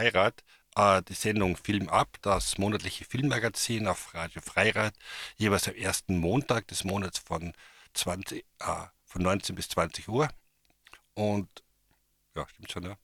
Freirad 0.00 0.42
äh, 0.76 1.02
die 1.02 1.14
Sendung 1.14 1.56
Film 1.56 1.88
ab, 1.88 2.16
das 2.22 2.56
monatliche 2.56 3.04
Filmmagazin 3.04 3.86
auf 3.86 4.14
Radio 4.14 4.40
Freirad, 4.40 4.94
jeweils 5.36 5.68
am 5.68 5.74
ersten 5.74 6.18
Montag 6.18 6.68
des 6.68 6.84
Monats 6.84 7.18
von, 7.18 7.52
20, 7.94 8.44
äh, 8.60 8.64
von 9.04 9.22
19 9.22 9.54
bis 9.54 9.68
20 9.68 10.08
Uhr. 10.08 10.28
Und 11.14 11.48
ja, 12.34 12.46
stimmt 12.48 12.72
schon, 12.72 12.84
ja. 12.84 12.96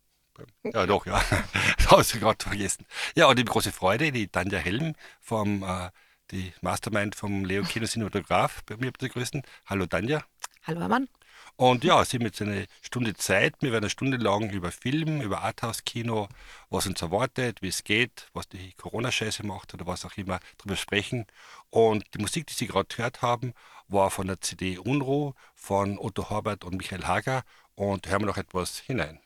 Ja, 0.64 0.86
doch, 0.86 1.06
ja. 1.06 1.22
das 1.78 1.90
habe 1.90 2.02
ich 2.02 2.12
gerade 2.12 2.42
vergessen. 2.42 2.86
Ja, 3.14 3.26
und 3.26 3.38
die 3.38 3.44
große 3.44 3.72
Freude, 3.72 4.12
die 4.12 4.28
Tanja 4.28 4.58
Helm 4.58 4.94
vom 5.20 5.62
äh, 5.62 5.90
die 6.30 6.52
Mastermind 6.60 7.14
vom 7.14 7.44
Leo 7.44 7.62
Kino 7.62 7.86
Cinematograph 7.86 8.62
bei 8.64 8.76
mir 8.76 8.90
begrüßen. 8.90 9.42
Hallo 9.66 9.86
Tanja. 9.86 10.24
Hallo 10.64 10.80
Hermann. 10.80 11.08
Und 11.56 11.84
ja, 11.84 12.04
Sie 12.04 12.18
haben 12.18 12.26
jetzt 12.26 12.42
eine 12.42 12.66
Stunde 12.82 13.14
Zeit. 13.14 13.54
Wir 13.60 13.72
werden 13.72 13.84
eine 13.84 13.90
Stunde 13.90 14.18
lang 14.18 14.50
über 14.50 14.70
Film, 14.70 15.22
über 15.22 15.42
Arthouse-Kino, 15.42 16.28
was 16.68 16.86
uns 16.86 17.00
erwartet, 17.00 17.62
wie 17.62 17.68
es 17.68 17.82
geht, 17.82 18.28
was 18.34 18.48
die 18.48 18.74
Corona-Scheiße 18.74 19.44
macht 19.44 19.72
oder 19.72 19.86
was 19.86 20.04
auch 20.04 20.16
immer, 20.18 20.38
darüber 20.58 20.76
sprechen. 20.76 21.26
Und 21.70 22.04
die 22.14 22.18
Musik, 22.18 22.46
die 22.46 22.54
Sie 22.54 22.66
gerade 22.66 22.94
gehört 22.94 23.22
haben, 23.22 23.54
war 23.88 24.10
von 24.10 24.26
der 24.26 24.40
CD 24.40 24.76
Unruh 24.76 25.32
von 25.54 25.98
Otto 25.98 26.28
Horbert 26.28 26.64
und 26.64 26.76
Michael 26.76 27.04
Hager. 27.04 27.42
Und 27.74 28.08
hören 28.08 28.22
wir 28.22 28.26
noch 28.26 28.38
etwas 28.38 28.78
hinein. 28.78 29.20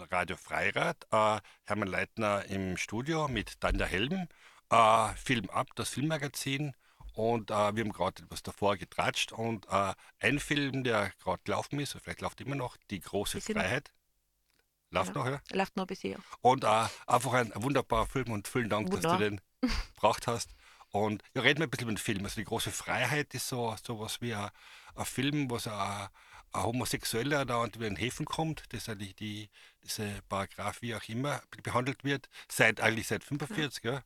Radio 0.00 0.36
Freirad. 0.36 1.06
Äh, 1.10 1.40
Hermann 1.64 1.88
Leitner 1.88 2.44
im 2.46 2.76
Studio 2.76 3.28
mit 3.28 3.60
Tanja 3.60 3.86
Helm. 3.86 4.28
äh, 4.70 5.08
Film 5.16 5.50
ab, 5.50 5.68
das 5.76 5.90
Filmmagazin. 5.90 6.74
Und 7.14 7.50
äh, 7.50 7.54
wir 7.76 7.84
haben 7.84 7.92
gerade 7.92 8.22
etwas 8.24 8.42
davor 8.42 8.76
getratscht. 8.76 9.32
Und 9.32 9.66
äh, 9.70 9.94
ein 10.20 10.40
Film, 10.40 10.82
der 10.84 11.10
gerade 11.22 11.42
gelaufen 11.44 11.78
ist, 11.80 11.96
vielleicht 12.02 12.20
läuft 12.22 12.40
immer 12.40 12.56
noch, 12.56 12.76
Die 12.90 13.00
große 13.00 13.38
immer- 13.38 13.60
Freiheit. 13.60 13.92
Läuft 14.90 15.14
noch, 15.14 15.26
ja? 15.26 15.40
Läuft 15.50 15.76
noch 15.76 15.86
bis 15.86 16.00
hier. 16.02 16.18
Und 16.40 16.62
äh, 16.64 16.86
einfach 17.06 17.32
ein, 17.32 17.52
ein 17.52 17.62
wunderbarer 17.62 18.06
Film 18.06 18.30
und 18.30 18.46
vielen 18.46 18.68
Dank, 18.68 18.86
dass 18.90 19.02
Wunderbar. 19.02 19.18
du 19.18 19.24
den 19.30 19.40
gebracht 19.94 20.26
hast. 20.28 20.54
Und 20.90 21.22
ja, 21.34 21.42
reden 21.42 21.58
wir 21.58 21.66
ein 21.66 21.70
bisschen 21.70 21.88
über 21.88 21.92
den 21.94 21.98
Film. 21.98 22.24
Also 22.24 22.36
die 22.36 22.44
große 22.44 22.70
Freiheit 22.70 23.34
ist 23.34 23.48
so 23.48 23.74
sowas 23.82 24.20
wie 24.20 24.34
ein, 24.34 24.50
ein 24.94 25.04
Film, 25.04 25.50
wo 25.50 25.58
so 25.58 25.70
ein, 25.70 26.02
ein 26.02 26.08
Homosexueller 26.54 27.44
da 27.44 27.56
und 27.58 27.76
über 27.76 27.86
den 27.86 27.96
Häfen 27.96 28.26
kommt, 28.26 28.64
das 28.72 28.88
eigentlich 28.88 29.14
die, 29.16 29.50
diese 29.82 30.22
Paragraph 30.28 30.82
wie 30.82 30.94
auch 30.94 31.02
immer 31.08 31.42
behandelt 31.62 32.04
wird, 32.04 32.28
seit 32.50 32.80
eigentlich 32.80 33.08
seit 33.08 33.24
45, 33.24 33.84
ja. 33.84 34.02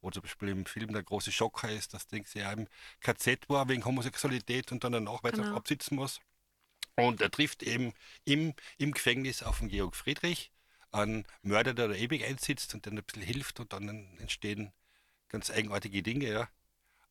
Wo 0.00 0.10
zum 0.10 0.22
Beispiel 0.22 0.48
im 0.50 0.66
Film 0.66 0.92
der 0.92 1.02
große 1.02 1.32
Schocker 1.32 1.70
ist, 1.72 1.92
dass 1.94 2.06
Ding 2.06 2.24
ja 2.34 2.52
im 2.52 2.68
KZ 3.00 3.48
war 3.48 3.68
wegen 3.68 3.84
Homosexualität 3.84 4.70
und 4.72 4.84
dann 4.84 4.92
danach 4.92 5.24
weiter 5.24 5.42
Genau. 5.42 5.56
absitzen 5.56 5.96
muss. 5.96 6.20
Und 6.96 7.20
er 7.22 7.30
trifft 7.30 7.62
eben 7.62 7.94
im, 8.24 8.54
im 8.78 8.92
Gefängnis 8.92 9.42
auf 9.42 9.58
den 9.60 9.68
Georg 9.68 9.96
Friedrich, 9.96 10.52
einen 10.92 11.26
Mörder, 11.42 11.74
der 11.74 11.88
da 11.88 11.94
ewig 11.94 12.24
einsitzt 12.24 12.74
und 12.74 12.86
dann 12.86 12.98
ein 12.98 13.04
bisschen 13.04 13.22
hilft 13.22 13.60
und 13.60 13.72
dann 13.72 14.18
entstehen 14.18 14.72
ganz 15.28 15.50
eigenartige 15.50 16.02
Dinge, 16.02 16.28
ja. 16.30 16.48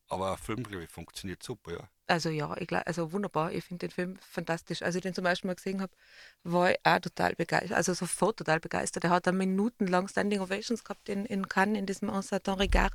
Aber 0.08 0.36
Film, 0.38 0.62
glaube 0.62 0.84
ich, 0.84 0.90
funktioniert 0.90 1.42
super, 1.42 1.72
ja. 1.72 1.88
Also 2.06 2.30
ja, 2.30 2.56
ich 2.56 2.66
glaub, 2.66 2.86
also 2.86 3.12
wunderbar. 3.12 3.52
Ich 3.52 3.64
finde 3.64 3.86
den 3.86 3.90
Film 3.90 4.18
fantastisch. 4.20 4.82
Als 4.82 4.94
ich 4.94 5.02
den 5.02 5.12
zum 5.12 5.26
ersten 5.26 5.46
Mal 5.46 5.56
gesehen 5.56 5.82
habe, 5.82 5.92
war 6.42 6.70
ich 6.70 6.78
auch 6.82 7.00
total 7.00 7.34
begeistert. 7.34 7.76
Also 7.76 7.92
sofort 7.92 8.38
total 8.38 8.60
begeistert. 8.60 9.04
Er 9.04 9.10
hat 9.10 9.26
dann 9.26 9.36
minutenlang 9.36 10.08
Standing 10.08 10.40
Ovations 10.40 10.84
gehabt 10.84 11.10
in, 11.10 11.26
in 11.26 11.48
Cannes, 11.48 11.78
in 11.78 11.84
diesem 11.84 12.08
Ensaton 12.08 12.54
Regard 12.54 12.94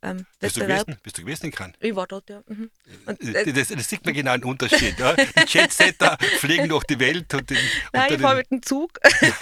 ähm, 0.00 0.26
Bist 0.38 0.56
du 0.56 0.60
gewesen? 0.60 0.96
Bist 1.02 1.18
du 1.18 1.22
gewesen 1.22 1.46
in 1.46 1.52
Cannes? 1.52 1.74
Ich 1.80 1.94
war 1.94 2.06
dort, 2.06 2.30
ja. 2.30 2.42
Mhm. 2.46 2.70
Und, 3.06 3.20
Äh, 3.20 3.42
äh, 3.42 3.52
Das, 3.52 3.68
das 3.68 3.88
sieht 3.88 4.04
man 4.04 4.14
genau 4.14 4.32
einen 4.32 4.44
Unterschied. 4.44 4.98
Ja? 4.98 5.14
Die 5.14 5.24
Jetsetter 5.46 6.16
fliegen 6.38 6.68
durch 6.68 6.84
die 6.84 7.00
Welt 7.00 7.34
und, 7.34 7.50
den, 7.50 7.58
nein, 7.92 8.12
ich 8.12 8.20
den, 8.20 8.36
mit 8.36 8.50
dem 8.50 8.62
Zug. 8.62 8.92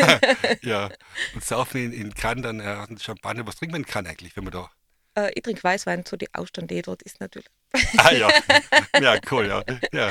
ja, 0.63 0.91
und 1.35 1.45
saufen 1.45 1.85
in, 1.85 1.93
in 1.93 2.15
Cannes 2.15 2.43
dann 2.43 2.61
äh, 2.61 2.99
Champagner. 2.99 3.47
Was 3.47 3.57
trinkt 3.57 3.73
man 3.73 3.83
in 3.83 3.87
Cannes 3.87 4.11
eigentlich, 4.11 4.35
wenn 4.37 4.45
man 4.45 4.53
da... 4.53 4.71
äh, 5.17 5.31
ich 5.35 5.43
trinke 5.43 5.63
Weißwein, 5.65 6.05
so 6.07 6.17
die 6.17 6.33
Ausstand, 6.35 6.71
die 6.71 6.83
dort 6.83 7.03
ist 7.03 7.21
natürlich. 7.21 7.49
Ah 7.99 8.13
ja, 8.13 8.29
ja, 9.01 9.19
cool, 9.31 9.47
ja. 9.49 9.63
ja, 9.93 10.11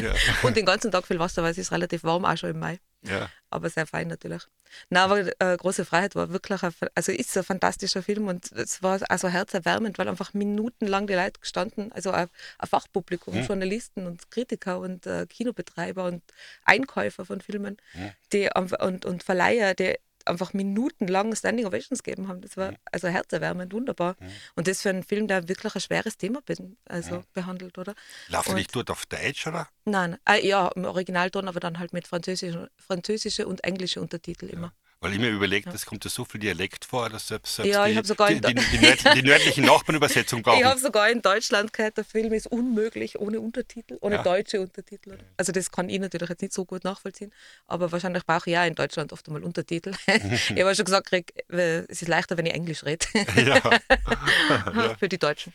ja, 0.00 0.14
Und 0.42 0.56
den 0.56 0.64
ganzen 0.66 0.90
Tag 0.92 1.06
viel 1.06 1.18
Wasser, 1.18 1.42
weil 1.42 1.50
es 1.52 1.58
ist 1.58 1.72
relativ 1.72 2.04
warm, 2.04 2.24
auch 2.24 2.36
schon 2.36 2.50
im 2.50 2.58
Mai. 2.60 2.78
ja. 3.02 3.28
aber 3.48 3.68
sehr 3.70 3.86
fein 3.86 4.06
natürlich. 4.08 4.42
Na, 4.90 5.04
aber 5.04 5.26
äh, 5.40 5.56
Große 5.56 5.84
Freiheit 5.84 6.14
war 6.14 6.30
wirklich, 6.30 6.62
ein, 6.62 6.72
also 6.94 7.10
ist 7.10 7.36
ein 7.36 7.42
fantastischer 7.42 8.02
Film 8.02 8.28
und 8.28 8.52
es 8.52 8.82
war 8.82 9.00
also 9.08 9.28
herzerwärmend, 9.28 9.98
weil 9.98 10.08
einfach 10.08 10.34
minutenlang 10.34 11.06
die 11.08 11.14
Leute 11.14 11.40
gestanden, 11.40 11.90
also 11.92 12.10
ein, 12.12 12.28
ein 12.58 12.68
Fachpublikum, 12.68 13.34
Mhm. 13.34 13.46
Journalisten 13.46 14.06
und 14.06 14.30
Kritiker 14.30 14.78
und 14.78 15.06
äh, 15.06 15.26
Kinobetreiber 15.26 16.04
und 16.04 16.22
Einkäufer 16.64 17.24
von 17.24 17.40
Filmen, 17.40 17.78
Mhm. 17.94 18.10
die 18.32 18.50
und, 18.54 19.04
und 19.04 19.22
Verleiher, 19.24 19.74
die 19.74 19.96
einfach 20.26 20.52
minutenlang 20.52 21.34
Standing 21.34 21.66
Ovations 21.66 22.02
gegeben 22.02 22.28
haben. 22.28 22.40
Das 22.40 22.56
war 22.56 22.74
also 22.92 23.08
herzerwärmend, 23.08 23.72
wunderbar. 23.72 24.16
Und 24.54 24.68
das 24.68 24.82
für 24.82 24.90
einen 24.90 25.02
Film, 25.02 25.28
der 25.28 25.48
wirklich 25.48 25.74
ein 25.74 25.80
schweres 25.80 26.16
Thema 26.16 26.40
be 26.42 26.54
also 26.86 27.16
Mhm. 27.16 27.24
behandelt, 27.32 27.78
oder? 27.78 27.94
Laufen 28.28 28.54
nicht 28.54 28.74
dort 28.74 28.90
auf 28.90 29.06
Deutsch, 29.06 29.46
oder? 29.46 29.68
Nein, 29.84 30.16
äh, 30.28 30.46
ja, 30.46 30.68
im 30.68 30.84
Originalton, 30.84 31.48
aber 31.48 31.60
dann 31.60 31.78
halt 31.78 31.92
mit 31.92 32.06
französische, 32.06 32.70
französische 32.76 33.46
und 33.46 33.64
englische 33.64 34.00
Untertitel 34.00 34.46
immer. 34.46 34.72
Weil 35.02 35.14
ich 35.14 35.18
mir 35.18 35.30
überlegt, 35.30 35.66
es 35.72 35.86
kommt 35.86 36.04
ja 36.04 36.10
so 36.10 36.26
viel 36.26 36.40
Dialekt 36.40 36.84
vor, 36.84 37.08
dass 37.08 37.26
selbst, 37.28 37.54
selbst 37.54 37.72
Ja, 37.72 37.86
die, 37.86 37.94
die, 37.94 38.02
die, 38.02 38.54
die, 38.54 38.78
nördlichen, 38.78 39.14
die 39.14 39.22
nördlichen 39.22 39.64
Nachbarn 39.64 39.96
Übersetzung 39.96 40.42
brauchen. 40.42 40.58
Ich 40.58 40.64
habe 40.66 40.78
sogar 40.78 41.08
in 41.08 41.22
Deutschland 41.22 41.72
gehört, 41.72 41.96
der 41.96 42.04
Film 42.04 42.34
ist 42.34 42.46
unmöglich 42.48 43.18
ohne 43.18 43.40
Untertitel, 43.40 43.96
ohne 44.02 44.16
Ja. 44.16 44.22
deutsche 44.22 44.60
Untertitel. 44.60 45.16
Also 45.38 45.52
das 45.52 45.70
kann 45.70 45.88
ich 45.88 45.98
natürlich 45.98 46.28
jetzt 46.28 46.42
nicht 46.42 46.52
so 46.52 46.66
gut 46.66 46.84
nachvollziehen, 46.84 47.32
aber 47.66 47.90
wahrscheinlich 47.90 48.26
brauche 48.26 48.50
ich 48.50 48.52
ja 48.54 48.66
in 48.66 48.74
Deutschland 48.74 49.14
oft 49.14 49.26
einmal 49.26 49.42
Untertitel. 49.42 49.94
ich 50.06 50.50
habe 50.62 50.74
schon 50.74 50.84
gesagt, 50.84 51.06
krieg, 51.06 51.32
äh, 51.50 51.84
es 51.88 52.02
ist 52.02 52.08
leichter, 52.08 52.36
wenn 52.36 52.44
ich 52.44 52.52
Englisch 52.52 52.84
rede, 52.84 53.06
ja. 53.36 54.96
für 54.98 55.08
die 55.08 55.18
Deutschen. 55.18 55.54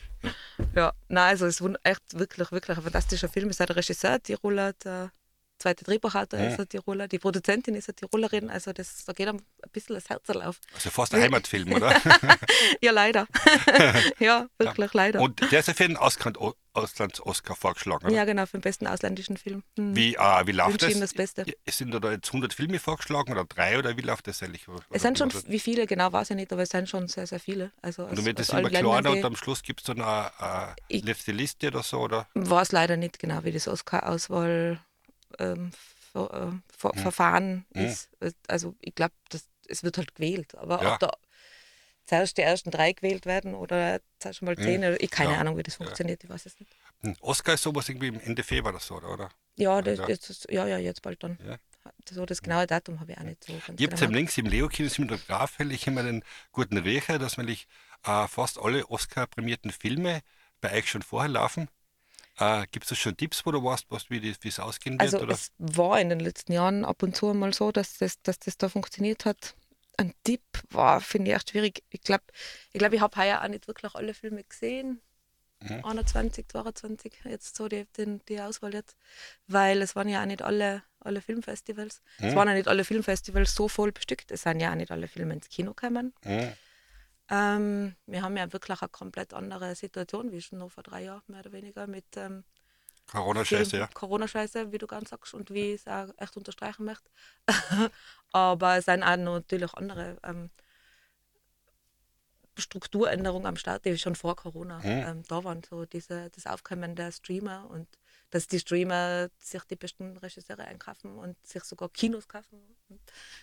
Ja, 0.75 0.91
nein, 1.07 1.29
also 1.29 1.45
es 1.45 1.61
ist 1.61 1.75
echt 1.83 2.01
wirklich, 2.17 2.51
wirklich 2.51 2.77
ein 2.77 2.83
fantastischer 2.83 3.29
Film. 3.29 3.49
Es 3.49 3.59
ist 3.59 3.69
der 3.69 3.75
Regisseur, 3.75 4.19
Tiroler, 4.23 4.73
der 4.73 5.11
zweite 5.57 5.83
Drehbuchautor 5.85 6.39
Ja. 6.39 6.47
ist 6.49 6.59
ein 6.59 6.69
Tiroler, 6.69 7.07
die 7.07 7.19
Produzentin 7.19 7.75
ist 7.75 7.89
eine 7.89 7.95
Tirolerin, 7.95 8.49
also 8.49 8.73
das, 8.73 9.05
da 9.05 9.13
geht 9.13 9.27
einem 9.27 9.37
ein 9.37 9.69
bisschen 9.71 9.95
das 9.95 10.09
Herz 10.09 10.29
auf. 10.29 10.59
Also 10.73 10.89
fast 10.89 11.13
ein 11.13 11.21
Heimatfilm, 11.21 11.71
oder? 11.73 11.95
Ja, 12.81 12.91
leider. 12.91 13.27
ja, 14.19 14.47
wirklich 14.57 14.93
leider. 14.93 15.21
Und 15.21 15.39
der 15.51 15.59
ist 15.59 15.67
ja 15.67 15.73
für 15.73 15.85
Ausland- 15.97 16.37
Auslands-Oscar 16.73 17.55
vorgeschlagen, 17.55 18.05
oder? 18.05 18.13
Ja, 18.15 18.25
genau, 18.25 18.45
für 18.45 18.57
den 18.57 18.61
besten 18.61 18.85
ausländischen 18.87 19.37
Film. 19.37 19.63
Hm. 19.77 19.95
Wie, 19.95 20.15
äh, 20.15 20.47
wie 20.47 20.51
läuft 20.51 20.81
das? 20.81 20.99
das 20.99 21.13
Beste. 21.13 21.43
Ja, 21.47 21.53
Sind 21.71 21.91
da 21.93 22.11
jetzt 22.11 22.27
100 22.27 22.53
Filme 22.53 22.79
vorgeschlagen 22.79 23.31
oder 23.31 23.45
drei 23.45 23.79
oder 23.79 23.95
wie 23.97 24.01
läuft 24.01 24.27
das 24.27 24.43
eigentlich? 24.43 24.67
Oder 24.67 24.83
Es 24.91 25.01
sind 25.01 25.17
schon, 25.17 25.31
wie 25.47 25.53
war 25.53 25.59
viele, 25.59 25.87
genau 25.87 26.11
weiß 26.11 26.31
ich 26.31 26.35
nicht, 26.35 26.51
aber 26.51 26.63
es 26.63 26.69
sind 26.69 26.89
schon 26.89 27.07
sehr, 27.07 27.27
sehr 27.27 27.39
viele. 27.39 27.71
Also 27.81 28.03
Und 28.03 28.19
aus 28.39 28.49
allen 28.49 28.59
immer 28.65 28.69
kleiner 28.69 29.11
und 29.11 29.23
am 29.25 29.35
Schluss 29.35 29.63
gibt 29.63 29.81
es 29.81 29.85
dann 29.87 30.01
eine, 30.01 30.31
eine 30.39 30.75
letzte 31.01 31.31
Liste 31.31 31.67
oder 31.67 31.81
so, 31.83 31.99
oder? 32.01 32.27
weiß 32.49 32.71
leider 32.73 32.97
nicht 32.97 33.19
genau, 33.19 33.43
wie 33.43 33.51
das 33.51 33.67
Oscar-Auswahl 33.67 34.79
ähm, 35.39 35.71
Ver, 36.13 36.53
äh, 36.53 36.77
Ver, 36.77 36.91
Hm. 36.93 36.99
Verfahren 37.01 37.65
Hm. 37.73 37.85
ist. 37.85 38.09
Also 38.47 38.75
ich 38.79 38.95
glaube, 38.95 39.13
es 39.67 39.83
wird 39.83 39.97
halt 39.97 40.15
gewählt. 40.15 40.55
Aber 40.55 40.81
Ja. 40.81 40.93
ob 40.93 40.99
da 40.99 41.11
zuerst 42.05 42.37
die 42.37 42.41
ersten 42.43 42.71
drei 42.71 42.93
gewählt 42.93 43.25
werden 43.25 43.55
oder 43.55 43.99
zuerst 44.19 44.41
mal 44.41 44.55
zehn, 44.55 44.79
oder 44.79 45.01
ich 45.01 45.09
keine 45.09 45.33
Ja. 45.33 45.39
Ahnung, 45.39 45.57
wie 45.57 45.63
das 45.63 45.75
Ja. 45.75 45.77
funktioniert, 45.85 46.23
ich 46.23 46.29
weiß 46.29 46.45
es 46.45 46.59
nicht. 46.59 46.71
Hm, 47.01 47.15
Oscar 47.21 47.53
ist 47.55 47.63
sowas 47.63 47.89
irgendwie 47.89 48.07
im 48.07 48.19
Ende 48.19 48.43
Februar 48.43 48.73
oder 48.73 48.79
so, 48.83 48.95
oder? 48.95 49.29
Ja, 49.57 49.81
das, 49.81 49.99
Ja. 49.99 50.07
Jetzt, 50.07 50.29
ist- 50.29 50.51
ja, 50.51 50.67
ja, 50.67 50.77
jetzt 50.77 51.01
bald 51.01 51.23
dann. 51.23 51.37
Ja. 51.45 51.57
So 52.09 52.25
das 52.25 52.41
genaue 52.41 52.65
Datum 52.67 52.99
habe 52.99 53.11
ich 53.11 53.17
auch 53.17 53.23
nicht 53.23 53.43
so 53.43 53.53
Ich 53.53 53.61
habe 53.61 53.95
genau. 53.95 54.11
links 54.11 54.37
im 54.37 54.47
Leo-Kino 54.47 54.89
Cinematograph 54.89 55.59
ich 55.59 55.85
immer 55.87 56.03
den 56.03 56.23
guten 56.51 56.77
Riecher, 56.77 57.19
dass 57.19 57.37
nämlich 57.37 57.67
äh, 58.03 58.27
fast 58.27 58.59
alle 58.59 58.89
Oscar-prämierten 58.89 59.71
Filme 59.71 60.21
bei 60.61 60.73
euch 60.77 60.89
schon 60.89 61.03
vorher 61.03 61.29
laufen. 61.29 61.69
Äh, 62.37 62.65
Gibt 62.71 62.89
es 62.91 62.97
schon 62.97 63.15
Tipps, 63.15 63.45
wo 63.45 63.51
du 63.51 63.63
weißt, 63.63 63.85
was, 63.89 64.09
wie 64.09 64.35
es 64.43 64.59
ausgehen 64.59 64.95
wird? 64.95 65.01
Also 65.01 65.19
oder? 65.21 65.33
es 65.33 65.51
war 65.57 65.99
in 65.99 66.09
den 66.09 66.19
letzten 66.19 66.51
Jahren 66.53 66.83
ab 66.85 67.01
und 67.03 67.15
zu 67.15 67.33
mal 67.33 67.53
so, 67.53 67.71
dass 67.71 67.97
das, 67.97 68.21
dass 68.21 68.39
das 68.39 68.57
da 68.57 68.69
funktioniert 68.69 69.25
hat. 69.25 69.55
Ein 69.97 70.13
Tipp 70.25 70.41
war, 70.69 70.99
finde 70.99 71.31
ich 71.31 71.37
echt 71.37 71.51
schwierig. 71.51 71.83
Ich 71.89 72.01
glaube, 72.01 72.23
ich, 72.73 72.79
glaub, 72.79 72.91
ich 72.91 72.99
habe 72.99 73.15
heuer 73.17 73.41
auch 73.41 73.47
nicht 73.47 73.67
wirklich 73.67 73.95
alle 73.95 74.13
Filme 74.13 74.43
gesehen. 74.43 74.99
Mhm. 75.61 75.85
21, 75.85 76.47
22, 76.49 77.13
jetzt 77.23 77.55
so 77.55 77.69
die, 77.69 77.85
die, 77.97 78.19
die 78.27 78.41
Auswahl 78.41 78.73
jetzt. 78.73 78.97
Weil 79.47 79.81
es 79.81 79.95
waren 79.95 80.09
ja 80.09 80.21
auch 80.21 80.25
nicht 80.25 80.41
alle, 80.41 80.83
alle 80.99 81.21
Filmfestivals. 81.21 82.01
Es 82.17 82.23
Mhm. 82.33 82.35
waren 82.35 82.47
ja 82.49 82.53
nicht 82.55 82.67
alle 82.67 82.83
Filmfestivals 82.83 83.55
so 83.55 83.69
voll 83.69 83.93
bestückt. 83.93 84.31
Es 84.31 84.41
sind 84.43 84.59
ja 84.59 84.71
auch 84.71 84.75
nicht 84.75 84.91
alle 84.91 85.07
Filme 85.07 85.33
ins 85.33 85.47
Kino 85.47 85.73
gekommen. 85.73 86.13
Hm, 86.23 86.51
Ähm, 87.29 87.95
wir 88.05 88.21
haben 88.21 88.37
ja 88.37 88.51
wirklich 88.53 88.79
eine 88.81 88.89
komplett 88.89 89.33
andere 89.33 89.75
Situation 89.75 90.31
wie 90.31 90.41
schon 90.41 90.59
noch 90.59 90.69
vor 90.69 90.83
drei 90.83 91.03
Jahren, 91.03 91.23
mehr 91.27 91.39
oder 91.39 91.51
weniger, 91.51 91.87
mit 91.87 92.05
ähm, 92.17 92.43
Corona-Scheiße, 93.07 93.77
ja. 93.77 93.87
Corona-Scheiße, 93.93 94.71
wie 94.71 94.77
du 94.77 94.87
ganz 94.87 95.09
sagst, 95.09 95.33
und 95.33 95.49
wie 95.51 95.73
ich 95.73 95.81
es 95.81 95.87
auch 95.87 96.09
echt 96.17 96.37
unterstreichen 96.37 96.85
möchte. 96.85 97.09
Aber 98.31 98.77
es 98.77 98.85
sind 98.85 99.03
auch 99.03 99.15
natürlich 99.17 99.73
andere 99.73 100.17
ähm, 100.23 100.49
Strukturänderungen 102.57 103.47
am 103.47 103.57
Start, 103.57 103.85
die 103.85 103.97
schon 103.97 104.15
vor 104.15 104.35
Corona 104.35 104.79
Mhm. 104.79 104.85
ähm, 104.85 105.23
da 105.27 105.43
waren. 105.43 105.61
So 105.69 105.85
diese, 105.85 106.29
das 106.31 106.45
Aufkommen 106.45 106.95
der 106.95 107.11
Streamer 107.11 107.69
und 107.69 107.87
dass 108.29 108.47
die 108.47 108.59
Streamer 108.59 109.29
sich 109.39 109.63
die 109.65 109.75
besten 109.75 110.17
Regisseure 110.17 110.65
einkaufen 110.65 111.17
und 111.17 111.35
sich 111.45 111.63
sogar 111.63 111.89
Kinos 111.89 112.27
kaufen. 112.27 112.59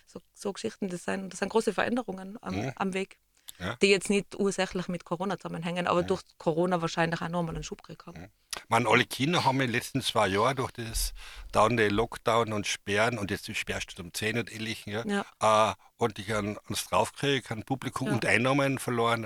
So, 0.05 0.19
so 0.33 0.51
Geschichten, 0.53 0.89
das 0.89 1.03
sind, 1.03 1.31
das 1.31 1.39
sind 1.39 1.49
große 1.49 1.73
Veränderungen 1.73 2.37
am, 2.41 2.55
Mhm. 2.55 2.71
am 2.75 2.93
Weg. 2.93 3.17
Ja. 3.59 3.75
Die 3.81 3.87
jetzt 3.87 4.09
nicht 4.09 4.35
ursächlich 4.35 4.87
mit 4.87 5.05
Corona 5.05 5.37
zusammenhängen, 5.37 5.87
aber 5.87 6.03
durch 6.03 6.21
Corona 6.37 6.81
wahrscheinlich 6.81 7.21
auch 7.21 7.29
nochmal 7.29 7.55
einen 7.55 7.63
Schub 7.63 7.83
gekriegt 7.83 8.05
haben. 8.07 8.29
Man, 8.67 8.87
alle 8.87 9.05
Kinder 9.05 9.43
haben 9.45 9.61
in 9.61 9.67
den 9.67 9.71
letzten 9.73 10.01
zwei 10.01 10.27
Jahren 10.27 10.55
durch 10.55 10.71
das 10.71 11.13
dauernde 11.51 11.87
Lockdown 11.89 12.51
und 12.53 12.67
Sperren 12.67 13.17
und 13.17 13.31
jetzt 13.31 13.47
die 13.47 13.55
Sperrstunde 13.55 14.03
um 14.03 14.13
10 14.13 14.37
und 14.39 14.51
ähnlichen, 14.51 14.93
ja, 14.93 15.03
Ja. 15.39 15.71
Äh, 15.71 15.75
ordentlich 15.97 16.33
an, 16.33 16.57
ans 16.65 16.87
draufkriegt, 16.87 17.51
an 17.51 17.63
Publikum 17.63 18.07
Ja. 18.07 18.13
und 18.13 18.25
Einnahmen 18.25 18.79
verloren. 18.79 19.23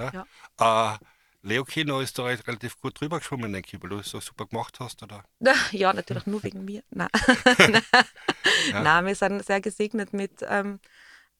Ja. 0.60 0.94
Äh, 0.94 0.98
Leo 1.44 1.64
Kino 1.64 2.00
ist 2.02 2.18
da 2.20 2.24
re- 2.24 2.40
relativ 2.48 2.80
gut 2.82 3.00
drüber 3.00 3.20
geschwommen, 3.20 3.54
denke 3.54 3.70
ich, 3.78 3.82
weil 3.82 3.90
du 3.92 4.00
es 4.00 4.10
so 4.10 4.20
super 4.20 4.46
gemacht 4.48 4.80
hast, 4.80 5.02
oder? 5.04 5.24
Ja, 5.72 5.94
natürlich 5.94 6.26
nur 6.26 6.44
wegen 6.44 6.66
mir. 6.66 6.84
Nein. 6.90 7.10
Ja. 8.72 8.82
Nein, 8.82 9.06
wir 9.06 9.16
sind 9.16 9.46
sehr 9.46 9.62
gesegnet 9.62 10.14
mit 10.14 10.44
ähm, 10.48 10.80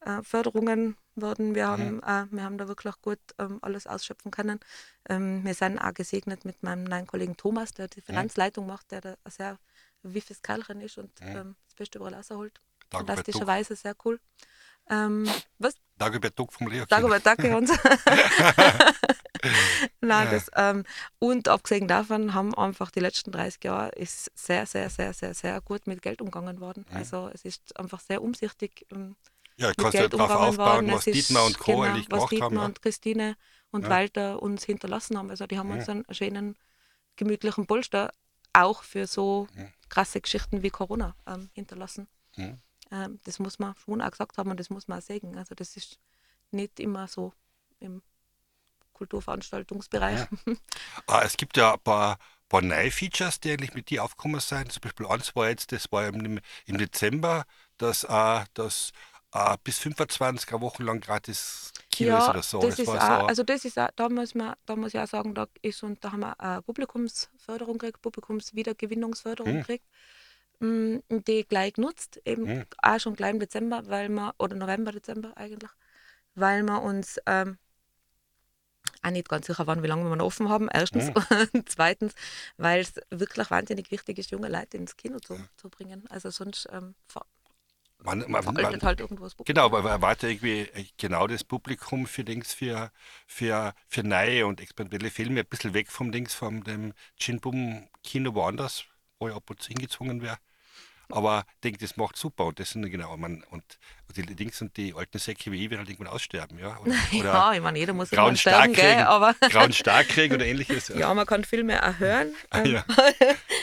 äh, 0.00 0.22
Förderungen 0.22 0.96
worden. 1.14 1.50
Mhm. 1.50 1.54
Wir 1.54 1.68
haben, 1.68 2.02
äh, 2.02 2.26
wir 2.30 2.42
haben 2.44 2.58
da 2.58 2.68
wirklich 2.68 2.94
gut 3.02 3.18
ähm, 3.38 3.58
alles 3.62 3.86
ausschöpfen 3.86 4.30
können. 4.30 4.60
Ähm, 5.08 5.44
wir 5.44 5.54
sind 5.54 5.78
auch 5.78 5.94
gesegnet 5.94 6.44
mit 6.44 6.62
meinem 6.62 6.84
neuen 6.84 7.06
Kollegen 7.06 7.36
Thomas, 7.36 7.72
der 7.74 7.88
die 7.88 8.00
Finanzleitung 8.00 8.66
macht, 8.66 8.90
der 8.92 9.00
da 9.00 9.14
sehr 9.28 9.58
wiffes 10.02 10.42
Kerlchen 10.42 10.80
ist 10.80 10.98
und 10.98 11.10
Mhm. 11.20 11.36
ähm, 11.36 11.56
das 11.66 11.74
Beste 11.74 11.98
überall 11.98 12.14
rausholt. 12.14 12.60
Duck, 12.90 13.00
Fantastischerweise 13.06 13.76
sehr 13.76 13.94
cool. 14.04 14.18
Ähm, 14.88 15.28
was? 15.58 15.74
Dagobert 15.98 16.38
Duck 16.38 16.52
vom 16.52 16.68
Leo 16.68 16.86
Kino. 16.86 16.86
Dagobert, 16.86 17.26
danke 17.26 17.54
uns. 17.56 17.70
Nein, 20.00 20.26
Ja. 20.26 20.30
das, 20.32 20.50
ähm, 20.56 20.84
und 21.18 21.48
abgesehen 21.48 21.86
davon 21.88 22.34
haben 22.34 22.54
einfach 22.54 22.90
die 22.90 23.00
letzten 23.00 23.30
30 23.32 23.62
Jahre 23.64 23.90
ist 23.90 24.30
sehr, 24.34 24.64
sehr, 24.66 24.88
sehr, 24.90 25.12
sehr, 25.12 25.34
sehr 25.34 25.60
gut 25.60 25.86
mit 25.86 26.02
Geld 26.02 26.20
umgegangen 26.20 26.60
worden. 26.60 26.86
Mhm. 26.90 26.96
Also 26.96 27.30
es 27.34 27.44
ist 27.44 27.78
einfach 27.78 28.00
sehr 28.00 28.22
umsichtig 28.22 28.86
ähm, 28.92 29.16
Ja, 29.58 29.68
mit 29.68 29.80
ja 29.80 29.90
Geld 29.90 30.14
umgegangen 30.14 30.48
aufbauen, 30.48 30.86
worden. 30.86 30.92
was 30.92 31.04
Dietmar 31.04 31.44
und 31.44 31.58
Co. 31.58 31.72
genau, 31.72 31.82
eigentlich 31.82 32.06
was 32.10 32.10
gemacht 32.10 32.32
Dietmar 32.32 32.44
haben. 32.50 32.56
Ja. 32.56 32.64
und 32.66 32.82
Christine 32.82 33.36
und 33.70 33.82
Ja. 33.84 33.90
Walter 33.90 34.42
uns 34.42 34.64
hinterlassen 34.64 35.18
haben. 35.18 35.30
Also 35.30 35.46
die 35.46 35.58
haben 35.58 35.70
uns 35.70 35.88
einen 35.88 36.04
schönen, 36.10 36.56
gemütlichen 37.16 37.66
Polster 37.66 38.12
auch 38.52 38.82
für 38.82 39.06
so 39.06 39.46
Mhm. 39.54 39.72
krasse 39.88 40.20
Geschichten 40.20 40.62
wie 40.62 40.70
Corona 40.70 41.14
ähm, 41.26 41.50
hinterlassen. 41.54 42.08
Ähm, 42.36 43.20
das 43.24 43.38
muss 43.40 43.58
man 43.58 43.74
schon 43.76 44.00
auch 44.00 44.10
gesagt 44.10 44.38
haben 44.38 44.50
und 44.50 44.58
das 44.60 44.70
muss 44.70 44.88
man 44.88 44.98
auch 45.00 45.02
sagen. 45.02 45.36
Also 45.36 45.54
das 45.54 45.76
ist 45.76 45.98
nicht 46.50 46.78
immer 46.80 47.08
so 47.08 47.32
im 47.80 48.02
Kulturveranstaltungsbereich. 48.92 50.26
Ah, 51.06 51.22
es 51.24 51.36
gibt 51.36 51.56
ja 51.56 51.74
ein 51.74 51.80
paar, 51.80 52.18
paar 52.48 52.62
neue 52.62 52.90
Features, 52.90 53.40
die 53.40 53.50
eigentlich 53.52 53.74
mit 53.74 53.90
dir 53.90 54.04
aufgekommen 54.04 54.40
sind. 54.40 54.72
Zum 54.72 54.80
Beispiel 54.82 55.06
eins 55.06 55.34
war 55.36 55.48
jetzt, 55.48 55.72
das 55.72 55.90
war 55.92 56.06
im, 56.06 56.40
im 56.66 56.78
Dezember, 56.78 57.44
dass, 57.78 58.04
äh, 58.04 58.44
das 58.54 58.92
äh, 59.32 59.56
bis 59.62 59.78
25 59.78 60.50
eine 60.52 60.60
Woche 60.60 60.82
lang 60.82 61.00
gratis 61.00 61.72
Kino 61.90 62.16
ist 62.18 62.28
oder 62.28 62.42
so. 62.42 62.60
Das, 62.60 62.78
ist 62.78 62.86
war 62.86 62.96
auch, 62.96 63.20
so. 63.20 63.26
also 63.26 63.42
das 63.42 63.64
ist 63.64 63.78
auch, 63.78 63.90
da 63.96 64.08
muss 64.08 64.34
man, 64.34 64.54
da 64.66 64.76
muss 64.76 64.94
ich 64.94 65.00
auch 65.00 65.06
sagen, 65.06 65.34
da 65.34 65.46
ist 65.62 65.82
und 65.82 66.02
da 66.04 66.12
haben 66.12 66.20
wir 66.20 66.38
eine 66.40 66.62
Publikumsförderung 66.62 67.78
gekriegt, 67.78 68.00
Publikumswiedergewinnungsförderung 68.02 69.52
Hm. 69.52 69.60
gekriegt, 69.60 69.84
mm, 70.60 70.96
die 71.10 71.44
gleich 71.46 71.74
genutzt, 71.74 72.20
eben 72.24 72.46
Hm. 72.46 72.66
auch 72.82 72.98
schon 72.98 73.14
gleich 73.16 73.32
im 73.32 73.40
Dezember, 73.40 73.82
weil 73.86 74.08
wir, 74.08 74.34
oder 74.38 74.56
November, 74.56 74.92
Dezember 74.92 75.36
eigentlich, 75.36 75.70
weil 76.34 76.62
wir 76.62 76.82
uns 76.82 77.18
ähm, 77.26 77.58
auch 79.02 79.10
nicht 79.10 79.28
ganz 79.28 79.46
sicher 79.46 79.66
waren, 79.66 79.82
wie 79.82 79.86
lange 79.86 80.08
wir 80.08 80.16
noch 80.16 80.24
offen 80.26 80.48
haben, 80.48 80.68
erstens. 80.72 81.10
Und 81.10 81.68
zweitens, 81.68 82.14
weil 82.56 82.80
es 82.80 82.94
wirklich 83.10 83.50
wahnsinnig 83.50 83.90
wichtig 83.90 84.18
ist, 84.18 84.30
junge 84.30 84.48
Leute 84.48 84.76
ins 84.76 84.96
Kino 84.96 85.18
zu, 85.20 85.38
zu 85.56 85.68
bringen. 85.68 86.04
Also 86.08 86.30
sonst 86.30 86.68
ähm, 86.72 86.94
man, 88.04 88.20
man, 88.28 88.44
man, 88.44 88.82
halt 88.82 89.00
irgendwo 89.00 89.24
das 89.24 89.34
Publikum. 89.34 89.54
Genau, 89.54 89.66
aber 89.66 89.82
man 89.82 89.92
erwartet 89.92 90.30
irgendwie 90.30 90.60
äh, 90.60 90.86
genau 90.96 91.26
das 91.26 91.44
Publikum 91.44 92.06
für 92.06 92.24
Dings, 92.24 92.54
für, 92.54 92.92
für, 93.26 93.74
für 93.88 94.02
neue 94.02 94.46
und 94.46 94.60
experimentelle 94.60 95.10
Filme, 95.10 95.40
ein 95.40 95.46
bisschen 95.46 95.74
weg 95.74 95.90
vom 95.90 96.12
Dings, 96.12 96.34
von 96.34 96.62
dem 96.62 96.92
Chin-Bum-Kino 97.18 98.34
woanders, 98.34 98.84
wo 99.18 99.28
ich 99.28 99.34
ab 99.34 99.50
und 99.50 99.62
zu 99.62 99.68
hingezwungen 99.68 100.22
wäre. 100.22 100.38
Aber 101.10 101.44
ich 101.54 101.60
denke, 101.60 101.78
das 101.78 101.96
macht 101.96 102.16
super 102.16 102.46
und 102.46 102.60
das 102.60 102.70
sind 102.70 102.88
genau, 102.90 103.16
man, 103.16 103.42
und 103.50 103.78
die 104.16 104.34
Dings 104.34 104.60
und 104.62 104.76
die 104.76 104.94
alten 104.94 105.18
Säcke 105.18 105.52
wie 105.52 105.64
ich 105.64 105.70
werden 105.70 105.80
halt 105.80 105.90
irgendwann 105.90 106.12
aussterben, 106.12 106.58
ja. 106.58 106.78
Oder, 106.80 106.94
oder 107.12 107.24
ja, 107.24 107.52
ich 107.54 107.60
meine, 107.60 107.78
jeder 107.78 107.92
muss 107.92 108.10
grauen 108.10 108.36
sterben, 108.36 108.72
gell, 108.72 108.98
aber 109.02 109.34
grauen 109.50 109.72
Stark 109.72 110.08
kriegen 110.08 110.34
oder 110.34 110.46
ähnliches. 110.46 110.88
ja, 110.88 111.12
man 111.12 111.26
kann 111.26 111.44
Filme 111.44 111.82
auch 111.86 111.98
hören. 111.98 112.34
Ah, 112.50 112.60
ähm, 112.60 112.72
ja. 112.72 112.84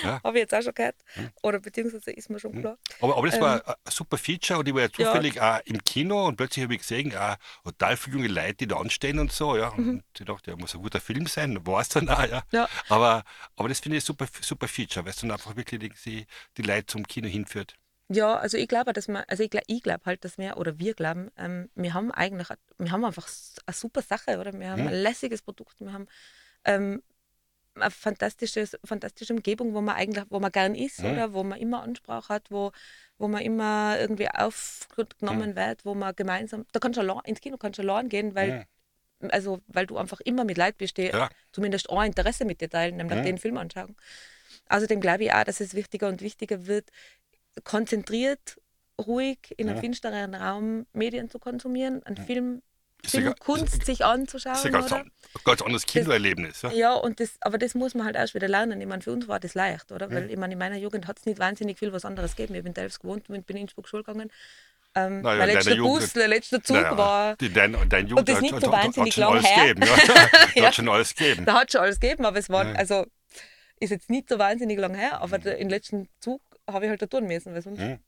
Ja. 0.04 0.22
Habe 0.24 0.38
ich 0.38 0.42
jetzt 0.44 0.54
auch 0.54 0.62
schon 0.62 0.74
gehört. 0.74 0.96
Oder 1.42 1.60
beziehungsweise 1.60 2.12
ist 2.12 2.30
mir 2.30 2.40
schon 2.40 2.60
klar. 2.60 2.78
Aber, 3.02 3.18
aber 3.18 3.28
das 3.28 3.40
war 3.42 3.56
Ähm, 3.56 3.62
ein 3.86 3.92
super 3.92 4.18
Feature 4.18 4.60
und 4.60 4.68
ich 4.68 4.74
war 4.76 4.82
ja 4.82 4.90
ja. 4.98 5.06
zufällig 5.06 5.42
auch 5.42 5.60
im 5.66 5.84
Kino 5.84 6.26
und 6.28 6.36
plötzlich 6.36 6.64
habe 6.64 6.76
ich 6.76 6.82
gesehen, 6.82 7.16
auch 7.18 7.36
total 7.64 7.98
viele 7.98 8.18
junge 8.18 8.28
Leute, 8.28 8.54
die 8.56 8.68
da 8.68 8.78
anstehen 8.78 9.18
und 9.20 9.32
so. 9.32 9.58
Ja. 9.58 9.70
Und 9.70 10.04
ich 10.18 10.26
dachte, 10.26 10.52
ja, 10.52 10.58
muss 10.58 10.76
ein 10.76 10.82
guter 10.82 11.00
Film 11.02 11.26
sein, 11.26 11.66
war 11.66 11.82
es 11.82 11.90
dann 11.90 12.10
auch. 12.10 12.24
Ja. 12.28 12.38
Mhm. 12.38 12.42
Ja. 12.52 12.70
Aber, 12.90 13.24
aber 13.56 13.70
das 13.70 13.80
finde 13.80 13.98
ich 13.98 14.04
ein 14.04 14.06
super, 14.06 14.28
super 14.42 14.68
Feature, 14.68 15.06
weil 15.06 15.12
es 15.12 15.18
dann 15.18 15.32
einfach 15.32 15.56
wirklich 15.56 15.82
die, 16.04 16.26
die 16.58 16.62
Leute 16.62 16.86
zum 16.86 17.08
Kino 17.08 17.28
hinführt. 17.28 17.76
Ja, 18.08 18.38
also 18.38 18.58
ich 18.58 18.68
glaube, 18.68 18.94
dass 18.94 19.08
man, 19.08 19.24
also 19.28 19.44
ich, 19.44 19.50
ich 19.68 19.82
glaube 19.82 20.06
halt, 20.06 20.24
dass 20.24 20.38
wir, 20.38 20.58
oder 20.58 20.78
wir 20.78 20.94
glauben, 20.94 21.32
ähm, 21.38 21.70
wir 21.74 21.94
haben 21.94 22.12
eigentlich, 22.12 22.50
wir 22.78 22.92
haben 22.92 23.04
einfach 23.04 23.28
eine 23.66 23.74
super 23.74 24.02
Sache, 24.02 24.38
oder? 24.40 24.54
Wir 24.54 24.70
haben 24.70 24.82
Mhm. 24.84 24.88
ein 24.90 24.94
lässiges 24.94 25.42
Produkt, 25.42 25.80
wir 25.80 25.92
haben 25.92 26.08
ähm, 26.66 27.02
eine 27.74 27.92
fantastisches, 27.92 28.78
fantastische 28.86 29.34
Umgebung, 29.34 29.74
wo 29.74 29.82
man 29.82 29.96
eigentlich, 29.96 30.26
wo 30.30 30.40
man 30.40 30.52
gern 30.52 30.76
ist, 30.76 31.00
Mhm. 31.00 31.12
oder? 31.12 31.34
Wo 31.34 31.44
man 31.44 31.60
immer 31.60 31.82
Ansprache 31.82 32.30
hat, 32.34 32.52
wo, 32.52 32.72
wo 33.18 33.28
man 33.28 33.42
immer 33.42 34.00
irgendwie 34.00 34.30
aufgenommen 34.30 35.50
Mhm. 35.52 35.56
wird, 35.56 35.84
wo 35.84 35.96
man 35.96 36.16
gemeinsam, 36.16 36.66
da 36.72 36.80
kannst 36.80 37.00
du 37.00 37.22
ins 37.26 37.42
Kino 37.42 37.58
kannst 37.58 37.80
du 37.80 37.84
allein 37.84 38.08
gehen, 38.08 38.36
weil, 38.36 38.66
also, 39.30 39.62
weil 39.68 39.88
du 39.88 39.98
einfach 39.98 40.20
immer 40.22 40.44
mit 40.46 40.58
Leuten 40.58 40.78
bist, 40.78 40.98
die 40.98 41.08
Ja. 41.08 41.28
zumindest 41.52 41.90
ein 41.90 42.08
Interesse 42.08 42.46
mit 42.46 42.62
dir 42.62 42.70
teilen, 42.70 42.98
nämlich 42.98 43.20
Mhm. 43.20 43.24
den 43.24 43.38
Film 43.40 43.58
anschauen. 43.58 43.96
Außerdem 44.70 45.02
glaube 45.02 45.26
ich 45.26 45.34
auch, 45.34 45.44
dass 45.44 45.60
es 45.60 45.74
wichtiger 45.74 46.08
und 46.08 46.22
wichtiger 46.22 46.66
wird, 46.68 46.90
konzentriert, 47.64 48.60
ruhig 49.00 49.38
in 49.58 49.68
einem 49.68 49.78
Ja. 49.78 49.82
finsteren 49.82 50.36
Raum 50.36 50.86
Medien 50.94 51.30
zu 51.30 51.40
konsumieren, 51.40 52.02
einen 52.04 52.18
Film, 52.18 52.54
ja 52.56 52.60
ga- 53.02 53.10
Filmkunst 53.10 53.74
ist, 53.80 53.86
sich 53.86 54.06
anzuschauen. 54.06 54.56
ist 54.56 54.66
ein 54.66 54.72
ganz, 54.72 54.92
an, 54.92 55.12
ganz 55.44 55.62
anderes 55.62 55.86
Kinoerlebnis. 55.86 56.62
Ja. 56.64 56.72
Ja, 56.72 56.94
und 56.94 57.20
das, 57.20 57.36
aber 57.42 57.58
das 57.58 57.76
muss 57.76 57.94
man 57.94 58.06
halt 58.06 58.16
erst 58.16 58.34
wieder 58.36 58.48
lernen. 58.48 58.80
Ich 58.82 58.88
meine, 58.88 59.02
für 59.02 59.12
uns 59.12 59.28
war 59.28 59.40
das 59.40 59.54
leicht, 59.54 59.92
oder? 59.92 60.10
Weil 60.12 60.32
ich 60.32 60.38
meine, 60.38 60.54
in 60.54 60.60
meiner 60.60 60.78
Jugend 60.78 61.08
hat 61.08 61.20
es 61.20 61.26
nicht 61.26 61.38
wahnsinnig 61.40 61.78
viel 61.78 61.92
was 61.94 62.06
anderes 62.06 62.36
gegeben. 62.36 62.56
Ich 62.56 62.62
bin 62.64 62.72
in 62.72 62.74
Delfs 62.74 63.00
gewohnt 63.00 63.30
und 63.30 63.46
bin 63.46 63.58
in 63.58 63.64
Innsbruck 63.64 63.88
Schule 63.88 64.04
gegangen. 64.04 64.32
Ähm, 64.98 65.22
Naja, 65.22 65.40
mein 65.40 65.50
in 65.50 65.56
letzter 65.56 65.74
Jugend- 65.76 66.00
Bus, 66.00 66.14
der 66.14 66.28
letzte 66.30 66.62
Zug 66.64 66.78
Naja, 66.78 66.98
war. 66.98 67.36
die, 67.36 67.52
dein, 67.52 67.76
dein 67.90 68.08
Jugend 68.08 68.30
das 68.30 68.36
hat- 68.38 68.42
nicht 68.44 68.62
so 68.62 68.72
wahnsinnig 68.72 69.18
lang 69.18 69.42
her. 69.44 69.74
gegeben. 69.76 69.88
Ja. 70.56 70.66
Hat 70.68 70.76
schon 70.76 70.88
alles 70.90 71.14
gegeben. 71.14 71.46
Da 71.46 71.54
hat 71.60 71.72
schon 71.74 71.82
alles 71.82 72.00
gegeben, 72.00 72.26
aber 72.26 72.40
es 72.40 72.50
war, 72.50 72.66
also 72.78 73.06
ist 73.82 73.90
jetzt 73.90 74.10
nicht 74.10 74.30
so 74.30 74.40
wahnsinnig 74.40 74.80
lang 74.80 74.96
her, 74.96 75.20
aber 75.22 75.38
Mhm. 75.40 75.48
im 75.60 75.70
letzten 75.70 76.08
Zug 76.22 76.42
habe 76.70 76.86
ich 76.86 76.90
halt 76.90 77.02
da 77.02 77.06
tun 77.08 77.26
müssen, 77.28 77.54
weil 77.54 77.62
sonst 77.62 77.80
Mhm. 77.80 78.00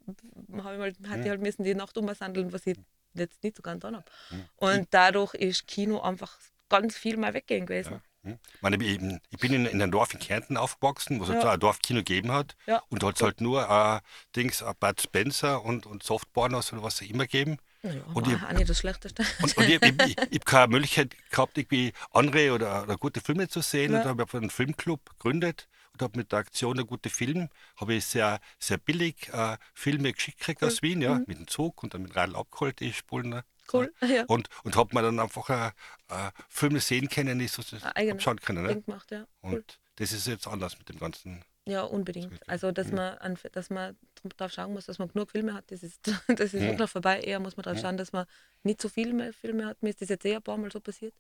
ich 0.58 0.64
halt, 0.64 0.98
hatte 1.08 1.18
Mhm. 1.18 1.24
ich 1.24 1.30
halt 1.30 1.42
müssen 1.42 1.64
die 1.64 1.76
Nacht 1.76 1.98
umsandeln, 1.98 2.52
was 2.54 2.66
ich 2.68 2.78
jetzt 3.14 3.44
nicht 3.44 3.56
so 3.58 3.62
ganz 3.62 3.84
an 3.86 3.96
habe. 3.98 4.06
Mhm. 4.32 4.44
Und 4.58 4.88
dadurch 4.92 5.34
ist 5.34 5.68
Kino 5.68 6.02
einfach 6.02 6.38
ganz 6.70 6.98
viel 6.98 7.18
mal 7.18 7.34
weggehen 7.34 7.66
gewesen. 7.66 7.94
Ja. 7.94 8.02
Hm. 8.24 8.40
Ich, 8.56 8.62
meine, 8.62 8.84
ich, 8.84 9.00
ich 9.30 9.38
bin 9.40 9.54
in, 9.54 9.66
in 9.68 9.82
einem 9.82 9.92
Dorf 9.92 10.14
in 10.14 10.20
Kärnten 10.20 10.58
aufgewachsen, 10.58 11.20
wo 11.20 11.24
es 11.24 11.30
Ja. 11.30 11.36
halt 11.36 11.46
ein 11.46 11.60
Dorfkino 11.60 12.00
gegeben 12.00 12.32
hat. 12.32 12.56
Ja. 12.66 12.82
Und 12.90 13.02
da 13.04 13.08
hat 13.08 13.16
es 13.16 13.22
halt 13.22 13.42
nur 13.42 13.62
äh, 13.70 14.02
Dings, 14.36 14.62
äh, 14.62 14.74
Bud 14.80 15.02
Spencer 15.02 15.64
und, 15.64 15.86
und 15.86 16.04
Softpornos 16.04 16.74
oder 16.74 16.84
was 16.84 17.02
auch 17.02 17.06
immer 17.10 17.24
gegeben. 17.26 17.58
Ja, 17.84 17.92
Und 18.14 18.28
ich- 18.28 18.34
auch 18.44 18.52
nicht 18.52 18.70
das 18.70 18.80
Schlechteste. 18.80 19.24
Und, 19.42 19.56
und 19.56 19.70
ich, 19.70 19.82
ich, 19.82 19.82
ich, 20.02 20.18
ich 20.18 20.18
habe 20.18 20.40
keine 20.46 20.68
Möglichkeit 20.68 21.16
gehabt, 21.30 21.58
irgendwie 21.58 21.94
andere 22.12 22.52
oder, 22.54 22.84
oder 22.84 22.98
gute 22.98 23.22
Filme 23.22 23.48
zu 23.48 23.62
sehen. 23.62 23.94
Ja. 23.94 24.02
Und 24.02 24.08
habe 24.20 24.38
einen 24.38 24.50
Filmclub 24.50 25.10
gegründet 25.12 25.68
und 25.98 26.04
habe 26.04 26.18
mit 26.20 26.32
der 26.32 26.40
Aktion 26.40 26.76
der 26.78 26.86
gute 26.86 27.10
Film, 27.10 27.50
habe 27.78 27.96
ich 27.96 28.06
sehr, 28.06 28.40
sehr 28.60 28.78
billig 28.78 29.30
äh, 29.34 29.58
Filme 29.74 30.14
geschickt 30.14 30.40
gekriegt 30.40 30.64
aus 30.64 30.82
Wien, 30.82 31.02
ja, 31.02 31.20
mit 31.26 31.38
dem 31.40 31.48
Zug 31.48 31.84
und 31.84 31.94
dann 31.94 32.04
mit 32.04 32.16
Radl 32.16 32.36
abgeholt, 32.36 32.80
die 32.80 32.94
Spulen. 32.94 33.30
ne. 33.30 33.44
Cool. 33.72 33.92
Ja. 34.08 34.24
Und, 34.28 34.48
und 34.64 34.76
habe 34.76 34.96
mir 34.96 35.02
dann 35.02 35.20
einfach 35.20 35.50
äh, 35.50 35.68
äh, 36.10 36.32
Filme 36.50 36.80
sehen 36.80 37.10
können, 37.10 37.40
die 37.40 37.46
ich 37.46 37.52
so 37.52 37.62
Ein 37.76 37.92
eigenes 37.94 38.24
schauen 38.24 38.40
können. 38.40 38.64
Ne? 38.64 38.82
Gemacht, 38.82 39.12
ja. 39.12 39.26
Cool. 39.44 39.56
Und 39.56 39.80
das 39.96 40.12
ist 40.12 40.28
jetzt 40.28 40.48
anders 40.48 40.78
mit 40.78 40.88
dem 40.90 41.00
ganzen. 41.00 41.44
Ja, 41.66 41.82
unbedingt. 41.82 42.48
Also, 42.48 42.72
dass 42.72 42.88
Mhm. 42.88 42.96
man, 42.96 43.18
an, 43.18 43.38
dass 43.52 43.70
man 43.70 43.98
darauf 44.38 44.54
schauen 44.54 44.72
muss, 44.72 44.86
dass 44.86 45.00
man 45.00 45.10
genug 45.10 45.32
Filme 45.32 45.54
hat, 45.54 45.70
das 45.72 45.84
ist, 45.84 46.00
das 46.28 46.54
ist 46.54 46.62
Mhm. 46.62 46.68
wirklich 46.68 46.90
vorbei. 46.90 47.20
Eher 47.20 47.40
muss 47.42 47.58
man 47.58 47.64
darauf 47.64 47.80
Mhm. 47.80 47.82
schauen, 47.82 47.98
dass 47.98 48.14
man 48.14 48.26
nicht 48.64 48.82
so 48.82 48.88
viele 48.88 49.14
mehr 49.14 49.34
Filme 49.34 49.66
hat. 49.66 49.84
Mir 49.84 49.90
ist 49.90 50.02
das 50.02 50.08
jetzt 50.10 50.26
eh 50.26 50.36
ein 50.36 50.42
paar 50.44 50.58
Mal 50.58 50.72
so 50.72 50.80
passiert, 50.80 51.14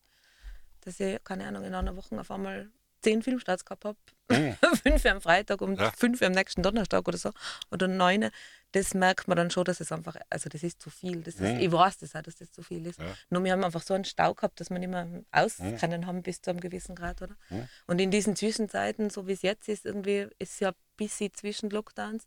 dass 0.81 1.00
ich, 1.01 1.22
keine 1.25 1.46
Ahnung, 1.48 1.65
in 1.65 1.74
einer 1.75 1.96
Woche 1.98 2.17
auf 2.17 2.31
einmal 2.31 2.69
zehn 3.07 3.21
Filmstarts 3.21 3.63
gehabt 3.63 3.85
habe. 3.85 3.97
Mhm. 4.29 4.55
fünf 4.83 5.05
am 5.05 5.21
Freitag 5.21 5.61
und 5.61 5.79
Ja. 5.79 5.91
fünf 5.95 6.21
am 6.21 6.33
nächsten 6.33 6.61
Donnerstag 6.61 7.07
oder 7.07 7.17
so. 7.17 7.31
Oder 7.71 7.87
neun. 7.87 8.29
Das 8.73 8.93
merkt 8.93 9.29
man 9.29 9.37
dann 9.37 9.49
schon, 9.49 9.63
dass 9.63 9.79
es 9.79 9.93
einfach, 9.93 10.17
also 10.29 10.49
das 10.49 10.61
ist 10.61 10.81
zu 10.81 10.89
viel. 10.89 11.21
Das 11.21 11.35
ist, 11.35 11.41
Mhm. 11.41 11.59
Ich 11.61 11.71
weiß 11.71 11.97
das 11.99 12.15
auch, 12.15 12.21
dass 12.21 12.35
das 12.35 12.51
zu 12.51 12.61
viel 12.61 12.85
ist. 12.85 12.99
Ja. 12.99 13.05
Nur 13.29 13.43
wir 13.45 13.53
haben 13.53 13.63
einfach 13.63 13.81
so 13.81 13.93
einen 13.93 14.03
Stau 14.03 14.33
gehabt, 14.33 14.59
dass 14.59 14.69
wir 14.69 14.79
nicht 14.79 14.89
mehr 14.89 15.07
auskennen 15.31 16.05
haben 16.05 16.21
bis 16.21 16.41
zu 16.41 16.49
einem 16.49 16.59
gewissen 16.59 16.93
Grad, 16.95 17.21
oder? 17.21 17.35
Mhm. 17.49 17.69
Und 17.87 17.99
in 18.01 18.11
diesen 18.11 18.35
Zwischenzeiten, 18.35 19.09
so 19.09 19.25
wie 19.27 19.31
es 19.33 19.41
jetzt 19.41 19.69
ist, 19.69 19.85
irgendwie 19.85 20.27
ist 20.39 20.59
ja 20.59 20.69
ein 20.69 20.75
bisschen 20.97 21.33
zwischen 21.33 21.69
Lockdowns, 21.69 22.25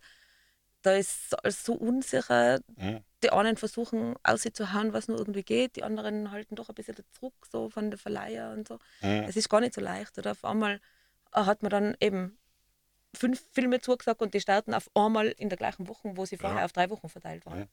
da 0.82 0.92
ist 0.94 1.38
alles 1.44 1.64
so 1.64 1.75
unsicher. 1.75 2.60
Mhm. 2.76 3.00
Die 3.22 3.30
einen 3.30 3.56
versuchen 3.56 4.14
auszuhauen, 4.22 4.92
was 4.94 5.08
nur 5.08 5.18
irgendwie 5.18 5.42
geht, 5.42 5.76
die 5.76 5.82
anderen 5.82 6.30
halten 6.30 6.54
doch 6.54 6.68
ein 6.70 6.75
bisschen 6.75 6.96
zurück, 7.12 7.34
so 7.50 7.68
von 7.68 7.90
der 7.90 7.99
Verleiher 7.99 8.52
und 8.52 8.66
so. 8.68 8.75
Mhm. 9.02 9.25
Es 9.28 9.37
ist 9.37 9.49
gar 9.50 9.60
nicht 9.60 9.75
so 9.75 9.80
leicht. 9.80 10.16
Oder 10.18 10.32
auf 10.32 10.44
einmal 10.44 10.80
äh, 11.34 11.40
hat 11.42 11.62
man 11.62 11.70
dann 11.70 11.96
eben 12.00 12.38
fünf 13.14 13.44
Filme 13.52 13.80
zugesagt 13.80 14.22
und 14.22 14.32
die 14.34 14.40
starten 14.40 14.72
auf 14.72 14.90
einmal 14.94 15.28
in 15.28 15.49
der 15.49 15.58
gleichen 15.58 15.88
Woche, 15.88 16.16
wo 16.16 16.25
sie 16.25 16.37
vorher 16.38 16.60
Ja. 16.60 16.64
auf 16.64 16.72
drei 16.72 16.88
Wochen 16.90 17.08
verteilt 17.08 17.44
waren. 17.44 17.68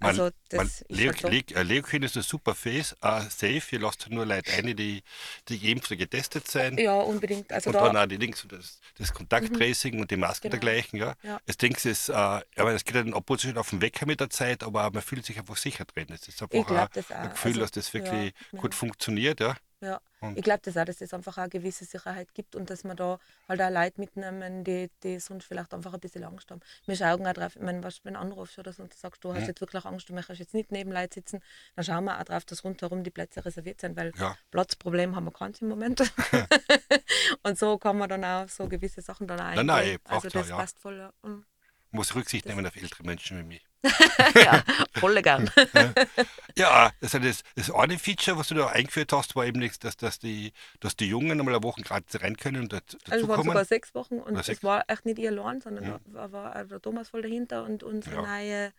Mhm. 0.00 0.06
Also 0.06 0.30
das 0.48 0.56
man, 0.58 0.66
ist 0.66 0.84
Leo. 0.88 1.12
Leo, 1.28 1.42
äh, 1.54 1.62
Leokin 1.62 2.02
ist 2.02 2.16
ein 2.16 2.22
super 2.22 2.54
Face, 2.54 2.96
äh, 3.02 3.22
safe. 3.22 3.62
Ihr 3.70 3.80
lasst 3.80 4.08
nur 4.10 4.26
Leute 4.26 4.52
ein, 4.52 4.76
die, 4.76 5.02
die 5.48 5.58
geimpft 5.58 5.90
oder 5.90 5.98
getestet 5.98 6.48
sein. 6.48 6.76
Ja, 6.78 6.94
unbedingt. 6.94 7.52
Also 7.52 7.70
und 7.70 7.74
da, 7.74 7.86
dann 7.86 7.96
auch 7.96 8.06
die 8.06 8.16
Links 8.16 8.42
und 8.42 8.52
das, 8.52 8.80
das 8.98 9.12
Kontakttracing 9.12 10.00
und 10.00 10.10
die 10.10 10.16
Masken 10.16 10.50
Genau. 10.50 10.60
dergleichen. 10.60 10.98
Ja. 10.98 11.14
Ja. 11.22 11.40
Das 11.46 11.56
Ding 11.56 11.74
ist, 11.74 12.08
äh, 12.08 12.38
ich 12.38 12.56
meine, 12.56 12.74
es 12.74 12.84
geht 12.84 12.96
dann 12.96 13.14
schon 13.38 13.58
auf 13.58 13.70
den 13.70 13.80
Wecker 13.80 14.06
mit 14.06 14.20
der 14.20 14.30
Zeit, 14.30 14.62
aber 14.62 14.90
man 14.90 15.02
fühlt 15.02 15.24
sich 15.24 15.38
einfach 15.38 15.56
sicher 15.56 15.84
drin. 15.84 16.06
Es 16.10 16.28
ist 16.28 16.42
ich 16.42 16.42
einfach 16.42 16.70
ein, 16.70 17.04
ein 17.16 17.30
Gefühl, 17.30 17.52
also, 17.52 17.60
dass 17.60 17.70
das 17.72 17.94
wirklich 17.94 18.34
ja, 18.52 18.58
gut 18.58 18.72
ja. 18.72 18.78
funktioniert. 18.78 19.40
Ja. 19.40 19.56
Ja, 19.82 19.98
Und- 20.20 20.36
ich 20.36 20.44
glaube 20.44 20.60
das 20.62 20.76
auch, 20.76 20.84
dass 20.84 21.00
es 21.00 21.14
einfach 21.14 21.32
auch 21.38 21.42
eine 21.42 21.48
gewisse 21.48 21.86
Sicherheit 21.86 22.34
gibt 22.34 22.54
und 22.54 22.68
dass 22.68 22.84
man 22.84 22.96
da 22.98 23.18
halt 23.48 23.62
auch 23.62 23.70
Leute 23.70 23.98
mitnehmen, 23.98 24.62
die, 24.62 24.90
die 25.02 25.18
sonst 25.18 25.46
vielleicht 25.46 25.72
einfach 25.72 25.94
ein 25.94 26.00
bisschen 26.00 26.22
Angst 26.24 26.50
haben. 26.50 26.60
Wir 26.84 26.96
schauen 26.96 27.26
auch 27.26 27.32
drauf, 27.32 27.56
ich 27.56 27.62
meine, 27.62 27.82
was, 27.82 28.04
wenn 28.04 28.12
du 28.14 28.20
anrufst 28.20 28.58
oder 28.58 28.74
so 28.74 28.82
und 28.82 28.92
du 28.92 28.96
sagst, 28.98 29.24
du 29.24 29.32
hast 29.32 29.40
Mhm. 29.42 29.46
jetzt 29.48 29.60
wirklich 29.62 29.84
Angst, 29.86 30.08
du 30.08 30.12
möchtest 30.12 30.38
jetzt 30.40 30.52
nicht 30.52 30.70
neben 30.70 30.92
Leuten 30.92 31.14
sitzen, 31.14 31.42
dann 31.76 31.84
schauen 31.86 32.04
wir 32.04 32.20
auch 32.20 32.24
drauf, 32.24 32.44
dass 32.44 32.62
rundherum 32.62 33.04
die 33.04 33.10
Plätze 33.10 33.42
reserviert 33.42 33.80
sind, 33.80 33.96
weil 33.96 34.12
Ja. 34.18 34.36
Platzproblem 34.50 35.16
haben 35.16 35.24
wir 35.24 35.32
keins 35.32 35.62
im 35.62 35.68
Moment. 35.68 36.00
und 37.42 37.58
so 37.58 37.78
kann 37.78 37.96
man 37.96 38.08
dann 38.08 38.24
auch 38.24 38.48
so 38.48 38.68
gewisse 38.68 39.00
Sachen 39.00 39.26
dann 39.26 39.40
auch 39.40 39.54
Nein, 39.54 39.66
nein, 39.66 39.98
also 40.04 40.28
das 40.28 40.48
ja. 40.48 40.56
passt 40.56 40.78
voll. 40.78 40.98
Ja, 40.98 41.12
Mhm. 41.22 41.44
Muss 41.92 42.14
Rücksicht 42.14 42.46
nehmen 42.46 42.66
auf 42.66 42.76
ältere 42.76 43.02
Menschen 43.02 43.38
wie 43.38 43.42
mich. 43.42 43.66
ja 44.34 44.62
voll 44.98 45.20
gern. 45.22 45.50
Ja, 46.56 46.90
das, 47.00 47.14
ist 47.14 47.24
das, 47.24 47.42
das 47.54 47.70
eine 47.70 47.98
Feature, 47.98 48.36
was 48.36 48.48
du 48.48 48.54
da 48.54 48.66
eingeführt 48.66 49.12
hast, 49.12 49.34
war 49.36 49.46
eben, 49.46 49.60
dass, 49.80 49.96
dass, 49.96 50.18
die, 50.18 50.52
dass 50.80 50.96
die 50.96 51.06
Jungen 51.06 51.38
einmal 51.38 51.54
eine 51.54 51.62
Woche 51.62 51.80
gratis 51.80 52.20
rein 52.20 52.36
können 52.36 52.62
und 52.62 52.72
dazu 52.72 52.98
Also 53.08 53.24
es 53.24 53.28
waren 53.28 53.44
sogar 53.44 53.64
sechs 53.64 53.94
Wochen 53.94 54.18
und 54.18 54.36
es 54.36 54.46
sechs. 54.46 54.62
war 54.62 54.84
echt 54.88 55.06
nicht 55.06 55.18
ihr 55.18 55.30
allein, 55.30 55.60
sondern 55.60 55.84
Ja. 55.84 56.00
da 56.06 56.32
war 56.32 56.56
auch 56.56 56.66
der 56.66 56.82
Thomas 56.82 57.08
voll 57.08 57.22
dahinter 57.22 57.64
und 57.64 57.82
unsere 57.82 58.16
Ja. 58.16 58.22
neue 58.22 58.72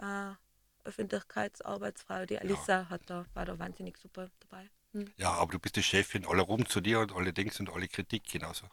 äh, 0.00 0.34
Öffentlichkeitsarbeitsfrau, 0.84 2.26
die 2.26 2.38
Alissa, 2.38 2.88
hat 2.90 3.02
da, 3.06 3.24
war 3.34 3.44
da 3.44 3.58
wahnsinnig 3.58 3.96
super 3.98 4.28
dabei. 4.40 4.68
Hm. 4.92 5.10
Ja, 5.16 5.32
aber 5.32 5.52
du 5.52 5.58
bist 5.58 5.76
die 5.76 5.82
Chefin, 5.82 6.26
alle 6.26 6.42
rum 6.42 6.66
zu 6.66 6.80
dir 6.80 7.00
und 7.00 7.12
alle 7.14 7.32
Dings 7.32 7.58
und 7.60 7.70
alle 7.70 7.88
Kritik 7.88 8.24
genauso. 8.30 8.66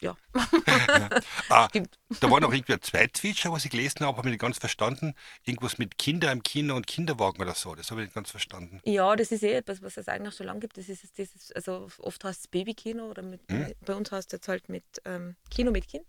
Ja, 0.00 0.16
Ah, 1.48 1.68
stimmt. 1.68 1.98
da 2.20 2.30
war 2.30 2.40
noch 2.40 2.52
irgendwie 2.52 2.78
zweites 2.80 3.20
Feature, 3.20 3.52
was 3.54 3.64
ich 3.64 3.70
gelesen 3.70 4.00
habe, 4.06 4.16
habe 4.18 4.28
ich 4.28 4.32
nicht 4.32 4.40
ganz 4.40 4.58
verstanden. 4.58 5.14
Irgendwas 5.44 5.78
mit 5.78 5.98
Kinder 5.98 6.30
im 6.30 6.42
Kino 6.42 6.76
und 6.76 6.86
Kinderwagen 6.86 7.40
oder 7.42 7.54
so. 7.54 7.74
Das 7.74 7.90
habe 7.90 8.02
ich 8.02 8.06
nicht 8.08 8.14
ganz 8.14 8.30
verstanden. 8.30 8.80
Ja, 8.84 9.16
das 9.16 9.32
ist 9.32 9.42
eh 9.42 9.54
etwas, 9.54 9.82
was 9.82 9.96
es 9.96 10.08
eigentlich 10.08 10.36
schon 10.36 10.46
lange 10.46 10.60
gibt. 10.60 10.76
Das 10.78 10.88
ist 10.88 11.02
es- 11.04 11.12
dieses, 11.12 11.50
also 11.52 11.88
oft 11.98 12.22
heißt 12.22 12.40
es 12.40 12.48
Babykino 12.48 13.06
oder 13.10 13.22
mit, 13.22 13.50
Mhm. 13.50 13.72
bei 13.84 13.94
uns 13.94 14.12
heißt 14.12 14.28
es 14.28 14.32
jetzt 14.38 14.48
halt 14.48 14.68
mit 14.68 14.84
ähm, 15.04 15.36
Kino 15.50 15.70
mit 15.70 15.88
Kind. 15.88 16.06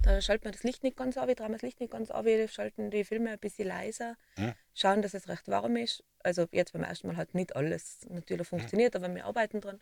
Da 0.00 0.20
schalten 0.20 0.44
wir 0.44 0.52
das 0.52 0.62
Licht 0.62 0.82
nicht 0.82 0.96
ganz 0.96 1.16
auf, 1.16 1.24
drehen 1.26 1.36
wir 1.48 1.52
das 1.52 1.62
Licht 1.62 1.80
nicht 1.80 1.90
ganz 1.92 2.10
auf, 2.10 2.26
schalten 2.50 2.90
die 2.90 3.04
Filme 3.04 3.30
ein 3.30 3.38
bisschen 3.38 3.68
leiser, 3.68 4.16
Mhm. 4.36 4.54
schauen, 4.74 5.02
dass 5.02 5.14
es 5.14 5.28
recht 5.28 5.48
warm 5.48 5.76
ist. 5.76 6.04
Also 6.22 6.46
jetzt 6.52 6.72
beim 6.72 6.84
ersten 6.84 7.08
Mal 7.08 7.16
hat 7.16 7.34
nicht 7.34 7.56
alles 7.56 8.00
natürlich 8.08 8.46
funktioniert, 8.46 8.94
aber 8.94 9.12
wir 9.14 9.24
arbeiten 9.24 9.60
dran. 9.60 9.80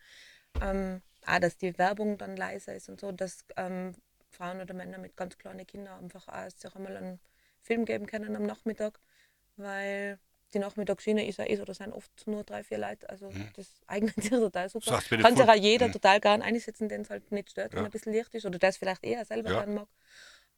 Ähm, 0.61 1.03
auch, 1.27 1.39
dass 1.39 1.57
die 1.57 1.77
Werbung 1.79 2.19
dann 2.19 2.37
leiser 2.37 2.75
ist 2.75 2.89
und 2.89 3.01
so, 3.01 3.13
dass 3.13 3.45
ähm, 3.57 3.95
Frauen 4.31 4.61
oder 4.61 4.75
Männer 4.75 4.99
mit 4.99 5.17
ganz 5.17 5.39
kleinen 5.39 5.67
Kindern 5.67 6.03
einfach 6.03 6.29
auch 6.29 6.51
sich 6.51 6.75
einmal 6.75 6.97
einen 6.97 7.21
Film 7.63 7.85
geben 7.85 8.07
können 8.07 8.37
am 8.37 8.43
Nachmittag, 8.45 9.01
weil 9.57 10.19
die 10.53 10.59
Nachmittagsschiene 10.59 11.27
ist 11.27 11.39
ja 11.39 11.47
eh 11.49 11.57
so, 11.57 11.65
da 11.65 11.75
sind 11.75 11.93
oft 11.93 12.11
nur 12.27 12.45
drei, 12.45 12.63
vier 12.63 12.79
Leute, 12.79 13.09
also 13.11 13.33
das 13.55 13.69
eignet 13.87 14.15
sich 14.23 14.31
total 14.31 14.69
super. 14.69 15.01
Wenn 15.11 15.21
Kann 15.23 15.37
sich 15.37 15.49
auch 15.49 15.55
jeder 15.55 15.89
Mhm. 15.89 15.93
total 15.93 16.21
gern 16.21 16.43
einsetzen, 16.43 16.89
den 16.89 17.03
es 17.03 17.11
halt 17.11 17.31
nicht 17.33 17.51
stört, 17.51 17.73
wenn 17.73 17.81
Ja. 17.81 17.85
ein 17.87 17.91
bisschen 17.91 18.13
Licht 18.13 18.35
ist 18.35 18.47
oder 18.47 18.59
das 18.59 18.77
vielleicht 18.77 19.05
eher 19.05 19.25
selber 19.25 19.51
Ja. 19.51 19.67
mag. 19.67 19.89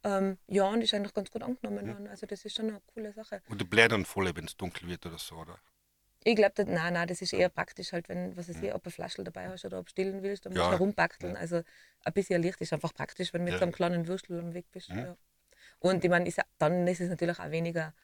Ähm, 0.04 0.38
ja, 0.48 0.68
und 0.68 0.82
ist 0.82 0.92
eigentlich 0.94 1.14
ganz 1.14 1.30
gut 1.30 1.42
angenommen 1.42 1.86
Mhm. 1.86 1.90
worden. 1.92 2.08
Also 2.08 2.26
das 2.26 2.44
ist 2.44 2.56
schon 2.56 2.68
eine 2.68 2.80
coole 2.94 3.12
Sache. 3.12 3.42
Und 3.48 3.60
du 3.60 3.64
bläst 3.64 3.92
dann 3.92 4.04
voll, 4.04 4.30
wenn 4.36 4.44
es 4.44 4.56
dunkel 4.56 4.88
wird 4.88 5.04
oder 5.06 5.18
so, 5.18 5.36
oder? 5.36 5.58
Ich 6.28 6.34
glaube, 6.34 6.64
nein, 6.64 6.94
nein, 6.94 7.06
das 7.06 7.22
ist 7.22 7.32
eher 7.32 7.48
praktisch 7.48 7.92
halt, 7.92 8.08
wenn, 8.08 8.36
was 8.36 8.48
weiß 8.48 8.56
ich, 8.60 8.74
ob 8.74 8.82
du 8.82 8.88
eine 8.88 8.92
Flasche 8.92 9.22
dabei 9.22 9.48
hast 9.48 9.64
oder 9.64 9.78
ob 9.78 9.86
du 9.86 9.90
stillen 9.90 10.24
willst, 10.24 10.44
dann 10.44 10.54
musst 10.54 10.64
Ja. 10.64 10.70
du 10.70 10.74
herumbackeln. 10.74 11.36
Also 11.36 11.62
ein 12.04 12.12
bisschen 12.12 12.42
Licht 12.42 12.60
ist 12.60 12.72
einfach 12.72 12.92
praktisch, 12.92 13.32
wenn 13.32 13.42
du 13.42 13.44
mit 13.44 13.52
Ja. 13.52 13.58
so 13.60 13.64
einem 13.64 13.72
kleinen 13.72 14.08
Würstel 14.08 14.40
am 14.40 14.52
Weg 14.52 14.66
bist. 14.72 14.88
Mhm. 14.88 15.04
Ja. 15.04 15.16
Und 15.78 16.02
ich 16.02 16.10
meine, 16.10 16.26
ist 16.26 16.38
ja, 16.38 16.44
dann 16.58 16.84
ist 16.88 17.00
es 17.00 17.10
natürlich 17.10 17.38
auch 17.38 17.50
weniger 17.52 17.94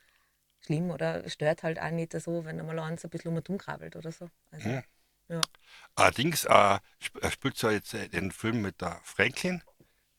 schlimm 0.60 0.92
oder 0.92 1.28
stört 1.28 1.64
halt 1.64 1.80
auch 1.80 1.90
nicht 1.90 2.12
so, 2.12 2.44
wenn 2.44 2.60
einmal 2.60 2.78
eins 2.78 3.04
ein 3.04 3.10
bisschen 3.10 3.36
um 3.36 3.58
krabbelt 3.58 3.96
oder 3.96 4.12
so. 4.12 4.30
Also, 4.52 4.68
Mhm. 4.68 4.84
ja. 5.28 5.40
Allerdings 5.96 6.44
äh, 6.44 6.78
er 7.20 7.30
spielt 7.32 7.56
so 7.56 7.70
jetzt 7.70 7.92
äh, 7.92 8.08
den 8.08 8.30
Film 8.30 8.62
mit 8.62 8.80
der 8.80 9.00
Franklin, 9.02 9.62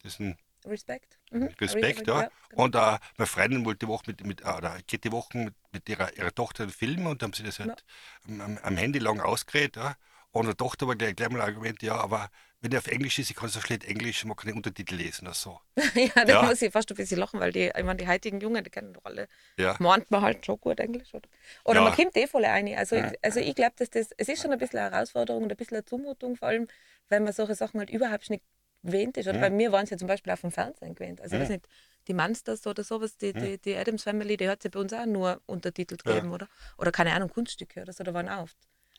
das 0.02 0.16
ist 0.16 0.20
ein 0.20 0.38
Respekt. 0.66 1.18
Mhm. 1.32 1.50
Respekt, 1.60 2.08
ja. 2.08 2.30
genau. 2.50 2.64
Und 2.64 2.76
äh, 2.76 2.98
meine 3.18 3.28
Freundin 3.28 3.66
wollte 3.66 3.86
die 3.86 3.88
Woche 3.88 4.04
mit, 4.08 4.26
mit 4.26 4.42
äh, 4.42 4.50
oder 4.50 4.78
geht 4.88 5.04
die 5.04 5.12
Woche 5.12 5.38
mit, 5.38 5.56
mit 5.72 5.90
ihrer, 5.90 6.16
ihrer 6.16 6.34
Tochter 6.34 6.64
einen 6.64 6.72
Film 6.72 7.08
und 7.08 7.22
haben 7.24 7.34
sie 7.34 7.44
das 7.44 7.60
halt 7.60 7.84
am, 8.28 8.42
am, 8.42 8.58
am 8.62 8.78
Handy 8.78 9.00
lang 9.00 9.20
ausgeredet, 9.20 9.78
ja. 9.78 9.96
Und 10.32 10.48
die 10.48 10.56
Tochter 10.56 10.88
war 10.88 10.96
gleich, 10.96 11.16
gleich 11.16 11.30
mal 11.30 11.42
ein 11.42 11.48
Argument, 11.50 11.82
ja, 11.84 11.96
aber 11.96 12.30
wenn 12.60 12.72
er 12.72 12.80
auf 12.80 12.88
Englisch 12.88 13.20
ist, 13.20 13.30
ich 13.30 13.36
kann 13.36 13.50
so 13.50 13.60
schlecht 13.62 13.84
Englisch, 13.84 14.26
man 14.26 14.36
kann 14.36 14.48
den 14.48 14.56
Untertitel 14.56 14.96
lesen 14.96 15.28
oder 15.28 15.36
so. 15.36 15.60
ja, 15.94 16.26
da 16.26 16.28
Ja. 16.28 16.42
muss 16.44 16.60
ich 16.62 16.72
fast 16.72 16.90
ein 16.90 16.96
bisschen 16.96 17.20
lachen, 17.20 17.40
weil 17.40 17.52
die, 17.52 17.68
ich 17.76 17.84
meine, 17.84 17.98
die 17.98 18.08
heutigen 18.08 18.40
Jungen, 18.40 18.64
die 18.64 18.70
kennen 18.72 18.94
doch 18.94 19.06
alle, 19.06 19.28
Ja. 19.60 19.76
meint 19.80 20.10
man 20.10 20.22
halt 20.22 20.44
schon 20.44 20.60
gut 20.60 20.80
Englisch. 20.80 21.14
Oder, 21.14 21.30
oder 21.66 21.82
Ja. 21.82 21.84
man 21.84 21.94
kommt 21.96 22.16
eh 22.18 22.26
voll 22.26 22.46
rein. 22.46 22.74
Also, 22.76 22.96
Ja. 22.96 23.12
also 23.22 23.42
ich 23.42 23.54
glaube, 23.54 23.74
dass 23.78 23.92
das, 23.92 24.10
es 24.18 24.28
ist 24.28 24.42
schon 24.42 24.52
ein 24.52 24.58
bisschen 24.58 24.80
eine 24.80 24.96
Herausforderung 24.96 25.44
und 25.44 25.52
ein 25.52 25.58
bisschen 25.58 25.78
eine 25.78 25.86
Zumutung, 25.86 26.36
vor 26.36 26.48
allem, 26.48 26.68
wenn 27.10 27.24
man 27.24 27.34
solche 27.34 27.54
Sachen 27.54 27.80
halt 27.80 27.92
überhaupt 27.92 28.30
nicht 28.32 28.44
gewöhnt 28.84 29.18
ist. 29.18 29.28
Oder 29.28 29.38
Ja. 29.38 29.50
bei 29.50 29.50
mir 29.50 29.72
waren 29.72 29.84
es 29.86 29.90
ja 29.90 29.98
zum 29.98 30.08
Beispiel 30.08 30.34
auch 30.34 30.38
vom 30.38 30.52
Fernsehen 30.52 30.96
gewöhnt. 30.96 31.22
Also, 31.22 31.36
Ja. 31.36 31.42
weiß 31.42 31.50
nicht, 31.50 31.68
die 32.08 32.14
Monsters 32.14 32.68
oder 32.68 32.84
sowas, 32.84 33.18
die, 33.18 33.34
die, 33.34 33.58
die 33.58 33.76
Adams 33.76 34.04
Family, 34.04 34.38
die 34.38 34.50
hat 34.50 34.60
es 34.60 34.66
ja 34.66 34.70
bei 34.70 34.80
uns 34.80 34.94
auch 34.94 35.06
nur 35.06 35.42
untertitelt 35.46 36.04
gegeben, 36.04 36.32
oder? 36.32 36.48
Oder 36.78 36.92
keine 36.92 37.14
Ahnung, 37.14 37.30
Kunststücke 37.30 37.82
oder 37.82 37.94
so, 37.94 38.04
da 38.04 38.14
waren 38.14 38.30
auch 38.30 38.44
oft. 38.44 38.58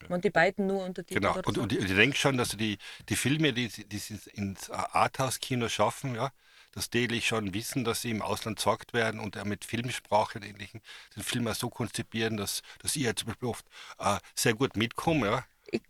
Und 0.08 0.24
die 0.24 0.30
beiden 0.30 0.66
nur 0.66 0.84
untertitelt. 0.84 1.22
Genau. 1.22 1.38
Und, 1.46 1.54
so. 1.54 1.62
und 1.62 1.72
ich, 1.72 1.94
denke 1.94 2.16
schon, 2.16 2.36
dass 2.36 2.50
die, 2.50 2.78
die 3.08 3.16
Filme, 3.16 3.52
die, 3.52 3.68
sie- 3.68 3.88
die 3.88 3.98
sie 3.98 4.18
ins 4.32 4.70
Arthouse-Kino 4.70 5.68
schaffen, 5.68 6.14
ja, 6.14 6.30
dass 6.72 6.90
die 6.90 7.20
schon 7.22 7.54
wissen, 7.54 7.84
dass 7.84 8.02
sie 8.02 8.10
im 8.10 8.20
Ausland 8.20 8.58
sorgt 8.58 8.92
werden 8.92 9.20
und 9.20 9.42
mit 9.44 9.64
Filmsprache 9.64 10.38
und 10.38 10.44
ähnlichem 10.44 10.80
den 11.16 11.22
Film 11.22 11.46
auch 11.46 11.54
so 11.54 11.70
konzipieren, 11.70 12.36
dass, 12.36 12.62
dass 12.80 12.96
ich 12.96 13.02
ja 13.02 13.14
zum 13.14 13.28
Beispiel 13.28 13.48
oft 13.48 13.66
äh, 13.98 14.18
sehr 14.34 14.54
gut 14.54 14.76
mitkomme, 14.76 15.26
ja. 15.26 15.44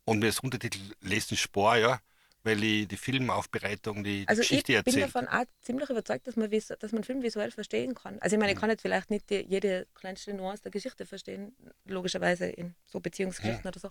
Und 0.04 0.18
mir 0.20 0.26
das 0.26 0.40
Untertitel 0.40 0.78
lesen 1.00 1.36
Spor, 1.36 1.76
ja, 1.76 2.00
weil 2.44 2.62
ich 2.62 2.86
die 2.88 2.96
Filmaufbereitung, 2.96 4.04
die, 4.04 4.20
die 4.20 4.28
Also 4.28 4.42
ich 4.42 4.48
Geschichte 4.48 4.72
bin 4.72 4.94
erzählt. 4.94 5.04
davon 5.14 5.28
auch 5.28 5.44
ziemlich 5.62 5.90
überzeugt, 5.90 6.26
dass 6.28 6.36
man, 6.36 6.50
dass 6.50 6.92
man 6.92 7.02
Film 7.04 7.22
visuell 7.22 7.50
verstehen 7.50 7.94
kann. 7.94 8.18
Also 8.20 8.36
ich 8.36 8.40
meine, 8.40 8.52
ich 8.52 8.58
kann 8.58 8.70
jetzt 8.70 8.82
vielleicht 8.82 9.10
nicht 9.10 9.28
die, 9.30 9.40
jede 9.48 9.86
kleinste 9.94 10.32
Nuance 10.34 10.62
der 10.62 10.70
Geschichte 10.70 11.06
verstehen, 11.06 11.56
logischerweise 11.86 12.46
in 12.46 12.74
so 12.86 13.00
Beziehungsgeschichten 13.00 13.66
oder 13.66 13.80
so. 13.80 13.90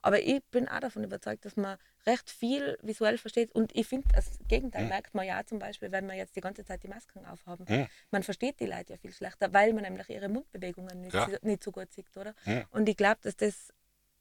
Aber 0.00 0.22
ich 0.22 0.44
bin 0.52 0.68
auch 0.68 0.78
davon 0.78 1.02
überzeugt, 1.02 1.44
dass 1.44 1.56
man 1.56 1.76
recht 2.06 2.30
viel 2.30 2.78
visuell 2.82 3.18
versteht. 3.18 3.52
Und 3.52 3.74
ich 3.74 3.88
finde, 3.88 4.06
das 4.14 4.38
Gegenteil 4.46 4.84
Mhm. 4.84 4.88
merkt 4.90 5.12
man 5.12 5.26
ja 5.26 5.44
zum 5.44 5.58
Beispiel, 5.58 5.90
wenn 5.90 6.06
wir 6.06 6.14
jetzt 6.14 6.36
die 6.36 6.40
ganze 6.40 6.64
Zeit 6.64 6.84
die 6.84 6.88
Masken 6.88 7.26
aufhaben. 7.26 7.66
Mhm. 7.68 7.88
Man 8.12 8.22
versteht 8.22 8.60
die 8.60 8.66
Leute 8.66 8.92
ja 8.92 8.96
viel 8.96 9.12
schlechter, 9.12 9.52
weil 9.52 9.72
man 9.72 9.82
nämlich 9.82 10.08
ihre 10.08 10.28
Mundbewegungen 10.28 11.00
nicht, 11.00 11.14
Ja. 11.14 11.28
so- 11.28 11.36
nicht 11.44 11.64
so 11.64 11.72
gut 11.72 11.92
sieht, 11.92 12.16
oder? 12.16 12.32
Mhm. 12.44 12.64
Und 12.70 12.88
ich 12.88 12.96
glaube, 12.96 13.18
dass 13.22 13.36
das 13.36 13.72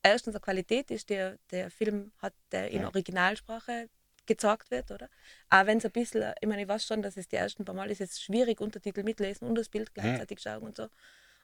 erstens 0.07 0.35
eine 0.35 0.41
Qualität 0.41 0.91
ist, 0.91 1.09
der 1.09 1.37
der 1.51 1.69
Film 1.71 2.11
hat, 2.19 2.33
der 2.51 2.71
in 2.71 2.81
Ja. 2.81 2.87
Originalsprache 2.87 3.89
gezeigt 4.25 4.71
wird, 4.71 4.91
oder? 4.91 5.09
Auch 5.49 5.65
wenn 5.65 5.77
es 5.77 5.85
ein 5.85 5.91
bisschen, 5.91 6.33
ich 6.41 6.47
meine, 6.47 6.61
ich 6.63 6.67
weiß 6.67 6.85
schon, 6.85 7.01
dass 7.01 7.15
es 7.17 7.27
die 7.27 7.37
ersten 7.37 7.63
paar 7.65 7.75
Mal 7.75 7.89
ist 7.91 8.01
es 8.01 8.21
schwierig, 8.21 8.59
Untertitel 8.61 9.03
mitlesen 9.03 9.47
und 9.47 9.55
das 9.55 9.69
Bild 9.69 9.93
gleichzeitig 9.93 10.39
schauen 10.41 10.63
und 10.63 10.75
so. 10.77 10.89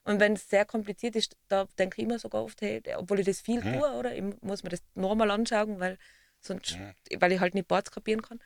Und 0.04 0.20
wenn 0.20 0.34
es 0.34 0.48
sehr 0.50 0.66
kompliziert 0.66 1.16
ist, 1.16 1.36
da 1.48 1.66
denke 1.78 1.96
ich 2.00 2.04
immer 2.06 2.18
sogar 2.18 2.44
oft, 2.44 2.60
hey, 2.60 2.82
obwohl 2.96 3.20
ich 3.20 3.26
das 3.26 3.40
viel 3.40 3.60
Mhm. 3.60 3.72
tue, 3.72 3.90
oder? 3.92 4.14
Ich 4.14 4.22
muss 4.42 4.62
mir 4.62 4.68
das 4.68 4.82
nochmal 4.94 5.30
anschauen, 5.30 5.80
weil 5.80 5.96
sonst, 6.40 6.78
weil 7.18 7.32
ich 7.32 7.40
halt 7.40 7.54
nicht 7.54 7.68
Boards 7.68 7.90
kapieren 7.90 8.20
kann. 8.20 8.38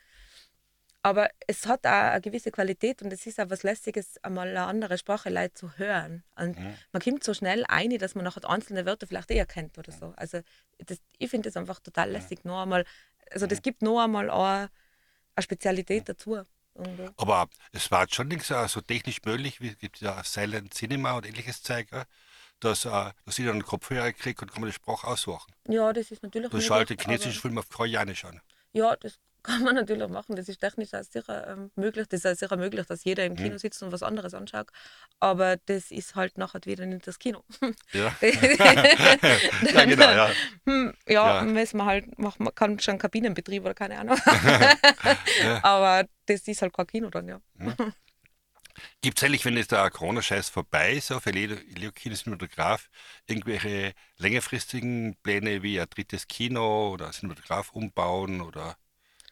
Aber 1.01 1.29
es 1.47 1.65
hat 1.65 1.85
auch 1.87 1.91
eine 1.91 2.21
gewisse 2.21 2.51
Qualität 2.51 3.01
und 3.01 3.13
es 3.13 3.25
ist 3.25 3.39
auch 3.39 3.49
was 3.49 3.63
Lässiges, 3.63 4.17
einmal 4.21 4.49
eine 4.49 4.63
andere 4.63 4.97
Sprache 4.97 5.29
Leute 5.29 5.53
zu 5.53 5.77
hören. 5.77 6.23
Und 6.35 6.59
Mhm. 6.59 6.75
man 6.91 7.01
kommt 7.01 7.23
so 7.23 7.33
schnell 7.33 7.63
ein, 7.69 7.97
dass 7.97 8.15
man 8.15 8.25
nachher 8.25 8.49
einzelne 8.49 8.85
Wörter 8.85 9.07
vielleicht 9.07 9.31
eher 9.31 9.45
kennt 9.45 9.77
oder 9.77 9.91
so. 9.93 10.13
Also 10.17 10.41
das, 10.77 10.97
ich 11.17 11.29
finde 11.29 11.49
das 11.49 11.55
einfach 11.57 11.79
total 11.79 12.11
lässig. 12.11 12.43
Noch 12.43 12.61
einmal, 12.61 12.83
also 13.31 13.47
das 13.47 13.61
gibt 13.61 13.81
noch 13.81 14.03
einmal 14.03 14.29
eine, 14.29 14.69
eine 15.35 15.43
Spezialität 15.43 16.09
dazu. 16.09 16.41
irgendwo. 16.75 17.09
Aber 17.17 17.49
es 17.71 17.89
war 17.91 18.05
schon 18.09 18.27
nicht 18.27 18.43
so, 18.43 18.67
so 18.67 18.81
technisch 18.81 19.21
möglich, 19.23 19.61
wie 19.61 19.69
es 19.69 19.77
gibt 19.77 20.01
ja 20.01 20.21
Silent 20.23 20.73
Cinema 20.73 21.13
und 21.13 21.25
ähnliches 21.25 21.61
Zeug, 21.63 21.87
ja, 21.91 22.03
dass, 22.59 22.83
äh, 22.83 22.89
dass 23.25 23.39
ich 23.39 23.45
dann 23.45 23.53
einen 23.55 23.63
Kopfhörer 23.65 24.11
kriege 24.11 24.41
und 24.41 24.51
kann 24.51 24.61
man 24.61 24.69
die 24.69 24.75
Sprache 24.75 25.07
aussuchen. 25.07 25.53
Ja, 25.67 25.93
das 25.93 26.11
ist 26.11 26.23
natürlich. 26.23 26.49
Du 26.51 26.59
schaltest 26.59 27.01
chinesischen 27.01 27.39
Film 27.39 27.57
auf 27.57 27.69
Koreanisch 27.69 28.25
an. 28.25 28.41
Ja, 28.73 28.95
das 28.97 29.17
kann 29.43 29.63
man 29.63 29.75
natürlich 29.75 30.07
machen. 30.09 30.35
Das 30.35 30.49
ist 30.49 30.59
technisch 30.59 30.93
auch 30.93 31.03
sicher 31.03 31.47
ähm, 31.47 31.71
möglich. 31.75 32.07
Das 32.07 32.19
ist 32.23 32.25
auch 32.25 32.35
sicher 32.37 32.57
möglich, 32.57 32.85
dass 32.87 33.03
jeder 33.03 33.25
im 33.25 33.33
Mhm. 33.33 33.37
Kino 33.37 33.57
sitzt 33.57 33.81
und 33.83 33.91
was 33.91 34.03
anderes 34.03 34.33
anschaut. 34.33 34.67
Aber 35.19 35.57
das 35.65 35.91
ist 35.91 36.15
halt 36.15 36.37
nachher 36.37 36.61
wieder 36.65 36.85
nicht 36.85 37.07
das 37.07 37.19
Kino. 37.19 37.43
Ja, 37.93 38.15
ja 38.21 39.85
genau, 39.85 40.09
ja. 40.11 40.31
Hm, 40.65 40.93
ja, 41.07 41.43
Ja. 41.45 41.73
wir 41.73 41.85
halt, 41.85 42.19
macht 42.19 42.39
man 42.39 42.53
kann 42.53 42.79
schon 42.79 42.97
Kabinenbetrieb 42.97 43.63
oder 43.63 43.73
keine 43.73 43.99
Ahnung. 43.99 44.17
Ja. 45.41 45.63
Aber 45.63 46.07
das 46.25 46.47
ist 46.47 46.61
halt 46.61 46.73
kein 46.73 46.87
Kino 46.87 47.09
dann, 47.09 47.27
ja. 47.27 47.41
Gibt 49.01 49.17
es 49.17 49.23
eigentlich, 49.23 49.45
wenn 49.45 49.57
jetzt 49.57 49.71
der 49.71 49.89
Corona-Scheiß 49.89 50.49
vorbei 50.49 50.93
ist, 50.93 51.07
so 51.07 51.19
für 51.19 51.31
Leo 51.31 51.57
Leo 51.75 51.91
Cinematograph, 51.91 52.89
irgendwelche 53.27 53.93
längerfristigen 54.17 55.17
Pläne 55.23 55.63
wie 55.63 55.79
ein 55.79 55.87
drittes 55.89 56.27
Kino 56.27 56.91
oder 56.93 57.11
Cinematograph 57.11 57.71
umbauen 57.71 58.41
oder 58.41 58.77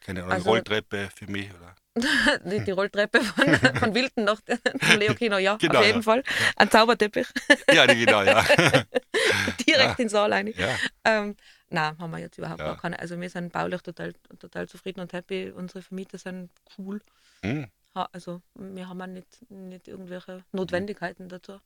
keine 0.08 0.20
Ahnung, 0.22 0.32
Also- 0.32 0.50
Rolltreppe 0.50 1.08
für 1.14 1.26
mich? 1.30 1.48
Oder? 1.54 1.74
Die, 2.44 2.60
die 2.64 2.70
Rolltreppe 2.70 3.20
von, 3.20 3.54
von 3.80 3.94
Wilton 3.94 4.24
nach 4.24 4.40
dem 4.42 4.98
Leo-Kino, 5.00 5.38
ja, 5.38 5.56
Genau, 5.56 5.80
auf 5.80 5.84
jeden 5.84 5.98
ja. 5.98 6.02
Fall. 6.02 6.22
Ein 6.56 6.70
Zauberteppich, 6.70 7.26
Ja, 7.72 7.86
genau, 7.86 8.22
ja. 8.22 8.42
direkt 9.66 9.98
in 9.98 10.04
den 10.04 10.08
Saal 10.08 10.32
rein. 10.32 10.46
ja. 10.56 10.76
Ähm, 11.04 11.36
Nein, 11.70 11.98
haben 11.98 12.10
wir 12.12 12.18
jetzt 12.18 12.38
überhaupt 12.38 12.60
Ja. 12.60 12.66
gar 12.68 12.78
keine. 12.78 12.98
Also 12.98 13.20
wir 13.20 13.28
sind 13.28 13.52
baulich 13.52 13.82
total, 13.82 14.14
total 14.38 14.66
zufrieden 14.68 15.00
und 15.00 15.12
happy. 15.12 15.50
Unsere 15.50 15.82
Vermieter 15.82 16.16
sind 16.16 16.50
cool. 16.78 17.02
Hm. 17.42 17.66
Ha, 17.94 18.08
also 18.12 18.40
wir 18.54 18.88
haben 18.88 19.02
auch 19.02 19.06
nicht, 19.06 19.50
nicht 19.50 19.86
irgendwelche 19.88 20.44
Notwendigkeiten 20.52 21.28
dazu. 21.28 21.60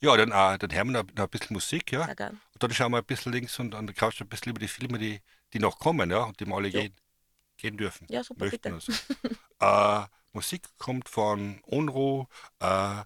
Ja, 0.00 0.16
dann, 0.16 0.30
äh, 0.30 0.58
dann 0.58 0.72
hören 0.74 0.88
wir 0.88 1.02
noch, 1.02 1.04
noch 1.14 1.24
ein 1.24 1.30
bisschen 1.30 1.54
Musik, 1.54 1.92
ja. 1.92 2.08
Und 2.08 2.18
dann 2.62 2.72
schauen 2.72 2.90
wir 2.90 2.98
ein 2.98 3.04
bisschen 3.04 3.32
links 3.32 3.56
und 3.60 3.70
dann 3.72 3.86
quatschen 3.94 4.20
wir 4.20 4.26
ein 4.26 4.30
bisschen 4.30 4.50
über 4.50 4.58
die 4.58 4.68
Filme, 4.68 4.98
die, 4.98 5.20
die 5.52 5.58
noch 5.60 5.78
kommen, 5.78 6.10
ja, 6.10 6.24
und 6.24 6.40
die 6.40 6.46
wir 6.46 6.56
alle 6.56 6.70
gehen, 6.70 6.92
gehen 7.56 7.76
dürfen. 7.76 8.06
Ja, 8.10 8.22
super, 8.24 8.46
möchten 8.46 8.74
bitte. 8.74 8.92
Äh, 9.60 10.06
Musik 10.32 10.68
kommt 10.78 11.08
von 11.08 11.60
Unruh, 11.64 12.26
äh, 12.60 13.02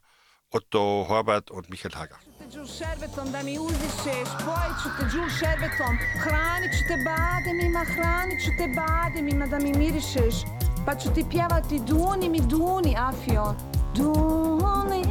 Otto 0.50 1.06
Horbert 1.08 1.50
und 1.50 1.68
Michael 1.68 1.94
Hager. 1.94 2.18
giù 2.52 2.66
šerbetom 2.66 3.32
da 3.32 3.42
mi 3.42 3.58
uzišeš, 3.58 4.28
pojit 4.44 4.76
ću 4.82 4.88
te 4.98 5.04
giù 5.12 5.24
šerbetom, 5.38 5.94
hranit 6.24 6.72
ću 6.76 6.82
te 6.88 6.96
bademima, 7.08 7.84
hranit 7.84 8.38
ću 8.44 8.50
te 8.58 8.66
bademima 8.76 9.46
da 9.46 9.58
mi 9.58 9.72
mirišeš, 9.72 10.34
pa 10.86 10.96
ću 10.96 11.08
ti 11.14 11.24
pjevati 11.30 11.78
duni 11.78 12.28
mi 12.28 12.40
duni, 12.40 12.96
Afio. 12.98 13.54
Duni 13.94 15.02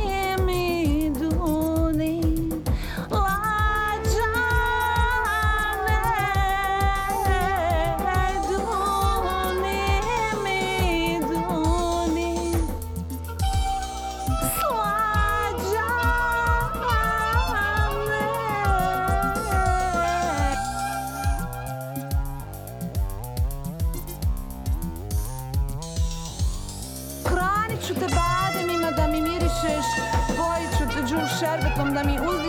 mi 0.45 1.09
duni, 1.19 2.26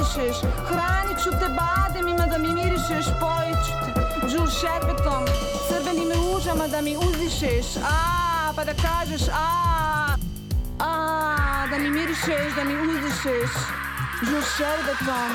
da 0.09 0.23
mi 0.23 0.29
uzdišeš 0.29 0.51
Hranit 0.69 1.23
ću 1.25 1.31
te 1.31 1.49
bademima 1.59 2.27
da 2.27 2.39
mi 2.39 2.49
mirišeš 2.49 3.07
Pojit 3.21 3.59
ću 3.67 3.73
te 3.85 4.27
džul 4.29 4.47
šerbetom 4.47 5.25
Crvenim 5.69 6.13
ružama 6.13 6.67
da 6.67 6.81
mi 6.81 6.97
uzdišeš. 6.97 7.77
A, 7.77 8.53
pa 8.57 8.65
da 8.65 8.73
kažeš 8.73 9.29
a 9.33 10.17
A, 10.81 11.67
da 11.71 11.79
mi 11.79 11.91
mirišeš, 11.91 12.55
da 12.57 12.65
mi 12.65 12.75
uzdišeš. 12.75 13.51
Džul 14.25 14.43
šerbetom 14.57 15.33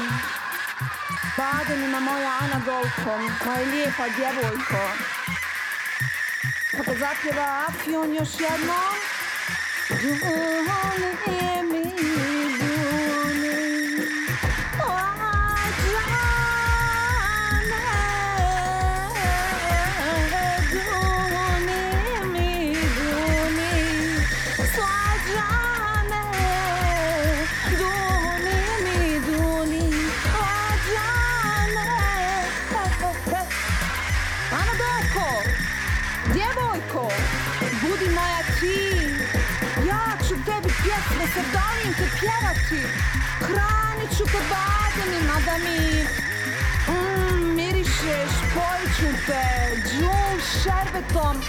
Bademima 1.38 2.00
moja 2.00 2.32
Anadolko 2.42 3.18
Moja 3.46 3.70
lijepa 3.72 4.04
djevojko. 4.16 4.84
Kad 6.72 6.98
zapjeva 6.98 7.66
Afion 7.68 8.16
još 8.16 8.30
jednom? 8.40 8.94
Duni 9.90 10.64
mi 11.72 11.73
pjesme 41.34 41.44
sevdalim 41.44 41.94
te 41.94 42.08
pjevati. 42.20 42.88
Hranit 43.40 44.18
ću 44.18 44.24
te 44.26 44.38
mi 45.58 46.04
mm, 46.88 47.56
mirišeš 47.56 48.32
Pojit 48.54 48.96
ću 48.98 49.26
te 49.26 49.44
džul 49.90 50.40
šerbetom. 50.64 51.42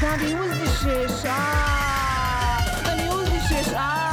Da 0.00 0.16
mi 0.16 0.34
uzdišeš 0.34 1.24
a, 1.24 1.44
Da 2.84 2.96
mi 2.96 3.08
uzdišeš 3.08 3.74
a, 3.76 4.03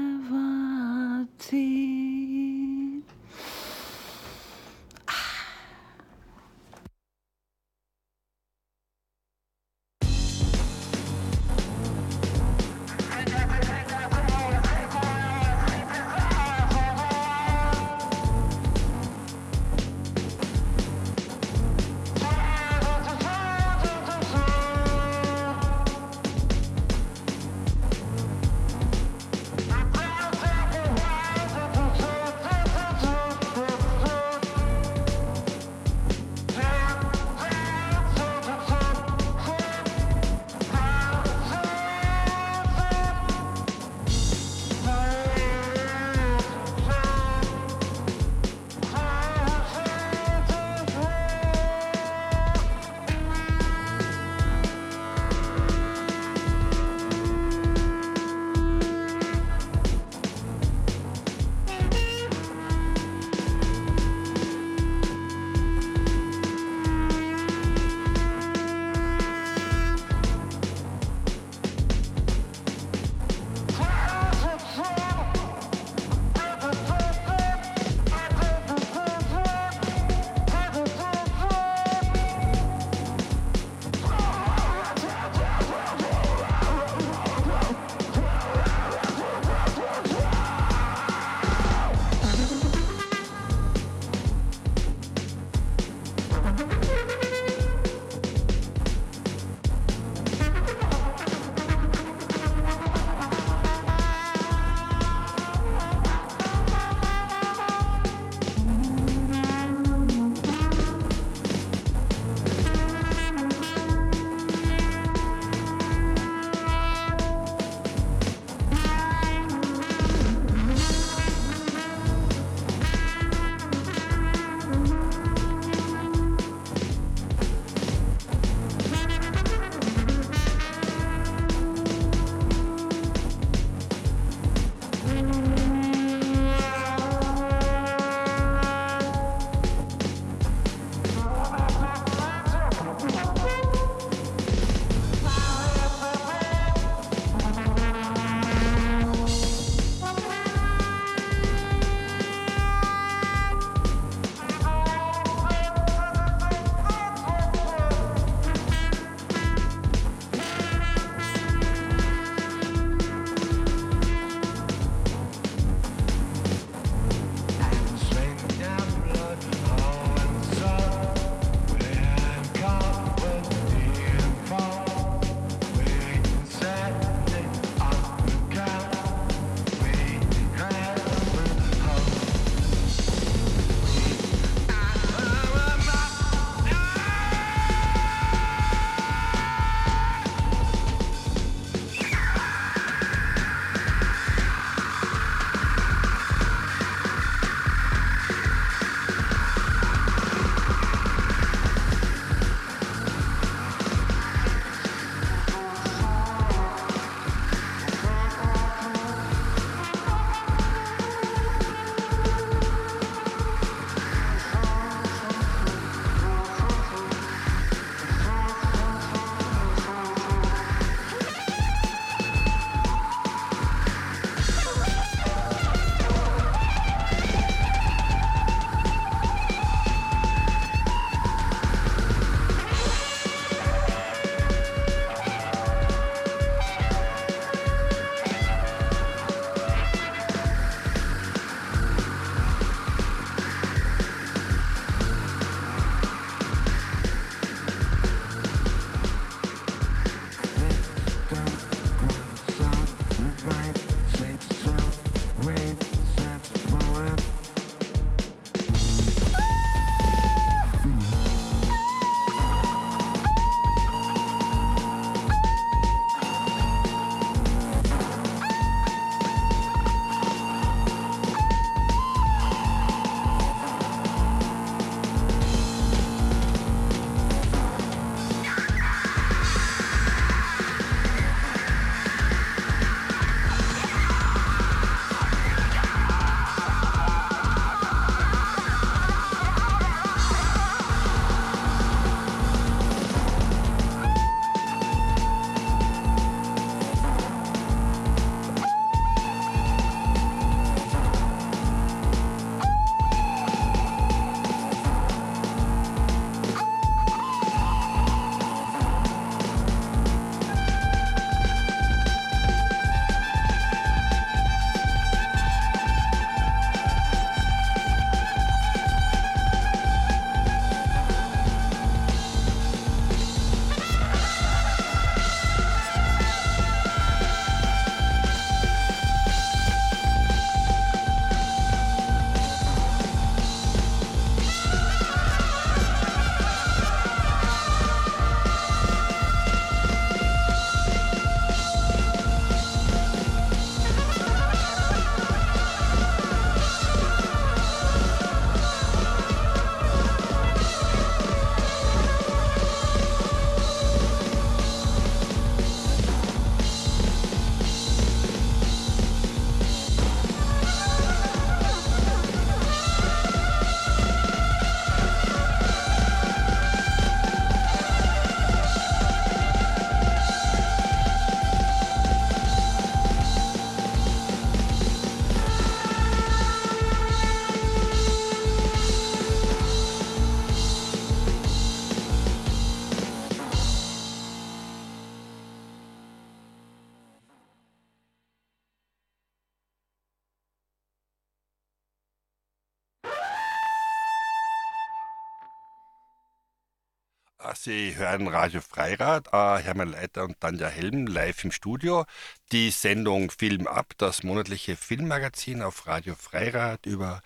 Sie 397.63 397.95
hören 397.95 398.27
Radio 398.27 398.59
Freirad, 398.59 399.27
äh, 399.27 399.61
Hermann 399.61 399.91
Leiter 399.91 400.23
und 400.23 400.39
Tanja 400.39 400.67
Helm 400.67 401.05
live 401.05 401.43
im 401.43 401.51
Studio. 401.51 402.05
Die 402.51 402.71
Sendung 402.71 403.29
Film 403.29 403.67
ab, 403.67 403.93
das 403.99 404.23
monatliche 404.23 404.75
Filmmagazin 404.75 405.61
auf 405.61 405.85
Radio 405.85 406.15
Freirad 406.15 406.87
über 406.87 407.21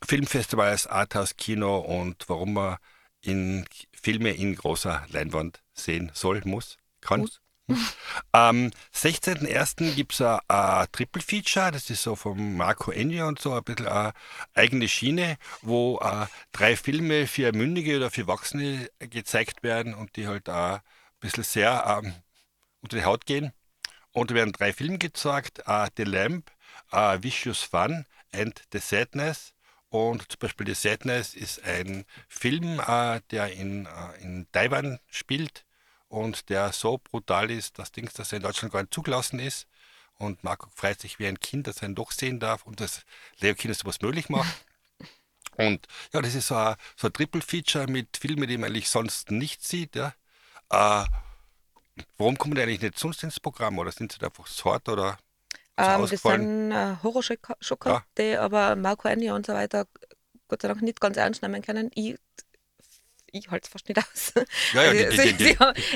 Filmfestivals, 0.00 0.86
Arthouse 0.86 1.34
Kino 1.34 1.78
und 1.78 2.28
warum 2.28 2.52
man 2.52 2.76
in 3.20 3.66
Filme 3.92 4.30
in 4.30 4.54
großer 4.54 5.04
Leinwand 5.08 5.60
sehen 5.74 6.12
soll, 6.14 6.40
muss, 6.44 6.76
kann. 7.00 7.22
Muss. 7.22 7.40
Am 8.32 8.70
16.01. 8.94 9.94
gibt 9.94 10.12
es 10.12 10.20
ein 10.20 10.86
Triple 10.92 11.22
Feature, 11.22 11.70
das 11.72 11.90
ist 11.90 12.02
so 12.02 12.16
von 12.16 12.56
Marco 12.56 12.90
Ennio 12.90 13.26
und 13.28 13.40
so 13.40 13.54
ein 13.54 13.62
bisschen 13.62 13.88
eine 13.88 14.12
eigene 14.54 14.88
Schiene, 14.88 15.36
wo 15.62 15.98
äh, 15.98 16.26
drei 16.52 16.76
Filme 16.76 17.26
für 17.26 17.52
Mündige 17.52 17.96
oder 17.96 18.10
für 18.10 18.22
Erwachsene 18.22 18.90
gezeigt 18.98 19.62
werden 19.62 19.94
und 19.94 20.16
die 20.16 20.26
halt 20.26 20.48
auch 20.48 20.74
ein 20.74 20.80
bisschen 21.20 21.44
sehr 21.44 21.84
ähm, 21.86 22.14
unter 22.80 22.96
die 22.96 23.04
Haut 23.04 23.26
gehen. 23.26 23.52
Und 24.12 24.30
da 24.30 24.34
werden 24.34 24.52
drei 24.52 24.72
Filme 24.72 24.98
gezeigt: 24.98 25.62
uh, 25.68 25.86
The 25.96 26.04
Lamp, 26.04 26.50
uh, 26.92 27.22
Vicious 27.22 27.62
Fun 27.62 28.06
and 28.32 28.62
The 28.72 28.78
Sadness. 28.78 29.54
Und 29.88 30.30
zum 30.30 30.38
Beispiel 30.38 30.66
The 30.66 30.74
Sadness 30.74 31.34
ist 31.34 31.64
ein 31.64 32.04
Film, 32.28 32.80
uh, 32.80 33.18
der 33.30 33.52
in, 33.52 33.88
in 34.20 34.46
Taiwan 34.52 34.98
spielt 35.10 35.64
und 36.10 36.48
der 36.48 36.72
so 36.72 36.98
brutal 36.98 37.50
ist, 37.50 37.78
dass 37.78 37.92
Dings, 37.92 38.12
dass 38.14 38.32
er 38.32 38.38
in 38.38 38.42
Deutschland 38.42 38.72
gar 38.72 38.82
nicht 38.82 38.92
zugelassen 38.92 39.38
ist. 39.38 39.68
Und 40.18 40.42
Marco 40.44 40.68
freut 40.74 41.00
sich 41.00 41.18
wie 41.18 41.26
ein 41.26 41.38
Kind, 41.38 41.66
dass 41.66 41.80
er 41.80 41.88
ihn 41.88 41.94
doch 41.94 42.10
sehen 42.10 42.40
darf 42.40 42.66
und 42.66 42.80
das 42.80 43.04
Leo 43.38 43.54
Kino 43.54 43.72
sowas 43.72 44.00
möglich 44.02 44.28
macht. 44.28 44.66
Und 45.56 45.86
ja, 46.12 46.22
das 46.22 46.34
ist 46.34 46.46
so 46.48 46.54
ein, 46.54 46.76
so 46.96 47.08
ein 47.08 47.12
Triple-Feature 47.12 47.86
mit 47.86 48.16
Filmen, 48.16 48.48
die 48.48 48.56
man 48.56 48.70
eigentlich 48.70 48.88
sonst 48.88 49.30
nicht 49.30 49.62
sieht. 49.62 49.94
Ja. 49.94 50.14
Äh, 50.70 51.04
warum 52.16 52.38
kommen 52.38 52.54
die 52.54 52.62
eigentlich 52.62 52.80
nicht 52.80 52.98
sonst 52.98 53.22
ins 53.24 53.40
Programm? 53.40 53.78
Oder 53.78 53.92
sind 53.92 54.12
sie 54.12 54.18
da 54.18 54.28
einfach 54.28 54.46
sort 54.46 54.88
oder 54.88 55.18
ähm, 55.76 56.06
das 56.08 56.22
sind 56.22 56.72
äh, 56.72 56.96
Horrorschocker, 57.02 57.90
ja. 57.90 58.04
die 58.16 58.36
aber 58.36 58.76
Marco 58.76 59.08
Ennio 59.08 59.34
und 59.34 59.46
so 59.46 59.52
weiter 59.52 59.86
Gott 60.48 60.62
sei 60.62 60.68
Dank 60.68 60.82
nicht 60.82 61.00
ganz 61.00 61.16
ernst 61.16 61.42
nehmen 61.42 61.62
können. 61.62 61.90
Ich 61.94 62.16
ich 63.32 63.50
halte 63.50 63.66
es 63.66 63.72
fast 63.72 63.88
nicht 63.88 63.98
aus. 63.98 64.32
Ja, 64.72 64.92
ja, 64.92 65.06
also, 65.06 65.22
die, 65.22 65.32
die, 65.32 65.36
die, 65.36 65.50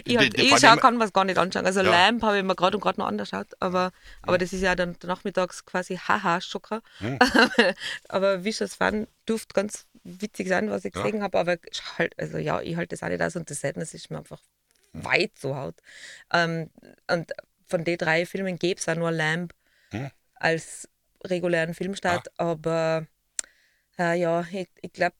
ich, 0.04 0.16
halt, 0.16 0.38
ich 0.38 0.58
schau, 0.58 0.76
kann 0.76 0.96
mir 0.96 1.04
es 1.04 1.12
gar 1.12 1.24
nicht 1.24 1.38
anschauen. 1.38 1.66
Also 1.66 1.82
ja. 1.82 1.90
Lamp 1.90 2.22
habe 2.22 2.38
ich 2.38 2.44
mir 2.44 2.54
gerade 2.54 2.76
und 2.76 2.82
gerade 2.82 3.00
noch 3.00 3.06
angeschaut, 3.06 3.48
aber, 3.60 3.92
aber 4.22 4.38
das 4.38 4.52
ist 4.52 4.62
ja 4.62 4.74
dann 4.74 4.96
nachmittags 5.04 5.64
quasi 5.64 5.96
Haha-Schocker. 5.96 6.82
Hm. 6.98 7.18
aber 8.08 8.44
Vicious 8.44 8.74
Fun 8.74 9.06
durfte 9.26 9.54
ganz 9.54 9.86
witzig 10.04 10.48
sein, 10.48 10.70
was 10.70 10.84
ich 10.84 10.92
gesehen 10.92 11.22
habe, 11.22 11.38
aber 11.38 11.56
halt, 11.98 12.18
also 12.18 12.38
ja, 12.38 12.60
ich 12.60 12.76
halte 12.76 12.94
das 12.94 13.02
auch 13.02 13.08
nicht 13.08 13.22
aus 13.22 13.36
und 13.36 13.48
das 13.50 13.60
Sadness 13.60 13.94
ist 13.94 14.10
mir 14.10 14.18
einfach 14.18 14.40
weit 14.92 15.32
so 15.38 15.56
haut. 15.56 15.76
Ähm, 16.32 16.70
und 17.10 17.32
von 17.66 17.84
den 17.84 17.98
drei 17.98 18.26
Filmen 18.26 18.58
gäbe 18.58 18.80
es 18.80 18.88
auch 18.88 18.96
nur 18.96 19.10
Lamp 19.10 19.54
hm. 19.90 20.10
als 20.34 20.88
regulären 21.24 21.74
Filmstart, 21.74 22.28
aber 22.38 23.06
äh, 23.98 24.18
ja, 24.18 24.44
ich, 24.50 24.68
ich 24.82 24.92
glaube, 24.92 25.16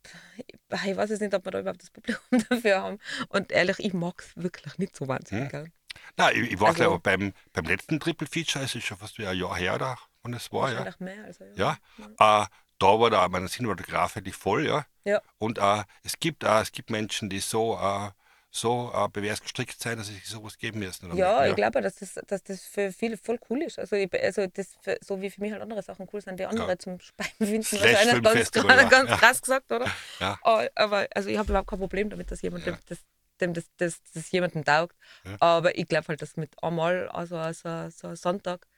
ich, 0.85 0.97
weiß 0.97 1.11
jetzt 1.11 1.21
nicht, 1.21 1.35
ob 1.35 1.45
wir 1.45 1.53
da 1.53 1.61
überhaupt 1.61 1.83
das 1.83 1.91
Publikum 1.91 2.23
dafür 2.49 2.83
haben. 2.83 2.99
Und 3.29 3.53
ehrlich, 3.53 3.79
ich 3.79 3.93
mag 3.93 4.21
es 4.21 4.37
wirklich 4.37 4.79
nicht 4.79 4.97
so 4.97 5.09
wahnsinnig. 5.09 5.53
Hm. 5.53 5.73
Nein, 6.17 6.37
ich, 6.37 6.53
ich 6.53 6.61
war 6.61 6.69
also, 6.69 6.99
beim, 7.03 7.33
beim 7.53 7.65
letzten 7.65 8.01
Triple 8.01 8.27
Feature, 8.27 8.65
es 8.65 8.75
ist 8.75 8.85
schon 8.85 8.99
fast 8.99 9.19
wie 9.19 9.27
ein 9.27 9.37
Jahr 9.37 9.57
her, 9.57 9.79
da, 9.79 9.97
und 10.23 10.35
es 10.35 10.53
war, 10.53 10.73
ja. 10.73 10.95
Mehr, 10.99 11.25
also, 11.25 11.45
ja. 11.55 11.79
ja. 12.19 12.43
Äh, 12.43 12.47
da 12.79 13.01
war 13.01 13.11
da 13.11 13.29
mein 13.29 13.49
Cinematograf 13.49 14.17
eigentlich 14.17 14.37
voll, 14.37 14.67
ja. 14.67 14.87
ja. 15.05 15.21
Und 15.39 15.59
äh, 15.59 15.85
es, 16.03 16.19
gibt, 16.19 16.45
äh, 16.45 16.61
es 16.61 16.73
gibt 16.73 16.91
Menschen, 16.91 17.31
die 17.31 17.41
so 17.41 17.79
äh, 17.81 18.11
so 18.57 18.93
äh, 18.95 19.09
bewehrgestrickt 19.09 19.81
sein, 19.81 19.99
dass 19.99 20.07
sie 20.07 20.15
sich 20.15 20.29
sowas 20.29 20.57
geben 20.57 20.79
müssen. 20.79 21.15
Ja, 21.17 21.45
ja, 21.45 21.51
ich 21.51 21.57
glaube, 21.57 21.81
dass 21.81 21.97
das, 21.97 22.15
dass 22.27 22.45
das 22.45 22.65
für 22.65 22.93
viele 22.93 23.17
voll 23.17 23.39
cool 23.51 23.63
ist. 23.63 23.81
Also, 23.81 23.97
ich, 23.97 24.13
also 24.15 24.47
das 24.47 24.77
für, 24.81 24.97
so 25.01 25.21
wie 25.21 25.29
für 25.29 25.41
mich 25.41 25.51
halt 25.51 25.61
andere 25.61 25.83
Sachen 25.83 26.09
cool 26.13 26.21
sind, 26.21 26.39
die 26.39 26.47
andere 26.47 26.69
ja. 26.69 26.79
zum 26.79 27.01
Speiben 27.01 27.47
finden, 27.47 27.81
wahrscheinlich 27.81 28.23
ganz, 28.23 28.55
ja. 28.55 28.85
ganz 28.85 29.11
krass 29.11 29.43
gesagt, 29.43 29.73
oder? 29.73 29.87
Ja. 30.21 30.39
Aber 30.75 31.09
also 31.15 31.29
ich 31.29 31.37
habe 31.37 31.49
überhaupt 31.49 31.69
kein 31.69 31.81
Problem 31.81 32.11
damit, 32.11 32.31
dass 32.31 32.43
jemand 32.43 32.65
dem, 32.65 32.79
das, 32.89 32.99
dem 33.41 33.55
das, 33.55 33.65
das, 33.79 34.01
das 34.15 34.31
jemandem 34.31 34.65
taugt. 34.65 34.97
Aber 35.41 35.77
ich 35.77 35.89
glaube 35.89 36.07
halt, 36.09 36.23
dass 36.23 36.37
mit 36.37 36.51
einmal, 36.63 37.09
also, 37.09 37.37
also 37.37 37.89
so 37.91 38.09
ein 38.09 38.17
Sonntag, 38.17 38.69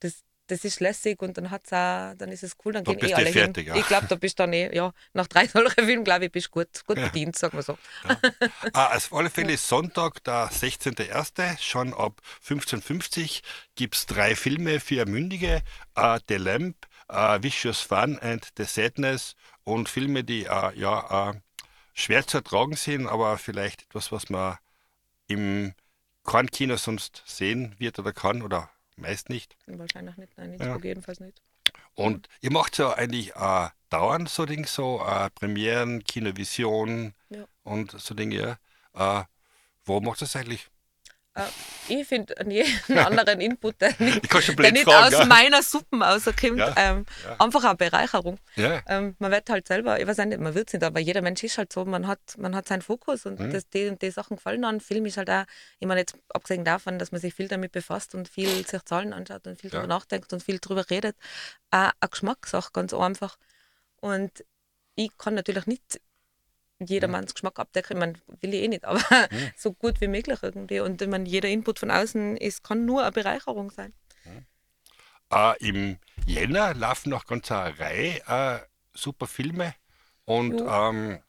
das, 0.00 0.24
das 0.46 0.64
ist 0.64 0.80
lässig 0.80 1.22
und 1.22 1.36
dann 1.36 1.50
hat's 1.50 1.72
auch, 1.72 2.14
dann 2.16 2.30
ist 2.30 2.42
es 2.42 2.56
cool, 2.64 2.72
dann 2.72 2.84
da 2.84 2.94
gehen 2.94 3.10
eh 3.10 3.14
alle 3.14 3.32
fertig, 3.32 3.66
hin. 3.66 3.74
Ja. 3.74 3.80
Ich 3.80 3.86
glaube, 3.86 4.06
da 4.06 4.14
bist 4.14 4.38
du 4.38 4.42
dann 4.42 4.52
eh, 4.52 4.74
ja, 4.74 4.92
nach 5.12 5.26
drei 5.26 5.46
solchen 5.48 5.84
Filmen, 5.86 6.04
glaube 6.04 6.26
ich, 6.26 6.32
bist 6.32 6.48
du 6.48 6.50
gut, 6.50 6.84
gut 6.86 6.98
ja. 6.98 7.06
bedient, 7.06 7.36
sagen 7.36 7.56
wir 7.56 7.62
so. 7.62 7.78
Ja. 8.08 8.18
ah, 8.72 8.96
auf 8.96 9.12
alle 9.12 9.30
Fälle 9.30 9.52
ist 9.52 9.68
Sonntag, 9.68 10.22
der 10.24 10.50
16.01., 10.50 11.60
schon 11.60 11.94
ab 11.94 12.20
15.50 12.46 13.42
gibt 13.74 13.96
es 13.96 14.06
drei 14.06 14.36
Filme 14.36 14.80
für 14.80 15.06
Mündige, 15.06 15.62
uh, 15.98 16.18
The 16.28 16.36
Lamp, 16.36 16.76
uh, 17.10 17.42
Vicious 17.42 17.80
Fun 17.80 18.18
and 18.18 18.48
The 18.56 18.64
Sadness 18.64 19.34
und 19.64 19.88
Filme, 19.88 20.24
die 20.24 20.46
uh, 20.46 20.70
ja, 20.74 21.34
schwer 21.94 22.26
zu 22.26 22.38
ertragen 22.38 22.76
sind, 22.76 23.06
aber 23.06 23.38
vielleicht 23.38 23.82
etwas, 23.82 24.12
was 24.12 24.28
man 24.30 24.58
im 25.28 25.74
kein 26.24 26.50
Kino 26.50 26.76
sonst 26.76 27.22
sehen 27.24 27.74
wird 27.78 27.98
oder 27.98 28.12
kann 28.12 28.42
oder 28.42 28.68
Meist 28.96 29.28
nicht. 29.28 29.56
Wahrscheinlich 29.66 30.16
nicht, 30.16 30.36
nein, 30.38 30.52
Innsbruck 30.52 30.84
ja. 30.84 30.88
jedenfalls 30.88 31.20
nicht. 31.20 31.42
Und 31.94 32.28
ihr 32.40 32.52
macht 32.52 32.78
ja 32.78 32.92
eigentlich 32.92 33.34
äh, 33.36 33.68
dauernd 33.90 34.28
so 34.28 34.46
Dinge, 34.46 34.66
so 34.66 35.02
äh, 35.06 35.30
Premieren, 35.30 36.04
Kinovision 36.04 37.14
ja. 37.30 37.46
und 37.62 37.92
so 37.92 38.14
Dinge. 38.14 38.58
Äh, 38.94 39.24
wo 39.84 40.00
macht 40.00 40.22
das 40.22 40.36
eigentlich? 40.36 40.68
Äh, 41.36 41.42
ich 41.88 42.08
finde 42.08 42.36
an 42.38 42.50
jeden 42.50 42.98
anderen 42.98 43.40
Input, 43.40 43.80
der 43.80 43.94
nicht, 43.98 44.32
der 44.58 44.72
nicht 44.72 44.84
fragen, 44.84 45.04
aus 45.04 45.12
ja. 45.12 45.24
meiner 45.26 45.62
Suppe 45.62 45.98
rauskommt, 45.98 46.58
ja, 46.58 46.74
ähm, 46.76 47.06
ja. 47.24 47.36
einfach 47.38 47.62
eine 47.64 47.76
Bereicherung. 47.76 48.38
Ähm, 48.56 49.14
man 49.18 49.30
wird 49.30 49.48
halt 49.50 49.68
selber, 49.68 50.00
ich 50.00 50.06
weiß 50.06 50.18
nicht, 50.18 50.40
man 50.40 50.54
wird 50.54 50.68
es 50.68 50.74
nicht, 50.74 50.82
aber 50.82 50.98
jeder 50.98 51.22
Mensch 51.22 51.44
ist 51.44 51.58
halt 51.58 51.72
so, 51.72 51.84
man 51.84 52.06
hat, 52.06 52.18
man 52.38 52.56
hat 52.56 52.66
seinen 52.66 52.82
Fokus 52.82 53.26
und 53.26 53.38
mhm. 53.38 53.52
das, 53.52 53.68
die 53.68 53.86
und 53.86 54.02
die 54.02 54.10
Sachen 54.10 54.36
gefallen 54.36 54.64
an. 54.64 54.80
Film 54.80 55.06
ist 55.06 55.16
halt 55.18 55.30
auch, 55.30 55.44
ich 55.78 55.86
meine 55.86 56.00
jetzt 56.00 56.16
abgesehen 56.30 56.64
davon, 56.64 56.98
dass 56.98 57.12
man 57.12 57.20
sich 57.20 57.34
viel 57.34 57.48
damit 57.48 57.72
befasst 57.72 58.14
und 58.14 58.28
viel 58.28 58.66
sich 58.66 58.82
Zahlen 58.84 59.12
anschaut 59.12 59.46
und 59.46 59.60
viel 59.60 59.70
darüber 59.70 59.86
nachdenkt 59.86 60.32
und 60.32 60.42
viel 60.42 60.58
darüber 60.58 60.88
redet, 60.90 61.16
auch 61.70 61.90
eine 62.00 62.10
Geschmackssache, 62.10 62.70
ganz 62.72 62.94
einfach. 62.94 63.36
Und 64.00 64.44
ich 64.96 65.16
kann 65.18 65.34
natürlich 65.34 65.66
nicht 65.66 66.00
jedermanns 66.78 67.34
Geschmack 67.34 67.58
abdecken. 67.58 67.98
Man 67.98 68.18
will 68.40 68.54
ich 68.54 68.62
eh 68.62 68.68
nicht, 68.68 68.84
aber 68.84 69.00
mhm. 69.30 69.50
so 69.56 69.72
gut 69.72 70.00
wie 70.00 70.08
möglich 70.08 70.38
irgendwie. 70.42 70.80
Und 70.80 71.00
ich 71.00 71.08
meine, 71.08 71.28
jeder 71.28 71.48
Input 71.48 71.78
von 71.78 71.90
außen 71.90 72.36
ist, 72.36 72.62
kann 72.62 72.84
nur 72.84 73.02
eine 73.02 73.12
Bereicherung 73.12 73.70
sein. 73.70 73.92
Mhm. 74.24 74.46
Äh, 75.32 75.68
Im 75.68 75.98
Jänner 76.26 76.74
laufen 76.74 77.10
noch 77.10 77.26
ganz 77.26 77.50
eine 77.50 77.78
Reihe 77.78 78.20
äh, 78.26 78.58
super 78.94 79.26
Filme. 79.26 79.74
Und 80.24 80.60
ähm, 80.66 81.20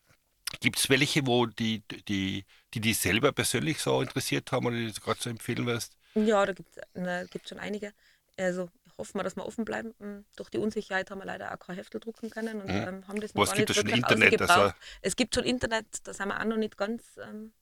gibt 0.60 0.80
es 0.80 0.90
welche, 0.90 1.26
wo 1.28 1.46
die, 1.46 1.84
die, 2.08 2.46
die 2.74 2.82
die 2.82 2.94
selber 2.94 3.32
persönlich 3.32 3.80
so 3.80 4.02
interessiert 4.02 4.52
haben 4.52 4.66
oder 4.66 4.76
die 4.76 4.92
du 4.92 5.02
gerade 5.02 5.22
so 5.22 5.30
empfehlen 5.30 5.66
wirst? 5.66 5.98
Ja, 6.16 6.46
da 6.46 6.54
gibt 6.54 7.44
es 7.44 7.50
schon 7.50 7.60
einige. 7.60 7.94
Also 8.38 8.70
hoffen 8.98 9.20
wir, 9.20 9.24
dass 9.24 9.36
wir 9.36 9.46
offen 9.46 9.66
bleiben. 9.66 9.94
Mm, 10.00 10.26
durch 10.36 10.50
die 10.50 10.58
Unsicherheit 10.58 11.12
haben 11.12 11.20
wir 11.20 11.26
leider 11.26 11.54
auch 11.54 11.60
kein 11.60 11.76
Heftel 11.76 12.00
drucken 12.00 12.30
können 12.30 12.62
und 12.62 12.68
mhm. 12.68 12.88
ähm, 12.88 13.08
haben 13.08 13.22
das 13.22 13.34
noch 13.34 13.42
Was 13.42 13.50
gar 13.50 13.58
gibt 13.58 13.70
nicht 13.70 13.80
schon 13.80 13.90
Internet? 13.90 14.42
Also 14.42 14.74
es 15.02 15.16
gibt 15.16 15.36
schon 15.36 15.44
Internet, 15.44 15.86
da 16.04 16.14
sind 16.14 16.28
wir 16.28 16.40
auch 16.40 16.46
noch 16.46 16.58
nicht 16.58 16.78
ganz, 16.78 17.04
ähm, 17.24 17.54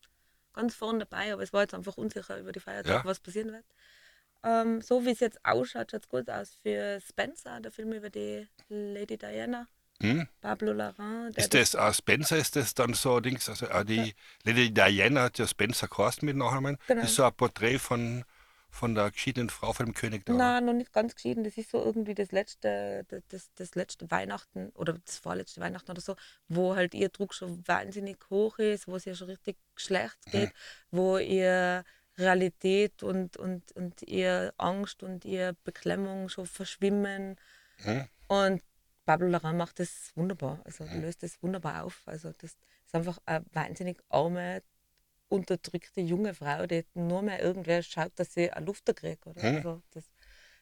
ganz 0.54 0.76
vorne 0.76 1.00
dabei, 1.00 1.34
aber 1.34 1.44
es 1.44 1.54
war 1.54 1.62
jetzt 1.62 1.74
einfach 1.74 1.98
unsicher 1.98 2.40
über 2.40 2.52
die 2.52 2.60
Feiertage, 2.60 2.96
ja. 2.96 3.06
was 3.06 3.20
passieren 3.20 3.52
wird. 3.52 3.66
Ähm, 4.44 4.82
so 4.82 5.06
wie 5.06 5.12
es 5.12 5.20
jetzt 5.20 5.40
ausschaut, 5.44 5.92
schaut 5.92 6.04
es 6.04 6.10
gut 6.10 6.30
aus 6.30 6.56
für 6.62 7.02
Spencer, 7.02 7.60
der 7.60 7.72
Film 7.72 7.94
über 7.94 8.10
die 8.10 8.48
Lady 8.70 9.18
Diana. 9.18 9.68
Hm? 10.02 10.28
Pablo 10.42 10.74
Larrain. 10.74 11.32
Ist 11.36 11.54
das, 11.54 11.72
das 11.72 11.90
uh, 11.90 11.94
Spencer, 11.94 12.38
ist 12.38 12.56
das 12.56 12.74
dann 12.74 12.94
so 12.94 13.20
Dings, 13.22 13.48
also 13.48 13.66
uh, 13.68 13.84
die 13.84 13.96
ja. 13.96 14.14
Lady 14.44 14.74
Diana 14.74 15.24
hat 15.24 15.40
ja 15.40 15.48
Spencer 15.48 15.88
Kost 15.88 16.22
mit 16.22 16.36
Nachnamen. 16.36 16.78
Genau. 16.88 17.02
Das 17.02 17.12
ist 17.12 17.16
so 17.16 17.24
ein 17.24 17.34
Porträt 17.34 17.80
von 17.80 18.26
von 18.76 18.94
der 18.94 19.12
geschiedenen 19.12 19.50
Frau 19.50 19.74
von 19.74 19.88
dem 19.88 19.96
König 19.96 20.26
da? 20.26 20.34
Nein, 20.34 20.66
noch 20.66 20.74
nicht 20.74 20.92
ganz 20.92 21.16
geschieden. 21.16 21.44
Das 21.44 21.58
ist 21.58 21.72
so 21.72 21.84
irgendwie 21.84 22.14
das 22.14 22.32
letzte, 22.32 23.06
das, 23.30 23.50
das 23.56 23.76
letzte 23.76 24.10
Weihnachten 24.12 24.70
oder 24.76 24.94
das 24.94 25.18
vorletzte 25.18 25.62
Weihnachten 25.62 25.90
oder 25.90 26.02
so, 26.02 26.16
wo 26.48 26.76
halt 26.76 26.94
ihr 26.94 27.10
Druck 27.10 27.34
schon 27.34 27.66
wahnsinnig 27.68 28.18
hoch 28.30 28.60
ist, 28.60 28.88
wo 28.88 28.96
es 28.98 29.06
ihr 29.06 29.16
schon 29.16 29.30
richtig 29.30 29.58
schlecht 29.76 30.18
mhm. 30.28 30.32
geht, 30.32 30.50
mhm. 30.50 30.98
wo 30.98 31.18
ihr 31.18 31.84
Realität 32.18 33.04
und, 33.04 33.38
und, 33.38 33.72
und 33.74 34.02
ihr 34.04 34.54
Angst 34.58 35.04
und 35.04 35.26
ihr 35.26 35.56
Beklemmung 35.64 36.30
schon 36.30 36.46
verschwimmen. 36.46 37.38
Mhm. 37.84 38.08
Und 38.28 38.62
Pablo 39.06 39.28
Larrain 39.28 39.58
macht 39.58 39.80
das 39.80 40.12
wunderbar. 40.16 40.60
Also 40.66 40.84
mhm. 40.84 41.02
löst 41.02 41.24
das 41.24 41.42
wunderbar 41.42 41.84
auf. 41.84 42.02
Also 42.06 42.32
das 42.32 42.52
ist 42.52 42.96
einfach 42.96 43.20
eine 43.26 43.46
wahnsinnig 43.54 44.02
arme, 44.10 44.62
unterdrückte 45.36 46.02
junge 46.02 46.34
Frau, 46.34 46.66
die 46.66 46.86
nur 46.94 47.22
mehr 47.22 47.42
irgendwer 47.42 47.84
schaut, 47.84 48.12
dass 48.16 48.34
sie 48.34 48.52
eine 48.52 48.66
Luft 48.66 48.86
kriegt. 48.96 49.26
Oder? 49.28 49.42
Hm. 49.42 49.56
Also 49.58 49.82
das, 49.92 50.06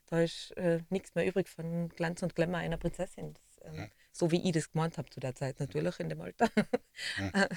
da 0.07 0.21
ist 0.21 0.51
äh, 0.57 0.79
nichts 0.89 1.15
mehr 1.15 1.25
übrig 1.25 1.49
von 1.49 1.89
Glanz 1.89 2.21
und 2.23 2.35
Glamour 2.35 2.59
einer 2.59 2.77
Prinzessin. 2.77 3.33
Das 3.33 3.53
ähm, 3.65 3.77
hm. 3.77 3.91
so 4.11 4.31
wie 4.31 4.45
ich 4.45 4.51
das 4.51 4.71
gemeint 4.71 4.97
habe 4.97 5.09
zu 5.09 5.19
der 5.19 5.35
Zeit 5.35 5.59
natürlich 5.59 5.99
in 5.99 6.09
dem 6.09 6.21
Alter. 6.21 6.49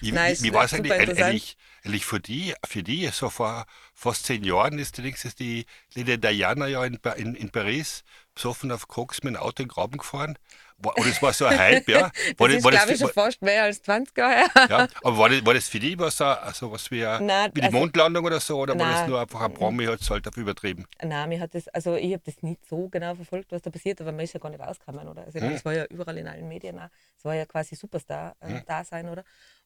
Wie, 0.00 0.12
Nein, 0.12 0.36
wie, 0.38 0.44
wie 0.44 0.52
war 0.52 0.64
es 0.64 0.74
eigentlich, 0.74 0.92
eigentlich, 0.92 1.56
eigentlich 1.82 2.04
für 2.04 2.20
die, 2.20 2.54
für 2.66 2.82
die, 2.82 3.06
so 3.06 3.30
vor 3.30 3.64
fast 3.94 4.26
zehn 4.26 4.44
Jahren 4.44 4.78
ist 4.78 4.98
die, 4.98 5.08
ist 5.08 5.38
die 5.38 5.64
Lady 5.94 6.18
Diana 6.18 6.66
ja 6.66 6.84
in, 6.84 6.98
in, 7.16 7.34
in 7.34 7.50
Paris 7.50 8.04
besoffen 8.34 8.72
auf 8.72 8.88
Koks 8.88 9.22
mit 9.22 9.34
dem 9.34 9.40
Auto 9.40 9.62
in 9.62 9.68
den 9.68 9.72
Graben 9.74 9.98
gefahren. 9.98 10.38
War, 10.78 10.96
und 10.98 11.06
es 11.06 11.22
war 11.22 11.32
so 11.32 11.44
ein 11.46 11.56
Hype, 11.56 11.88
ja. 11.88 12.10
War 12.38 12.48
Das 12.48 12.56
ist, 12.58 12.64
war 12.64 12.72
glaube 12.72 12.92
ich, 12.92 13.00
war, 13.00 13.06
schon 13.08 13.14
fast 13.14 13.40
mehr 13.42 13.62
als 13.62 13.82
20 13.82 14.18
Jahre 14.18 14.34
her. 14.34 14.48
ja, 14.68 14.88
aber 15.04 15.16
war 15.18 15.28
das, 15.28 15.46
war 15.46 15.54
das 15.54 15.68
für 15.68 15.78
die 15.78 15.96
was, 15.96 16.16
so- 16.16 16.24
also 16.24 16.72
was 16.72 16.90
wie, 16.90 17.06
ein- 17.06 17.24
Nein, 17.26 17.50
wie 17.54 17.60
die 17.60 17.66
also- 17.66 17.78
Mondlandung 17.78 18.24
oder 18.24 18.40
so, 18.40 18.58
oder 18.58 18.76
war 18.76 18.90
das 18.90 19.00
Nein. 19.02 19.10
nur 19.10 19.20
einfach 19.20 19.40
ein 19.42 19.54
Promi, 19.54 19.84
hat 19.86 20.00
es 20.00 20.10
halt 20.10 20.26
auf 20.26 20.36
übertrieben? 20.36 20.86
Nein, 21.00 21.28
mir 21.28 21.38
hat 21.40 21.54
das, 21.54 21.68
also 21.68 21.94
ich 21.94 22.12
habe 22.14 22.22
das 22.26 22.42
nicht 22.42 22.66
so 22.66 22.88
genau 22.88 23.14
verfolgt, 23.14 23.52
was 23.52 23.62
da 23.62 23.70
passiert, 23.70 24.00
aber 24.00 24.10
man 24.10 24.22
ist 24.24 24.32
ja 24.34 24.40
gar 24.40 24.50
nicht 24.50 24.60
rausgekommen, 24.60 25.06
oder? 25.06 25.22
Also 25.24 25.38
Hm. 25.38 25.52
das 25.52 25.64
war 25.64 25.74
ja 25.74 25.84
überall 25.84 26.18
in 26.18 26.26
allen 26.26 26.48
Medien. 26.48 26.80
Es 27.16 27.24
war 27.24 27.34
ja 27.36 27.46
quasi 27.46 27.76
Superstar-Dasein, 27.76 29.08
oder? 29.08 29.22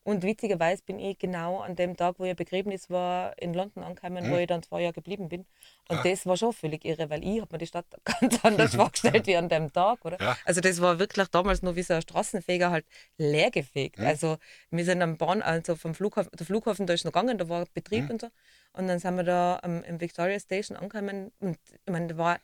Und 0.07 0.23
witzigerweise 0.23 0.85
bin 0.87 1.01
ich 1.01 1.19
genau 1.19 1.59
an 1.59 1.75
dem 1.75 1.97
Tag, 1.97 2.21
wo 2.21 2.25
ihr 2.25 2.37
Begräbnis 2.37 2.89
war, 2.91 3.37
in 3.43 3.53
London 3.55 3.83
angekommen, 3.83 4.31
wo 4.31 4.37
ich 4.37 4.47
dann 4.47 4.63
zwei 4.63 4.83
Jahre 4.83 4.93
geblieben 4.93 5.29
bin. 5.29 5.41
Und. 5.89 5.99
Ah. 5.99 6.03
das 6.05 6.25
war 6.27 6.37
schon 6.37 6.53
völlig 6.53 6.85
irre, 6.85 7.11
weil 7.11 7.25
ich 7.25 7.41
habe 7.41 7.49
mir 7.51 7.59
die 7.59 7.67
Stadt 7.67 7.87
ganz 8.05 8.45
anders 8.45 8.75
vorgestellt 8.77 9.27
wie 9.27 9.37
an 9.37 9.49
dem 9.49 9.73
Tag, 9.73 10.05
oder? 10.05 10.17
Ja. 10.21 10.37
Also 10.45 10.61
das 10.61 10.81
war 10.81 11.01
wirklich 11.01 11.27
damals 11.27 11.63
nur 11.63 11.75
wie 11.75 11.83
so 11.83 11.95
ein 11.95 12.03
Straßenfeger 12.03 12.71
halt 12.71 12.87
leergefegt. 13.19 13.99
Hm. 13.99 14.07
Also 14.07 14.39
wir 14.71 14.85
sind 14.85 15.03
am 15.03 15.17
Bahn, 15.17 15.43
also 15.43 15.75
vom 15.75 15.93
Flughafen, 15.93 16.31
der 16.39 16.47
Flughafen, 16.47 16.87
da 16.87 16.95
ist 16.95 17.05
noch 17.05 17.11
gegangen, 17.13 17.37
da 17.37 17.49
war 17.49 17.67
Betrieb 17.75 18.05
Hm. 18.05 18.11
und 18.11 18.21
so. 18.21 18.29
Und 18.75 18.87
dann 18.87 19.01
sind 19.01 19.17
wir 19.17 19.25
da 19.25 19.59
am, 19.63 19.83
im 19.83 20.01
Victoria 20.01 20.39
Station 20.39 20.77
angekommen 20.77 21.33
und 21.41 21.59
ich 21.85 21.93
meine, 21.93 22.07
da, 22.07 22.17
war, 22.17 22.39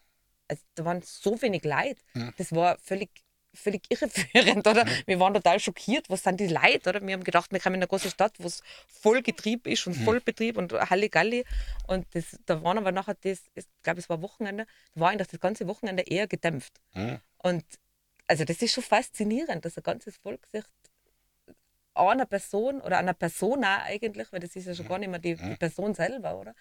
also, 0.48 0.62
da 0.74 0.84
waren 0.84 1.00
so 1.02 1.40
wenig 1.40 1.62
Leute. 1.62 2.00
Hm. 2.14 2.34
Das 2.38 2.50
war 2.50 2.76
völlig, 2.78 3.10
völlig 3.54 3.82
irreführend, 3.90 4.66
oder? 4.66 4.86
Wir 5.06 5.20
waren 5.20 5.34
total 5.34 5.60
schockiert, 5.60 6.08
was 6.10 6.22
sind 6.22 6.40
die 6.40 6.48
Leute, 6.48 6.90
oder? 6.90 7.06
Wir 7.06 7.14
haben 7.14 7.24
gedacht, 7.24 7.52
wir 7.52 7.60
kommen 7.60 7.76
in 7.76 7.82
eine 7.82 7.88
große 7.88 8.10
Stadt, 8.10 8.34
wo 8.38 8.46
es 8.46 8.62
voll 8.88 9.22
Getrieb 9.22 9.66
ist 9.66 9.86
und 9.86 9.94
Vollbetrieb 9.94 10.56
und 10.56 10.72
Halligalli. 10.72 11.44
Und 11.86 12.06
das, 12.14 12.38
da 12.46 12.62
waren 12.62 12.78
aber 12.78 12.92
nachher, 12.92 13.16
das, 13.20 13.42
ich 13.54 13.64
glaube, 13.82 14.00
es 14.00 14.08
war 14.08 14.22
Wochenende, 14.22 14.66
da 14.94 15.00
war 15.00 15.10
eigentlich 15.10 15.28
das 15.28 15.40
ganze 15.40 15.66
Wochenende 15.66 16.02
eher 16.02 16.26
gedämpft. 16.26 16.80
Hm. 16.92 17.18
Und 17.38 17.64
also 18.26 18.44
das 18.44 18.62
ist 18.62 18.72
schon 18.72 18.84
faszinierend, 18.84 19.64
dass 19.64 19.76
ein 19.76 19.82
ganzes 19.82 20.16
Volk 20.16 20.46
sich 20.46 20.64
einer 21.94 22.26
Person 22.26 22.80
oder 22.80 22.98
einer 22.98 23.14
Persona 23.14 23.82
eigentlich, 23.82 24.32
weil 24.32 24.40
das 24.40 24.56
ist 24.56 24.66
ja 24.66 24.74
schon 24.74 24.88
gar 24.88 24.98
nicht 24.98 25.10
mehr 25.10 25.18
die, 25.18 25.34
die 25.34 25.56
Person 25.56 25.94
selber, 25.94 26.38
oder? 26.38 26.54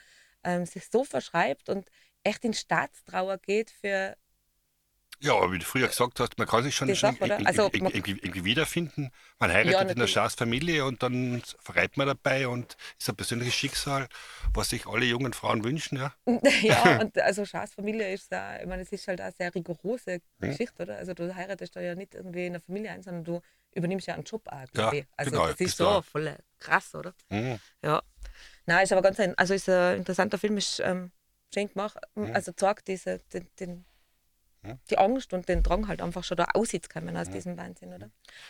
Ähm, 0.43 0.65
sich 0.65 0.89
so 0.89 1.03
verschreibt 1.03 1.69
und 1.69 1.89
echt 2.23 2.43
in 2.43 2.53
Staatstrauer 2.53 3.37
geht 3.37 3.71
für 3.71 4.17
Ja, 5.21 5.35
aber 5.35 5.51
wie 5.51 5.59
du 5.59 5.65
früher 5.65 5.87
gesagt 5.87 6.19
hast, 6.19 6.37
man 6.37 6.47
kann 6.47 6.63
sich 6.63 6.75
schon, 6.75 6.87
schon 6.95 7.15
Sache, 7.15 7.25
irgendwie, 7.25 7.45
Also, 7.45 7.69
irgendwie, 7.71 7.93
irgendwie, 7.93 8.11
irgendwie 8.11 8.43
wiederfinden. 8.45 9.11
Man 9.39 9.51
heiratet 9.51 9.73
Ja, 9.73 9.79
in 9.81 9.87
einer 9.87 9.89
natürlich. 9.89 10.11
Schafsfamilie 10.13 10.83
und 10.85 11.03
dann 11.03 11.41
verreibt 11.59 11.97
man 11.97 12.07
dabei 12.07 12.47
und 12.47 12.75
ist 12.99 13.07
ein 13.09 13.15
persönliches 13.15 13.53
Schicksal, 13.53 14.07
was 14.53 14.69
sich 14.69 14.87
alle 14.87 15.05
jungen 15.05 15.33
Frauen 15.33 15.63
wünschen. 15.63 15.97
Ja. 15.97 16.13
ja, 16.61 16.99
und 17.01 17.17
also 17.19 17.45
Schaas 17.45 17.73
Familie 17.75 18.11
ist 18.11 18.31
da, 18.31 18.59
ich 18.59 18.65
meine, 18.65 18.81
es 18.81 18.91
ist 18.91 19.07
halt 19.07 19.21
eine 19.21 19.31
sehr 19.31 19.53
rigorose 19.53 20.21
Geschichte, 20.39 20.83
oder? 20.83 20.97
Also 20.97 21.13
du 21.13 21.33
heiratest 21.35 21.75
da 21.75 21.81
ja 21.81 21.95
nicht 21.95 22.15
irgendwie 22.15 22.47
in 22.47 22.53
einer 22.53 22.61
Familie 22.61 22.91
ein, 22.91 23.03
sondern 23.03 23.23
du 23.23 23.41
übernimmst 23.73 24.07
ja 24.07 24.15
einen 24.15 24.23
Job 24.23 24.47
auch, 24.47 24.65
Ja. 24.75 24.91
Also 25.17 25.31
genau, 25.31 25.47
das 25.47 25.59
ist 25.61 25.77
so 25.77 25.87
auch. 25.87 26.03
voll 26.03 26.35
krass, 26.59 26.95
oder? 26.95 27.13
Mhm. 27.29 27.59
Ja. 27.83 28.01
Nein, 28.65 28.83
ist 28.83 28.91
aber 28.91 29.01
ganz 29.01 29.19
ein, 29.19 29.37
also 29.37 29.53
ist 29.53 29.69
ein 29.69 29.97
interessanter 29.97 30.37
Film, 30.37 30.57
ist 30.57 30.79
ähm, 30.83 31.11
schön 31.53 31.67
gemacht. 31.69 31.97
Mhm. 32.15 32.31
Also 32.33 32.51
zeigt 32.53 32.87
diese, 32.87 33.19
den, 33.33 33.47
den, 33.59 33.85
die 34.89 34.97
Angst 34.97 35.33
und 35.33 35.49
den 35.49 35.63
Drang 35.63 35.87
halt 35.87 36.01
einfach 36.01 36.23
schon 36.23 36.37
da 36.37 36.45
auszukommen 36.53 37.17
aus 37.17 37.29
diesem 37.29 37.57
Wahnsinn, 37.57 37.93
oder? 37.93 38.09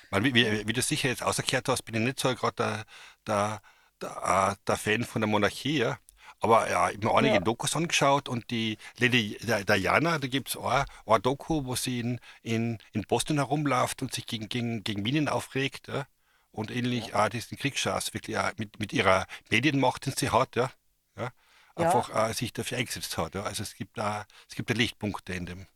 Weil, 0.10 0.24
wie, 0.26 0.34
wie, 0.34 0.68
wie 0.68 0.74
du 0.74 0.82
sicher 0.82 1.08
jetzt 1.10 1.24
ausgekehrt 1.24 1.70
hast, 1.70 1.84
bin 1.84 1.96
ich 1.96 2.02
nicht 2.02 2.20
so 2.20 2.34
gerade 2.36 2.56
der, 2.56 2.86
der, 3.28 3.62
der, 4.02 4.52
äh, 4.52 4.56
der 4.68 4.78
Fan 4.78 5.04
von 5.06 5.22
der 5.22 5.30
Monarchie. 5.30 5.78
Ja. 5.80 6.00
Aber 6.40 6.70
ja, 6.70 6.90
ich 6.90 6.98
habe 6.98 7.08
mir 7.08 7.16
einige 7.16 7.36
Ja. 7.36 7.40
Dokus 7.40 7.76
angeschaut 7.76 8.28
und 8.28 8.50
die 8.50 8.78
Lady 8.98 9.38
Di- 9.42 9.64
Diana, 9.64 10.18
da 10.18 10.28
gibt 10.28 10.50
es 10.50 10.58
auch 10.58 10.86
ein 11.06 11.22
Doku, 11.22 11.66
wo 11.66 11.76
sie 11.76 12.00
in, 12.00 12.20
in, 12.42 12.80
in 12.94 13.04
Boston 13.04 13.38
herumläuft 13.38 14.02
und 14.02 14.14
sich 14.14 14.26
gegen, 14.26 14.50
gegen, 14.50 14.84
gegen 14.84 15.04
Minen 15.04 15.30
aufregt. 15.30 15.88
Ja. 15.88 16.08
Und 16.52 16.72
ähnlich 16.72 17.16
auch 17.16 17.30
diesen 17.30 17.58
Kriegsschatz 17.58 18.14
wirklich 18.14 18.38
auch 18.38 18.52
mit, 18.58 18.80
mit 18.80 18.92
ihrer 18.92 19.26
Medienmacht, 19.50 20.06
die 20.06 20.12
sie 20.12 20.32
hat, 20.32 20.58
ja. 20.58 20.70
ja 21.16 21.32
Ja. 21.78 21.86
einfach 21.86 22.30
äh, 22.30 22.34
sich 22.34 22.52
dafür 22.52 22.80
eingesetzt 22.80 23.18
hat. 23.18 23.36
Ja. 23.36 23.44
Also 23.44 23.64
es 23.64 23.76
gibt 23.76 23.98
da 23.98 24.26
es 24.50 24.56
gibt 24.56 24.70
da 24.70 24.74
Lichtpunkte 24.74 25.34
in 25.34 25.46
dem 25.46 25.68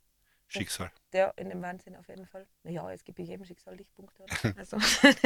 Schicksal. 0.59 0.91
Der 1.13 1.33
in 1.37 1.49
dem 1.49 1.61
Wahnsinn 1.61 1.95
auf 1.95 2.07
jeden 2.07 2.25
Fall. 2.27 2.45
Naja, 2.63 2.91
es 2.91 3.03
gibt 3.03 3.19
in 3.19 3.25
jedem 3.25 3.45
Schicksal 3.45 3.75
Lichtpunkte. 3.75 4.25
Also 4.57 4.77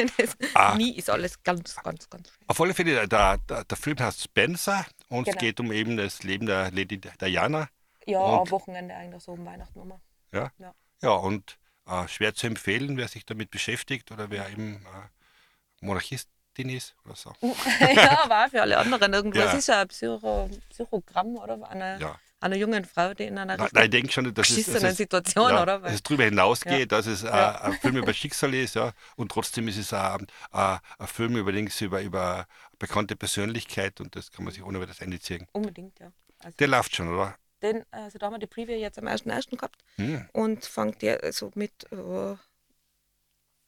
Ah. 0.53 0.75
nie 0.75 0.95
ist 0.97 1.09
alles 1.09 1.41
ganz, 1.43 1.75
ganz, 1.77 2.09
ganz 2.09 2.29
schön. 2.29 2.37
Auf 2.47 2.59
alle 2.61 2.73
Fälle, 2.73 3.07
der, 3.07 3.37
der, 3.37 3.63
der 3.65 3.77
Film 3.77 3.97
heißt 3.99 4.23
Spencer 4.23 4.85
und 5.09 5.27
es 5.27 5.33
Genau. 5.33 5.39
geht 5.39 5.59
um 5.59 5.71
eben 5.71 5.97
das 5.97 6.23
Leben 6.23 6.45
der 6.45 6.71
Lady 6.71 6.99
Diana. 6.99 7.69
Ja, 8.05 8.19
Und- 8.19 8.39
am 8.47 8.51
Wochenende 8.51 8.95
eigentlich 8.95 9.23
so 9.23 9.33
um 9.33 9.45
Weihnachten 9.45 9.79
immer. 9.81 9.99
Ja, 10.31 10.51
Ja. 10.57 10.73
ja 11.01 11.09
und 11.11 11.57
äh, 11.87 12.07
schwer 12.07 12.33
zu 12.35 12.47
empfehlen, 12.47 12.97
wer 12.97 13.07
sich 13.07 13.25
damit 13.25 13.49
beschäftigt 13.51 14.11
oder 14.11 14.29
wer 14.29 14.47
eben 14.49 14.75
äh, 14.85 15.85
Monarchistin 15.85 16.69
ist 16.69 16.95
oder 17.05 17.15
so. 17.15 17.33
ja, 17.95 18.23
aber 18.23 18.45
auch 18.45 18.49
für 18.49 18.61
alle 18.61 18.77
anderen 18.77 19.13
irgendwo. 19.13 19.39
Ja. 19.39 19.45
Es 19.47 19.53
ist 19.55 19.67
ja 19.67 19.81
ein 19.81 19.87
Psycho, 19.87 20.49
Psychogramm, 20.69 21.35
oder? 21.37 21.67
Einer, 21.69 21.99
Ja. 21.99 22.19
Einer 22.41 22.55
jungen 22.55 22.85
Frau, 22.85 23.13
die 23.13 23.23
in 23.23 23.37
einer 23.37 23.57
Nein, 23.57 23.69
nein, 23.73 23.83
ich 23.85 23.89
denke 23.89 24.11
schon, 24.11 24.25
es, 24.27 24.33
beschissenen 24.33 24.81
dass 24.81 24.91
es, 24.91 24.97
Situation, 24.97 25.49
ja, 25.51 25.61
oder? 25.61 25.79
dass 25.79 25.93
es 25.93 26.03
darüber 26.03 26.23
hinausgeht, 26.23 26.91
dass 26.91 27.05
es 27.05 27.21
Ja. 27.23 27.61
ein 27.61 27.73
Film 27.73 27.97
über 27.97 28.13
Schicksal 28.13 28.53
ist, 28.53 28.75
ja, 28.75 28.93
und 29.17 29.31
trotzdem 29.31 29.67
ist 29.67 29.77
es 29.77 29.93
auch, 29.93 30.19
äh, 30.19 30.77
ein 30.97 31.07
Film 31.07 31.35
übrigens 31.37 31.79
über, 31.81 32.01
über 32.01 32.47
bekannte 32.77 33.15
Persönlichkeit 33.15 33.99
und 33.99 34.15
das 34.15 34.31
kann 34.31 34.45
man 34.45 34.53
sich 34.53 34.63
ohne 34.63 34.79
weiteres 34.79 35.01
einziehen. 35.01 35.47
Unbedingt, 35.51 35.99
ja. 35.99 36.11
Also, 36.39 36.55
Der 36.57 36.67
läuft 36.67 36.95
schon, 36.95 37.09
oder? 37.13 37.35
den, 37.61 37.83
also 37.91 38.17
da 38.17 38.27
haben 38.27 38.33
wir 38.35 38.39
die 38.39 38.47
Preview 38.47 38.77
jetzt 38.77 38.97
am 38.97 39.07
1.1. 39.07 39.57
gehabt 39.57 39.75
Hm. 39.95 40.29
und 40.31 40.63
fängt 40.63 41.03
ja 41.03 41.15
also 41.17 41.51
mit, 41.55 41.91
äh, 41.91 42.35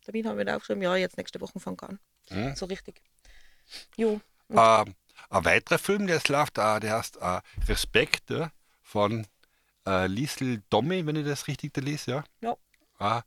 Termin 0.05 0.28
haben 0.28 0.38
wir 0.38 0.45
da 0.45 0.55
aufgeschrieben, 0.55 0.82
ja, 0.84 0.95
jetzt 0.95 1.17
nächste 1.17 1.41
Woche 1.41 1.59
fängt 1.59 1.82
er 1.84 1.89
an. 1.89 1.99
Hm. 2.30 2.55
So 2.55 2.65
richtig. 2.67 3.01
Jo. 3.97 4.22
Ähm, 4.49 4.95
ein 5.30 5.45
weiterer 5.45 5.78
Film, 5.78 6.07
der 6.07 6.15
jetzt 6.17 6.30
läuft, 6.30 6.57
äh, 6.57 6.80
der 6.80 6.97
heißt 6.97 7.17
äh, 7.17 7.41
Respekt 7.67 8.30
ja, 8.30 8.49
von 8.92 9.26
äh, 9.88 10.08
Liesl 10.08 10.62
Dommi, 10.70 11.06
wenn 11.06 11.16
ich 11.16 11.26
das 11.26 11.48
richtig 11.48 11.74
da 11.74 11.82
lese. 11.82 12.24
Ja. 12.42 12.58
Ja. 13.00 13.20
Äh, 13.20 13.22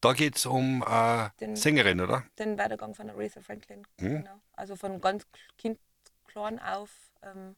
da 0.00 0.12
geht 0.14 0.36
es 0.36 0.46
um 0.46 0.82
äh, 0.88 1.28
Den- 1.40 1.56
Sängerin, 1.56 2.00
oder? 2.00 2.24
den 2.38 2.56
Werdegang 2.56 2.94
von 2.94 3.10
Aretha 3.10 3.40
Franklin. 3.42 3.82
Mhm. 4.00 4.22
Genau. 4.24 4.40
Also 4.54 4.76
von 4.76 5.00
ganz 5.00 5.24
Kind 5.58 5.78
klein 6.26 6.58
auf 6.58 6.90
ähm, 7.22 7.54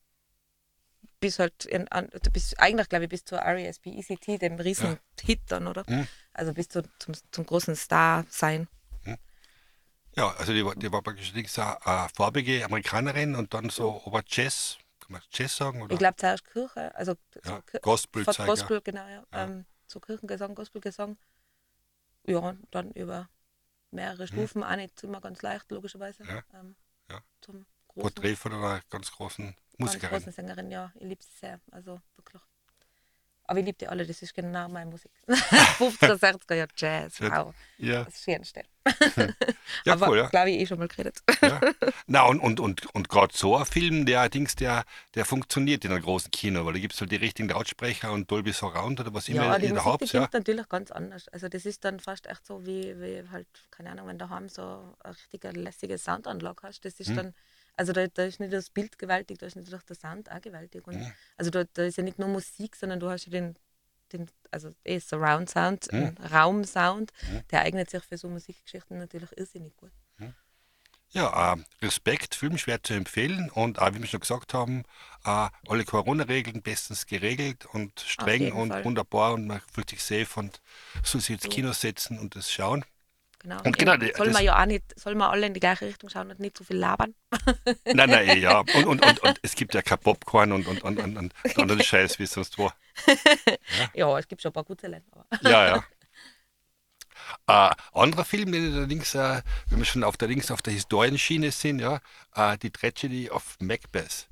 bis 1.21 1.39
halt 1.39 1.65
in, 1.67 1.87
an, 1.89 2.09
bis, 2.33 2.55
eigentlich 2.59 2.89
glaube 2.89 3.05
ich 3.05 3.11
bis 3.11 3.25
zur 3.25 3.39
E 3.39 3.53
RESP 3.53 3.87
ECT, 3.87 4.39
dem 4.43 4.57
riesen 4.57 4.99
Hit 5.21 5.41
dann, 5.47 5.69
oder? 5.69 5.85
Mhm. 5.89 6.09
Also 6.33 6.53
bis 6.53 6.69
zu, 6.69 6.83
zum, 6.99 7.15
zum 7.31 7.47
großen 7.47 7.77
Star 7.77 8.25
sein. 8.29 8.67
Ja, 10.15 10.31
also 10.37 10.53
die, 10.53 10.63
war- 10.65 10.75
die 10.75 10.93
war 10.93 11.01
praktisch 11.01 11.33
eine 11.33 11.43
äh, 11.87 12.09
farbige 12.15 12.65
Amerikanerin 12.65 13.35
und 13.35 13.55
dann 13.55 13.71
so 13.71 14.03
aber 14.05 14.23
Man 15.13 15.23
Jazz 15.33 15.57
sagen? 15.57 15.83
Oder? 15.83 15.93
Ich 15.93 15.99
glaube 15.99 16.17
zuerst 16.17 16.45
Kirche, 16.45 16.95
also 16.95 17.15
Ja, 17.45 17.63
so 17.73 17.79
Gospel 17.81 18.25
ja. 18.27 18.47
Gospel, 18.47 18.81
genau, 18.81 19.07
ja. 19.07 19.25
Ähm, 19.33 19.65
so 19.87 20.01
Kirchengesang, 20.01 20.55
Gospelgesang. 20.55 21.17
Ja, 22.25 22.39
und 22.39 22.67
dann 22.71 22.93
über 22.93 23.29
mehrere 23.91 24.27
Stufen, 24.27 24.63
auch 24.65 24.77
nicht 24.77 25.03
immer 25.03 25.21
ganz 25.21 25.43
leicht, 25.43 25.71
logischerweise. 25.71 26.25
Mhm. 26.25 26.31
Ja, 26.31 26.43
Ähm, 26.55 26.77
ja. 27.11 27.21
Zum 27.41 27.67
großen, 27.89 28.15
Porträt 28.15 28.37
von 28.37 28.53
einer 28.53 28.81
ganz 28.91 29.11
großen 29.11 29.45
ganz 29.47 29.57
Musikerin. 29.79 30.19
großen 30.19 30.33
Sängerin, 30.33 30.71
ja. 30.71 30.93
Ich 30.97 31.03
liebe 31.03 31.23
sie 31.23 31.37
sehr, 31.39 31.61
also 31.71 32.01
wirklich. 32.17 32.43
Aber 33.53 33.61
ich 33.61 33.66
liebe 33.66 33.76
die 33.76 33.86
alle, 33.88 34.07
das 34.07 34.22
ist 34.22 34.32
genau 34.32 34.66
meine 34.70 34.90
Musik. 34.90 35.11
50er, 35.28 36.14
60er 36.18 36.55
Jahre 36.55 36.70
Jazz, 36.74 37.18
Ja. 37.18 37.44
wow. 37.44 37.55
Ja, 37.76 38.05
Das 38.05 38.22
Schönste. 38.22 38.62
ja 39.84 39.92
Aber 39.92 40.09
cool, 40.09 40.16
ja. 40.18 40.26
glaube 40.28 40.50
ich 40.50 40.61
eh 40.61 40.66
schon 40.66 40.78
mal 40.78 40.88
geredet. 40.88 41.18
ja. 41.42 41.61
Na, 42.07 42.22
und, 42.24 42.40
und, 42.40 42.61
und, 42.61 42.86
und 42.94 43.09
gerade 43.11 43.36
so 43.36 43.57
ein 43.57 43.66
Film, 43.66 44.07
der 44.07 44.20
allerdings, 44.20 44.55
der, 44.57 44.84
der 45.14 45.24
funktioniert 45.26 45.84
in 45.84 45.92
einem 45.92 46.03
großen 46.03 46.30
Kino, 46.30 46.64
weil 46.64 46.72
da 46.72 46.78
gibt 46.78 46.94
es 46.94 47.00
halt 47.00 47.12
die 47.12 47.16
richtigen 47.16 47.48
Lautsprecher 47.50 48.11
und 48.11 48.30
Dolby 48.30 48.53
Surround 48.53 49.00
oder 49.00 49.12
was 49.12 49.28
immer 49.28 49.44
Ja, 49.44 49.59
die 49.59 49.68
da 49.68 49.74
Musik, 49.82 49.98
die. 50.00 50.05
Ja. 50.16 50.20
klingt 50.28 50.32
natürlich 50.32 50.68
ganz 50.70 50.90
anders. 50.90 51.28
Also 51.28 51.48
das 51.48 51.66
ist 51.66 51.84
dann 51.84 52.00
fast 52.00 52.26
echt 52.26 52.46
so 52.46 52.64
wie, 52.64 52.98
wie 53.00 53.22
halt, 53.30 53.46
keine 53.70 53.90
Ahnung, 53.90 54.07
wenn 54.09 54.18
du 54.18 54.26
daheim 54.26 54.48
so 54.48 54.96
eine 55.05 55.14
richtige 55.14 55.50
lässige 55.50 55.98
Soundanlage 55.98 56.62
hast, 56.62 56.84
das 56.84 56.98
ist 57.00 57.11
Mhm. 57.11 57.16
dann, 57.16 57.34
also 57.77 57.93
da, 57.93 58.07
da 58.07 58.25
ist 58.25 58.41
nicht 58.41 58.53
das 58.53 58.70
Bild 58.70 58.99
gewaltig, 58.99 59.39
da 59.39 59.47
ist 59.47 59.57
natürlich 59.57 59.83
der 59.85 59.97
Sound 59.97 60.31
auch 60.31 60.41
gewaltig. 60.41 60.87
Und 60.87 60.97
Mhm. 60.97 61.12
Also 61.37 61.51
da, 61.51 61.64
da 61.64 61.85
ist 61.85 61.97
ja 61.97 62.05
nicht 62.05 62.18
nur 62.18 62.29
Musik, 62.29 62.77
sondern 62.77 63.01
du 63.01 63.11
hast 63.11 63.27
ja 63.27 63.31
den, 63.33 63.57
den 64.12 64.27
also 64.51 64.75
eh 64.85 64.99
Surround 64.99 65.51
Sound, 65.51 65.91
Mhm. 65.93 65.99
einen 65.99 66.18
Raumsound, 66.18 67.12
der 67.51 67.62
eignet 67.62 67.91
sich 67.91 68.03
für 68.05 68.18
so 68.18 68.29
Musikgeschichten 68.29 68.99
natürlich 68.99 69.31
irrsinnig 69.37 69.77
gut. 69.77 69.93
Ja, 71.14 71.53
äh, 71.53 71.57
Respekt, 71.85 72.35
Film 72.35 72.57
schwer 72.57 72.83
zu 72.83 72.95
empfehlen 72.95 73.51
und 73.51 73.79
auch, 73.81 73.93
wie 73.93 74.01
wir 74.01 74.07
schon 74.07 74.20
gesagt 74.20 74.55
haben, 74.55 74.85
äh, 75.27 75.49
alle 75.68 75.85
Corona-Regeln 75.85 76.62
bestens 76.62 77.05
geregelt 77.07 77.66
und 77.66 78.01
streng 78.01 78.53
und 78.53 78.70
Fall. 78.70 78.85
wunderbar 78.87 79.35
und 79.35 79.47
man 79.47 79.61
fühlt 79.73 79.91
sich 79.91 80.03
safe 80.03 80.41
und 80.41 80.62
soll 81.05 81.20
sich 81.20 81.35
ins 81.35 81.43
Ja. 81.45 81.51
Kino 81.51 81.73
setzen 81.73 82.18
und 82.18 82.35
das 82.35 82.51
schauen. 82.51 82.83
Genau. 83.43 83.61
Und 83.64 83.76
genau, 83.76 83.95
soll 84.16 84.30
man 84.30 84.45
ja 84.45 84.61
auch 84.61 84.66
nicht, 84.66 84.84
soll 84.99 85.14
man 85.16 85.30
alle 85.30 85.47
in 85.47 85.55
die 85.55 85.59
gleiche 85.61 85.86
Richtung 85.86 86.09
schauen 86.11 86.30
und 86.30 86.38
nicht 86.38 86.57
so 86.57 86.62
viel 86.62 86.76
labern. 86.76 87.14
Nein, 87.84 88.09
nein, 88.11 88.28
eh, 88.28 88.38
ja. 88.38 88.61
Und, 88.74 88.84
und, 88.86 89.05
und, 89.05 89.18
und 89.20 89.38
es 89.43 89.57
gibt 89.57 89.74
ja 89.74 89.82
kein 89.82 89.99
Popcorn 89.99 90.53
und, 90.53 90.66
und, 90.68 90.82
und, 90.84 90.99
und, 91.01 91.16
und 91.18 91.34
anderen 91.59 91.82
Scheiß 91.82 92.18
wie 92.20 92.26
sonst 92.26 92.57
wo. 92.59 92.70
Ja, 93.95 94.16
es 94.18 94.28
gibt 94.28 94.43
schon 94.43 94.51
ein 94.51 94.55
paar 94.55 94.64
gute 94.64 94.86
Länder. 94.86 95.26
Ja, 95.43 95.66
ja. 95.76 95.84
Äh, 97.49 97.74
anderer 97.93 98.24
Film, 98.24 98.53
den 98.53 98.74
allerdings, 98.74 99.14
äh, 99.14 99.43
wenn 99.68 99.78
wir 99.78 99.84
schon 99.84 100.05
auf 100.05 100.16
der 100.16 100.28
links 100.28 100.51
auf 100.51 100.62
der 100.62 100.72
Historienschiene 100.72 101.51
sind, 101.51 101.80
ja, 101.80 102.01
äh, 102.34 102.57
die 102.59 102.70
Tragedy 102.70 103.30
of 103.30 103.57
Macbeth 103.61 104.28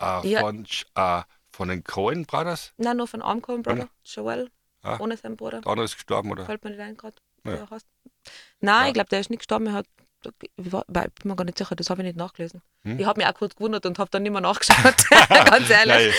äh, 0.00 0.26
Ja. 0.28 0.40
von, 0.40 0.66
äh, 0.94 1.22
von 1.52 1.68
den 1.68 1.84
Coen 1.84 2.24
Brothers. 2.26 2.72
Nein, 2.76 2.96
nur 2.96 3.06
von 3.06 3.22
einem 3.22 3.42
Coen 3.42 3.62
Brother, 3.62 3.88
Joel, 4.04 4.50
Ah. 4.82 4.96
ohne 4.98 5.16
seinen 5.16 5.36
Bruder. 5.36 5.60
Der 5.60 5.70
andere 5.70 5.84
ist 5.84 5.94
gestorben, 5.94 6.32
oder? 6.32 6.44
Fällt 6.44 6.64
mir 6.64 6.70
nicht 6.70 6.80
ein 6.80 6.96
gerade, 6.96 7.16
Ja. 7.44 7.68
Nein, 8.60 8.82
Ja. 8.82 8.88
ich 8.88 8.94
glaube, 8.94 9.08
der 9.10 9.20
ist 9.20 9.30
nicht 9.30 9.40
gestorben. 9.40 9.66
Er 9.66 9.72
hat, 9.74 9.86
ich 10.56 10.72
war, 10.72 10.84
weil, 10.88 11.08
ich 11.08 11.14
bin 11.22 11.30
mir 11.30 11.36
gar 11.36 11.44
nicht 11.44 11.58
sicher, 11.58 11.74
das 11.74 11.90
habe 11.90 12.02
ich 12.02 12.06
nicht 12.06 12.16
nachgelesen. 12.16 12.62
Hm? 12.84 12.98
Ich 12.98 13.06
habe 13.06 13.20
mich 13.20 13.26
auch 13.28 13.34
kurz 13.34 13.56
gewundert 13.56 13.84
und 13.86 13.98
habe 13.98 14.10
dann 14.10 14.22
nicht 14.22 14.32
mehr 14.32 14.40
nachgeschaut. 14.40 14.94
Ganz 15.28 15.68
ehrlich. 15.70 16.14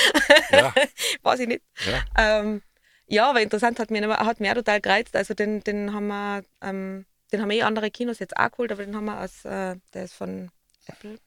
Ja, 0.51 0.74
Weiß 1.24 1.39
ich 1.39 1.47
nicht. 1.47 1.64
ja. 1.86 2.04
Ähm, 2.39 2.62
ja, 3.08 3.30
aber 3.30 3.41
interessant 3.41 3.80
hat 3.80 3.91
mir, 3.91 4.08
hat 4.18 4.39
mir 4.39 4.51
auch 4.51 4.56
total 4.56 4.82
gereizt. 4.82 5.16
Also 5.16 5.34
den, 5.34 5.64
den 5.64 5.93
haben 5.93 6.08
wir, 6.08 6.43
ähm, 6.62 7.06
den 7.32 7.41
haben 7.41 7.51
eh 7.51 7.62
andere 7.64 7.91
Kinos 7.91 8.20
jetzt 8.20 8.36
auch 8.38 8.51
geholt, 8.51 8.72
aber 8.72 8.86
den 8.86 8.95
haben 8.95 9.06
wir 9.06 9.20
aus, 9.22 9.45
äh, 9.45 9.76
der 9.93 10.04
ist 10.06 10.14
von 10.14 10.51
Apple, 10.88 11.18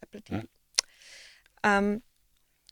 Apple 0.00 0.22
TV. 0.22 0.36
Mhm. 0.42 0.48
Ähm, 1.62 2.02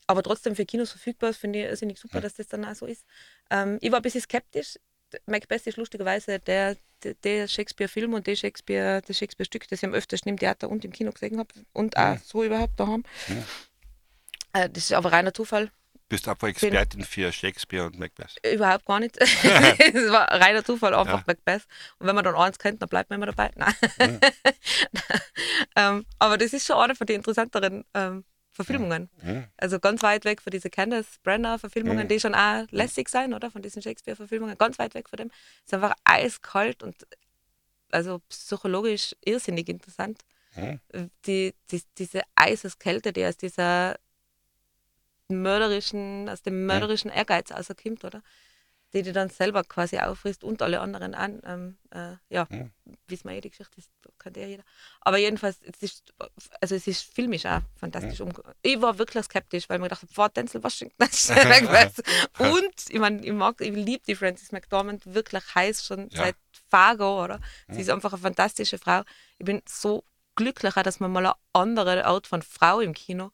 aber 0.07 0.23
trotzdem 0.23 0.55
für 0.55 0.65
Kinos 0.65 0.91
verfügbar, 0.91 1.29
das 1.29 1.37
finde 1.37 1.59
ich 1.59 1.65
irrsinnig 1.65 1.99
super, 1.99 2.17
Mhm. 2.17 2.23
dass 2.23 2.33
das 2.35 2.47
dann 2.47 2.65
auch 2.65 2.75
so 2.75 2.85
ist. 2.85 3.05
Ähm, 3.49 3.77
ich 3.81 3.91
war 3.91 3.99
ein 3.99 4.03
bisschen 4.03 4.21
skeptisch. 4.21 4.77
Macbeth 5.25 5.65
ist 5.67 5.77
lustigerweise 5.77 6.39
der, 6.39 6.75
der, 7.23 7.47
Shakespeare-Film 7.47 8.13
und 8.13 8.27
der 8.27 8.35
Shakespeare, 8.35 9.01
das 9.05 9.17
Shakespeare-Stück, 9.17 9.67
das 9.67 9.79
ich 9.79 9.85
am 9.85 9.93
öftesten 9.93 10.29
im 10.29 10.37
Theater 10.37 10.69
und 10.69 10.85
im 10.85 10.91
Kino 10.91 11.11
gesehen 11.11 11.39
habe 11.39 11.49
und 11.73 11.97
auch 11.97 12.17
so 12.23 12.43
überhaupt 12.43 12.79
daheim. 12.79 13.03
Mhm. 13.27 13.43
Äh, 14.53 14.69
das 14.69 14.85
ist 14.85 14.93
aber 14.93 15.11
reiner 15.11 15.33
Zufall. 15.33 15.71
Bist 16.09 16.27
einfach 16.27 16.49
Expertin 16.49 17.05
für 17.05 17.31
Shakespeare 17.31 17.85
und 17.85 17.97
Macbeth. 17.97 18.35
Überhaupt 18.45 18.85
gar 18.85 18.99
nicht. 18.99 19.17
Es 19.21 20.11
war 20.11 20.29
reiner 20.29 20.63
Zufall, 20.63 20.93
einfach 20.93 21.19
Ja. 21.19 21.23
Macbeth. 21.25 21.63
Und 21.99 22.07
wenn 22.07 22.15
man 22.15 22.25
dann 22.25 22.35
eins 22.35 22.59
kennt, 22.59 22.81
dann 22.81 22.89
bleibt 22.89 23.09
man 23.09 23.21
immer 23.21 23.31
dabei. 23.31 23.49
Nein. 23.55 23.73
ähm, 25.77 26.05
aber 26.19 26.37
das 26.37 26.51
ist 26.51 26.67
schon 26.67 26.75
eine 26.77 26.95
von 26.95 27.07
den 27.07 27.17
interessanteren 27.17 27.85
ähm, 27.93 28.25
Verfilmungen. 28.51 29.09
Mhm. 29.21 29.45
Also 29.57 29.79
ganz 29.79 30.03
weit 30.03 30.25
weg 30.25 30.41
von 30.41 30.51
diesen 30.51 30.71
Candace 30.71 31.19
Brenner-Verfilmungen, 31.23 32.03
Mhm. 32.03 32.07
die 32.09 32.19
schon 32.19 32.35
auch 32.35 32.65
lässig 32.71 33.09
sein, 33.09 33.33
oder? 33.33 33.49
Von 33.51 33.61
diesen 33.61 33.81
Shakespeare-Verfilmungen. 33.81 34.57
Ganz 34.57 34.77
weit 34.79 34.93
weg 34.93 35.07
von 35.09 35.17
dem. 35.17 35.27
Es 35.29 35.67
ist 35.67 35.73
einfach 35.73 35.93
eiskalt 36.03 36.83
und 36.83 36.95
also 37.91 38.19
psychologisch 38.29 39.15
irrsinnig 39.23 39.69
interessant. 39.69 40.19
Mhm. 40.55 40.79
Die, 41.25 41.53
die, 41.71 41.81
diese 41.97 42.21
Eiseskälte, 42.35 43.13
die 43.13 43.25
aus 43.25 43.37
dieser 43.37 43.97
mörderischen, 45.29 46.27
aus 46.29 46.41
dem 46.41 46.65
mörderischen 46.65 47.09
Ehrgeiz 47.09 47.51
rauskommt, 47.51 48.03
oder? 48.03 48.21
Die 48.93 49.03
die 49.03 49.13
dann 49.13 49.29
selber 49.29 49.63
quasi 49.63 49.97
auffrisst 49.99 50.43
und 50.43 50.61
alle 50.61 50.81
anderen 50.81 51.13
an. 51.15 51.41
Ähm, 51.45 51.77
äh, 51.91 52.17
ja, 52.29 52.45
Mhm. 52.49 52.71
wissen 53.07 53.29
wir 53.29 53.37
eh, 53.37 53.41
die 53.41 53.49
Geschichte 53.49 53.77
ist, 53.79 53.89
kennt 54.19 54.35
ja 54.35 54.45
jeder. 54.45 54.63
Aber 54.99 55.17
jedenfalls, 55.17 55.59
es 55.63 55.81
ist, 55.81 56.13
also 56.59 56.75
es 56.75 56.87
ist 56.87 57.01
filmisch 57.03 57.45
auch 57.45 57.61
fantastisch. 57.75 58.19
Umge- 58.19 58.43
Ich 58.61 58.81
war 58.81 58.97
wirklich 58.97 59.23
skeptisch, 59.25 59.69
weil 59.69 59.79
mir 59.79 59.85
gedacht 59.85 60.01
habe, 60.01 60.17
war 60.17 60.29
Denzel 60.29 60.61
Washington 60.61 60.95
das. 60.97 61.29
Und 62.39 62.75
ich 62.89 62.99
meine, 62.99 63.25
ich 63.25 63.31
mag, 63.31 63.61
ich 63.61 63.73
liebe 63.73 64.03
die 64.05 64.15
Frances 64.15 64.51
McDormand 64.51 65.05
wirklich 65.13 65.43
heiß 65.55 65.85
schon 65.85 66.09
Ja. 66.11 66.23
seit 66.25 66.35
Fargo, 66.69 67.23
oder? 67.23 67.39
Sie 67.69 67.81
ist 67.81 67.89
einfach 67.89 68.11
eine 68.13 68.21
fantastische 68.21 68.77
Frau. 68.77 69.03
Ich 69.37 69.45
bin 69.45 69.61
so 69.67 70.03
glücklich, 70.35 70.75
auch, 70.75 70.83
dass 70.83 70.99
man 70.99 71.11
mal 71.11 71.25
eine 71.25 71.35
andere 71.53 72.05
Art 72.05 72.27
von 72.27 72.41
Frau 72.41 72.79
im 72.81 72.93
Kino 72.93 73.31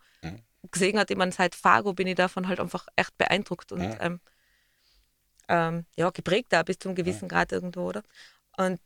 gesehen 0.72 1.00
hat. 1.00 1.10
Ich 1.12 1.18
meine, 1.18 1.32
seit 1.32 1.56
Fargo 1.56 1.94
bin 1.94 2.08
ich 2.08 2.16
davon 2.16 2.48
halt 2.48 2.60
einfach 2.60 2.88
echt 2.96 3.18
beeindruckt 3.18 3.72
und 3.72 3.82
ähm, 4.02 4.20
ähm, 5.48 5.86
ja, 5.96 6.10
geprägt 6.10 6.48
da 6.52 6.64
bis 6.64 6.80
zum 6.80 6.96
gewissen 6.96 7.28
Grad 7.30 7.52
irgendwo, 7.52 7.82
oder? 7.82 8.04
Und 8.58 8.80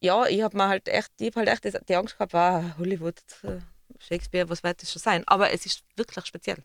ja, 0.00 0.26
ich 0.26 0.42
habe 0.42 0.56
mir 0.56 0.68
halt 0.68 0.88
echt, 0.88 1.10
ich 1.18 1.28
habe 1.28 1.46
halt 1.46 1.64
echt 1.64 1.88
die 1.88 1.96
Angst 1.96 2.16
gehabt, 2.16 2.32
war 2.32 2.76
Hollywood, 2.78 3.20
äh, 3.42 3.58
Shakespeare, 3.98 4.48
was 4.48 4.62
wird 4.62 4.82
das 4.82 4.92
schon 4.92 5.02
sein? 5.02 5.24
Aber 5.26 5.50
es 5.50 5.66
ist 5.66 5.84
wirklich 5.96 6.24
speziell. 6.26 6.62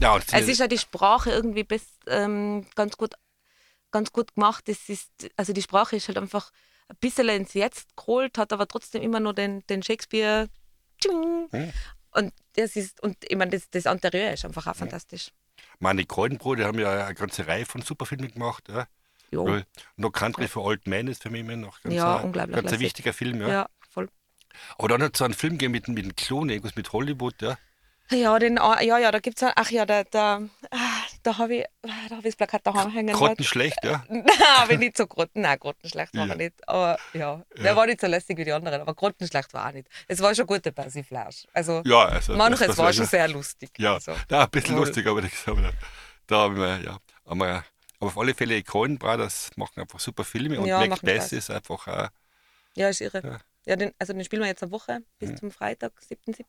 Ja, 0.00 0.14
und 0.14 0.24
Es 0.32 0.48
ist 0.48 0.58
ja 0.58 0.66
die 0.68 0.78
Sprache 0.78 1.30
irgendwie 1.30 1.64
best, 1.64 1.88
ähm, 2.06 2.66
ganz 2.74 2.96
gut, 2.96 3.14
ganz 3.90 4.12
gut 4.12 4.34
gemacht. 4.34 4.68
Es 4.68 4.88
ist, 4.88 5.10
also 5.36 5.52
die 5.52 5.62
Sprache 5.62 5.96
ist 5.96 6.08
halt 6.08 6.18
einfach 6.18 6.50
ein 6.88 6.96
bisschen 7.00 7.28
ins 7.28 7.54
Jetzt 7.54 7.94
geholt, 7.96 8.38
hat 8.38 8.52
aber 8.52 8.66
trotzdem 8.68 9.02
immer 9.02 9.20
nur 9.20 9.34
den, 9.34 9.66
den 9.66 9.82
Shakespeare. 9.82 10.48
Und 12.12 12.32
das 12.54 12.76
ist, 12.76 13.02
und 13.02 13.16
ich 13.22 13.36
meine, 13.36 13.50
das, 13.50 13.68
das 13.70 13.84
Interieur 13.86 14.32
ist 14.32 14.44
einfach 14.44 14.66
auch 14.66 14.76
fantastisch. 14.76 15.30
Meine 15.78 16.04
Coen-Brüder 16.04 16.66
haben 16.66 16.78
ja 16.78 17.06
eine 17.06 17.14
ganze 17.14 17.46
Reihe 17.46 17.66
von 17.66 17.82
Superfilmen 17.82 18.32
gemacht. 18.32 18.64
Ja. 18.68 18.86
Jo. 19.30 19.60
No 19.96 20.10
Country 20.10 20.48
for 20.48 20.64
Old 20.64 20.86
Men 20.86 21.06
ist 21.08 21.22
für 21.22 21.30
mich 21.30 21.40
immer 21.40 21.56
noch 21.56 21.82
ganz, 21.82 21.94
Ja, 21.94 22.22
ein, 22.22 22.32
ganz 22.32 22.72
ein 22.72 22.80
wichtiger 22.80 23.12
Film. 23.12 23.40
Ja. 23.40 23.48
Ja, 23.48 23.68
voll. 23.90 24.08
Aber 24.78 24.88
dann 24.88 25.02
hat 25.02 25.14
es 25.14 25.18
so 25.18 25.24
einen 25.24 25.34
Film 25.34 25.54
gegeben 25.54 25.72
mit, 25.72 25.88
mit 25.88 26.04
dem 26.04 26.16
Klon, 26.16 26.48
irgendwas 26.48 26.76
mit 26.76 26.92
Hollywood. 26.92 27.40
Ja. 27.42 27.58
Ja, 28.10 28.38
den, 28.38 28.58
ah, 28.58 28.80
ja, 28.80 28.96
ja, 28.98 29.10
da 29.10 29.18
gibt 29.18 29.40
es, 29.40 29.52
ach 29.54 29.70
ja, 29.70 29.84
da, 29.84 30.02
da, 30.04 30.40
ah, 30.70 30.76
da 31.22 31.38
habe 31.38 31.56
ich, 31.56 31.64
ah, 31.82 31.88
da 32.08 32.16
hab 32.16 32.18
ich 32.18 32.24
das 32.24 32.36
Plakat 32.36 32.66
daheim 32.66 32.90
hängen. 32.90 33.14
Grottenschlecht, 33.14 33.78
ja. 33.84 34.04
Nein, 34.08 34.24
aber 34.58 34.76
nicht 34.76 34.96
so 34.96 35.06
grotten. 35.06 35.42
Nein, 35.42 35.58
grottenschlecht 35.58 36.14
war 36.16 36.26
Ja. 36.26 36.34
nicht. 36.34 36.68
Aber 36.68 36.98
ja, 37.12 37.42
der 37.56 37.64
Ja. 37.64 37.76
war 37.76 37.86
nicht 37.86 38.00
so 38.00 38.06
lästig 38.06 38.38
wie 38.38 38.44
die 38.44 38.52
anderen, 38.52 38.80
aber 38.80 38.94
grottenschlecht 38.94 39.52
war 39.54 39.68
auch 39.68 39.72
nicht. 39.72 39.88
Es 40.06 40.20
war 40.20 40.34
schon 40.34 40.46
gute 40.46 40.72
Persiflage. 40.72 41.36
Also 41.52 41.82
Ja, 41.84 42.06
also. 42.06 42.34
manches 42.34 42.60
das- 42.60 42.68
das 42.68 42.78
war 42.78 42.92
schon 42.92 43.06
sehr 43.06 43.28
lustig. 43.28 43.70
Ja, 43.78 43.94
Also, 43.94 44.12
ja 44.30 44.44
ein 44.44 44.50
bisschen 44.50 44.74
Wohl. 44.76 44.84
lustig, 44.86 45.06
aber 45.06 45.22
das, 45.22 45.32
da 46.26 46.36
haben 46.36 46.56
wir, 46.56 46.80
ja. 46.80 46.98
Haben 47.26 47.40
wir, 47.40 47.64
aber 48.00 48.06
auf 48.08 48.18
alle 48.18 48.34
Fälle, 48.34 48.62
Coen 48.62 48.98
Brothers 48.98 49.50
machen 49.56 49.80
einfach 49.80 50.00
super 50.00 50.24
Filme 50.24 50.58
und 50.60 50.66
Ja, 50.66 50.84
Spaß. 50.96 51.32
ist 51.32 51.50
einfach. 51.50 51.86
Äh, 51.88 52.08
ja, 52.76 52.88
ist 52.88 53.00
irre. 53.00 53.20
Ja. 53.24 53.38
Ja, 53.66 53.76
den, 53.76 53.92
also 53.98 54.14
den 54.14 54.24
spielen 54.24 54.40
wir 54.42 54.46
jetzt 54.48 54.62
eine 54.62 54.72
Woche 54.72 55.00
bis 55.18 55.30
Mhm. 55.30 55.36
zum 55.36 55.50
Freitag, 55.50 55.92
7.7. 56.00 56.44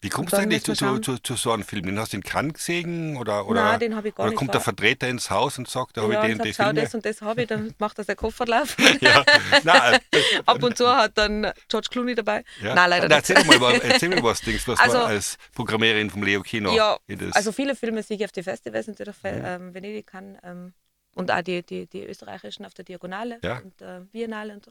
wie 0.00 0.08
kommst 0.10 0.32
du 0.32 0.36
eigentlich 0.36 0.62
zu, 0.62 0.74
zu, 0.74 0.98
zu, 0.98 1.18
zu 1.18 1.34
so 1.34 1.52
einem 1.52 1.64
Film? 1.64 1.84
Den 1.86 1.98
hast 1.98 2.12
du 2.12 2.18
in 2.18 2.22
Cannes 2.22 2.54
gesehen? 2.54 3.16
Oder, 3.16 3.46
oder, 3.46 3.62
Nein, 3.64 3.80
den 3.80 3.96
habe 3.96 4.08
ich 4.08 4.14
gar 4.14 4.24
oder 4.24 4.30
nicht 4.30 4.38
kommt 4.38 4.54
der 4.54 4.60
vor- 4.60 4.72
Vertreter 4.74 5.08
ins 5.08 5.30
Haus 5.30 5.58
und 5.58 5.68
sagt, 5.68 5.96
da 5.96 6.02
habe 6.02 6.12
ja, 6.14 6.24
ich 6.24 6.32
und 6.32 6.44
den, 6.44 6.52
sagt, 6.52 6.66
Filme? 6.68 6.80
das 6.82 6.94
und 6.94 7.04
das 7.06 7.20
habe 7.22 7.42
ich, 7.42 7.48
dann 7.48 7.74
macht 7.78 7.98
er 7.98 8.04
seinen 8.04 8.16
Kofferlauf. 8.16 8.76
ja, 9.00 9.24
nein, 9.64 9.98
Ab 10.46 10.62
und 10.62 10.76
zu 10.76 10.88
hat 10.88 11.18
dann 11.18 11.50
George 11.68 11.88
Clooney 11.90 12.14
dabei. 12.14 12.44
ja. 12.62 12.74
Nein, 12.74 12.90
leider 12.90 13.08
Na, 13.08 13.16
nicht. 13.16 13.30
erzähl 13.30 13.44
mal, 13.46 13.60
was- 13.60 13.78
erzähl 13.80 14.08
mal 14.10 14.22
was, 14.22 14.40
Dings, 14.40 14.68
was 14.68 14.78
Also- 14.78 14.98
du 14.98 15.04
als 15.04 15.36
Programmiererin 15.54 16.10
vom 16.10 16.22
Leo 16.22 16.42
Kino 16.42 16.72
Ja, 16.74 16.96
in 17.06 17.32
Also 17.32 17.52
viele 17.52 17.74
Filme 17.74 18.02
sehe 18.02 18.16
ich 18.16 18.24
auf 18.24 18.32
die 18.32 18.42
Festivals, 18.42 18.86
natürlich 18.86 19.16
Mhm. 19.22 19.30
ähm, 19.44 19.74
Venedig 19.74 20.06
kann 20.06 20.38
ähm, 20.44 20.72
und 21.14 21.30
auch 21.32 21.42
die, 21.42 21.62
die, 21.64 21.86
die 21.86 22.04
österreichischen 22.04 22.64
auf 22.64 22.74
der 22.74 22.84
Diagonale 22.84 23.38
Ja. 23.42 23.58
und 23.58 23.82
äh, 23.82 24.00
Biennale 24.12 24.54
und 24.54 24.64
so. 24.64 24.70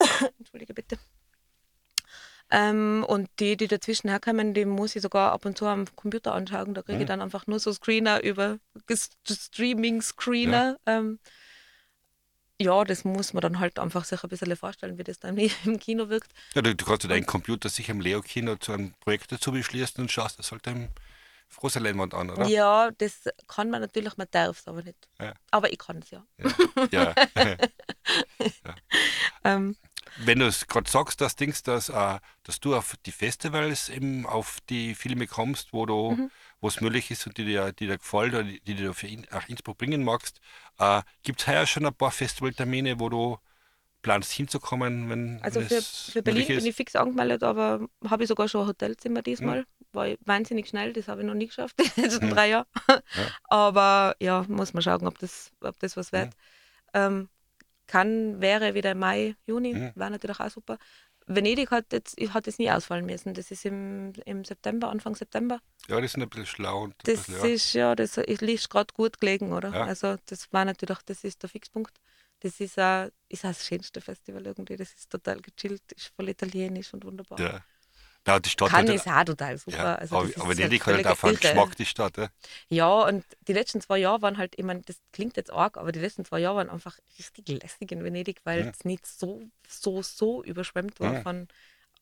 Entschuldige 0.38 0.74
bitte. 0.74 0.98
Ähm, 2.50 3.04
und 3.08 3.28
die, 3.40 3.56
die 3.56 3.66
dazwischen 3.66 4.08
herkommen, 4.08 4.54
die 4.54 4.64
muss 4.64 4.94
ich 4.94 5.02
sogar 5.02 5.32
ab 5.32 5.44
und 5.44 5.58
zu 5.58 5.66
am 5.66 5.84
Computer 5.96 6.32
anschauen. 6.32 6.74
Da 6.74 6.82
kriege 6.82 6.98
ich 6.98 7.02
Mhm. 7.04 7.08
dann 7.08 7.22
einfach 7.22 7.46
nur 7.48 7.58
so 7.58 7.72
Screener 7.72 8.22
über 8.22 8.58
Streaming-Screener. 9.28 10.76
Ja. 10.86 10.98
Ähm, 10.98 11.18
ja, 12.60 12.84
das 12.84 13.04
muss 13.04 13.32
man 13.34 13.42
dann 13.42 13.58
halt 13.60 13.78
einfach 13.78 14.04
sich 14.04 14.22
ein 14.22 14.28
bisschen 14.30 14.56
vorstellen, 14.56 14.96
wie 14.96 15.04
das 15.04 15.18
dann 15.18 15.36
im 15.64 15.78
Kino 15.78 16.08
wirkt. 16.08 16.30
ja, 16.54 16.62
du, 16.62 16.74
du 16.74 16.84
kannst 16.84 17.02
ja 17.02 17.08
deinen 17.10 17.26
Computer 17.26 17.68
sicher 17.68 17.92
im 17.92 18.00
Leo 18.00 18.22
Kino 18.22 18.56
zu 18.56 18.72
einem 18.72 18.94
Projekt 19.00 19.32
dazu 19.32 19.52
beschließen 19.52 20.00
und 20.00 20.10
schaust 20.10 20.38
das 20.38 20.52
halt 20.52 20.66
im 20.68 20.88
großen 21.56 21.82
Leinwand 21.82 22.14
an, 22.14 22.30
oder? 22.30 22.46
Ja, 22.46 22.90
das 22.98 23.24
kann 23.46 23.70
man 23.70 23.80
natürlich, 23.80 24.16
man 24.16 24.26
darf 24.30 24.58
es 24.60 24.68
aber 24.68 24.82
nicht. 24.82 25.08
Ja. 25.20 25.34
Aber 25.50 25.70
ich 25.72 25.78
kann 25.78 25.98
es 25.98 26.10
ja. 26.10 26.24
Ja. 26.92 27.14
Ähm, 29.44 29.76
Wenn 30.16 30.38
du 30.38 30.46
es 30.46 30.66
gerade 30.66 30.90
sagst, 30.90 31.20
dass 31.20 31.36
Dings, 31.36 31.62
dass, 31.62 31.88
äh, 31.88 32.18
dass 32.44 32.60
du 32.60 32.74
auf 32.76 32.96
die 33.04 33.12
Festivals 33.12 33.88
eben 33.88 34.26
auf 34.26 34.58
die 34.70 34.94
Filme 34.94 35.26
kommst, 35.26 35.72
wo 35.72 35.86
du, 35.86 36.16
Mhm. 36.16 36.30
wo 36.60 36.68
es 36.68 36.80
möglich 36.80 37.10
ist 37.10 37.26
und 37.26 37.36
die 37.38 37.44
dir, 37.44 37.72
die 37.72 37.86
dir 37.86 37.98
gefallen 37.98 38.30
oder 38.34 38.44
die, 38.44 38.60
die 38.60 38.74
du 38.76 38.94
für 38.94 39.08
in, 39.08 39.26
nach 39.30 39.48
Innsbruck 39.48 39.78
bringen 39.78 40.04
magst, 40.04 40.40
äh, 40.78 41.02
gibt 41.22 41.40
es 41.40 41.46
heuer 41.46 41.66
schon 41.66 41.86
ein 41.86 41.94
paar 41.94 42.10
Festivaltermine, 42.12 42.98
wo 43.00 43.08
du 43.08 43.38
planst 44.02 44.32
hinzukommen, 44.32 45.10
wenn, 45.10 45.40
Also 45.42 45.60
wenn 45.60 45.68
für, 45.68 45.82
für 46.12 46.22
Berlin 46.22 46.46
bin 46.48 46.66
ich 46.66 46.76
fix 46.76 46.96
angemeldet, 46.96 47.42
aber 47.42 47.88
habe 48.08 48.22
ich 48.22 48.28
sogar 48.28 48.48
schon 48.48 48.62
ein 48.62 48.68
Hotelzimmer 48.68 49.22
diesmal. 49.22 49.66
War 49.92 50.08
ich 50.08 50.18
wahnsinnig 50.24 50.68
schnell, 50.68 50.92
das 50.92 51.08
habe 51.08 51.22
ich 51.22 51.26
noch 51.26 51.34
nie 51.34 51.46
geschafft 51.46 51.74
in 51.80 51.90
den 51.96 52.04
letzten 52.04 52.26
Mhm. 52.26 52.32
drei 52.34 52.48
Jahren. 52.50 52.66
Aber 53.44 54.16
ja, 54.20 54.44
muss 54.48 54.74
man 54.74 54.82
schauen, 54.82 55.06
ob 55.06 55.18
das, 55.18 55.52
ob 55.60 55.78
das 55.78 55.96
was 55.96 56.12
wird. 56.12 56.34
Ähm, 56.94 57.28
kann, 57.86 58.40
wäre 58.40 58.74
wieder 58.74 58.94
Mai, 58.94 59.36
Juni, 59.46 59.74
Mhm. 59.74 59.92
wäre 59.94 60.10
natürlich 60.10 60.40
auch 60.40 60.50
super. 60.50 60.78
Venedig 61.28 61.70
hat 61.72 61.92
jetzt 61.92 62.16
hat 62.32 62.46
es 62.46 62.58
nie 62.58 62.70
ausfallen 62.70 63.04
müssen. 63.04 63.34
Das 63.34 63.50
ist 63.50 63.64
im, 63.64 64.12
im 64.26 64.44
September, 64.44 64.90
Anfang 64.90 65.16
September. 65.16 65.60
Ja, 65.88 66.00
die 66.00 66.06
sind 66.06 66.22
ein 66.22 66.28
bisschen 66.28 66.46
schlau. 66.46 66.84
Und 66.84 66.94
Das 67.02 67.24
bisschen, 67.26 67.34
ja. 67.34 67.44
ist 67.46 67.72
ja, 67.72 67.94
das 67.96 68.16
ist 68.16 68.70
gerade 68.70 68.94
gut 68.94 69.18
gelegen, 69.20 69.52
oder? 69.52 69.70
Ja. 69.70 69.84
Also 69.86 70.16
das 70.26 70.52
war 70.52 70.64
natürlich, 70.64 70.98
das 71.04 71.24
ist 71.24 71.42
der 71.42 71.50
Fixpunkt. 71.50 71.92
Das 72.40 72.60
ist 72.60 72.78
auch, 72.78 73.08
ist 73.28 73.44
auch 73.44 73.48
das 73.48 73.66
schönste 73.66 74.00
Festival 74.00 74.46
irgendwie. 74.46 74.76
Das 74.76 74.92
ist 74.92 75.10
total 75.10 75.40
gechillt, 75.40 75.82
ist 75.96 76.12
voll 76.14 76.28
italienisch 76.28 76.92
und 76.94 77.04
wunderbar. 77.04 77.40
ja. 77.40 77.60
Na, 78.26 78.40
die 78.40 78.50
Stadt 78.50 78.70
Kann 78.70 78.88
hat 78.88 78.94
ist 78.94 79.06
auch 79.06 79.24
total 79.24 79.56
super. 79.56 79.76
ja, 79.76 79.94
also 79.94 80.16
aber, 80.16 80.24
aber 80.34 80.46
halt 80.48 80.58
Venedig 80.58 80.84
hat 80.86 80.94
halt 80.94 81.06
einfach 81.06 81.28
einen. 81.28 81.38
Geschmack, 81.38 81.76
die 81.76 81.84
Stadt. 81.86 82.16
Ja. 82.16 82.28
Ja, 82.68 82.88
und 83.02 83.24
die 83.46 83.52
letzten 83.52 83.80
zwei 83.80 83.98
Jahre 83.98 84.20
waren 84.22 84.36
halt, 84.36 84.54
ich 84.58 84.64
meine, 84.64 84.80
das 84.82 84.96
klingt 85.12 85.36
jetzt 85.36 85.52
arg, 85.52 85.76
aber 85.76 85.92
die 85.92 86.00
letzten 86.00 86.24
zwei 86.24 86.40
Jahre 86.40 86.56
waren 86.56 86.70
einfach 86.70 86.98
richtig 87.18 87.48
lästig 87.62 87.92
in 87.92 88.02
Venedig, 88.02 88.40
weil 88.44 88.64
Ja. 88.64 88.70
es 88.70 88.84
nicht 88.84 89.06
so, 89.06 89.42
so, 89.68 90.02
so 90.02 90.42
überschwemmt 90.42 90.98
war 90.98 91.14
Ja. 91.14 91.20
von, 91.22 91.46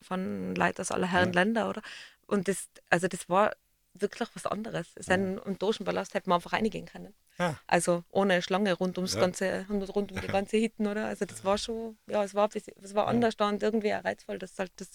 von 0.00 0.54
Leuten 0.54 0.80
aus 0.80 0.90
aller 0.90 1.06
Herren 1.10 1.32
Länder, 1.32 1.68
oder? 1.68 1.82
Und 2.26 2.48
das, 2.48 2.68
also 2.90 3.06
das 3.06 3.28
war 3.28 3.52
wirklich 3.92 4.28
was 4.34 4.46
anderes. 4.46 4.88
Sein 4.98 5.38
und 5.38 5.62
Dogenpalast 5.62 6.14
hätte 6.14 6.28
man 6.28 6.36
einfach 6.38 6.52
reingehen 6.54 6.86
können. 6.86 7.14
Ja. 7.38 7.56
Also 7.66 8.02
ohne 8.10 8.40
Schlange 8.42 8.72
rund 8.72 8.96
ums 8.98 9.14
Ja. 9.14 9.20
ganze, 9.20 9.66
rund 9.68 9.88
um 10.12 10.20
die 10.20 10.26
ganze 10.26 10.56
Hitten, 10.56 10.86
oder? 10.86 11.06
Also 11.06 11.26
das 11.26 11.44
war 11.44 11.58
schon, 11.58 11.96
ja, 12.08 12.24
es 12.24 12.34
war, 12.34 12.44
ein 12.44 12.50
bisschen- 12.50 12.74
es 12.82 12.94
war 12.94 13.06
anders 13.08 13.36
da 13.36 13.48
und 13.48 13.62
irgendwie 13.62 13.94
auch 13.94 14.02
reizvoll, 14.04 14.38
dass 14.38 14.58
halt 14.58 14.72
das 14.76 14.88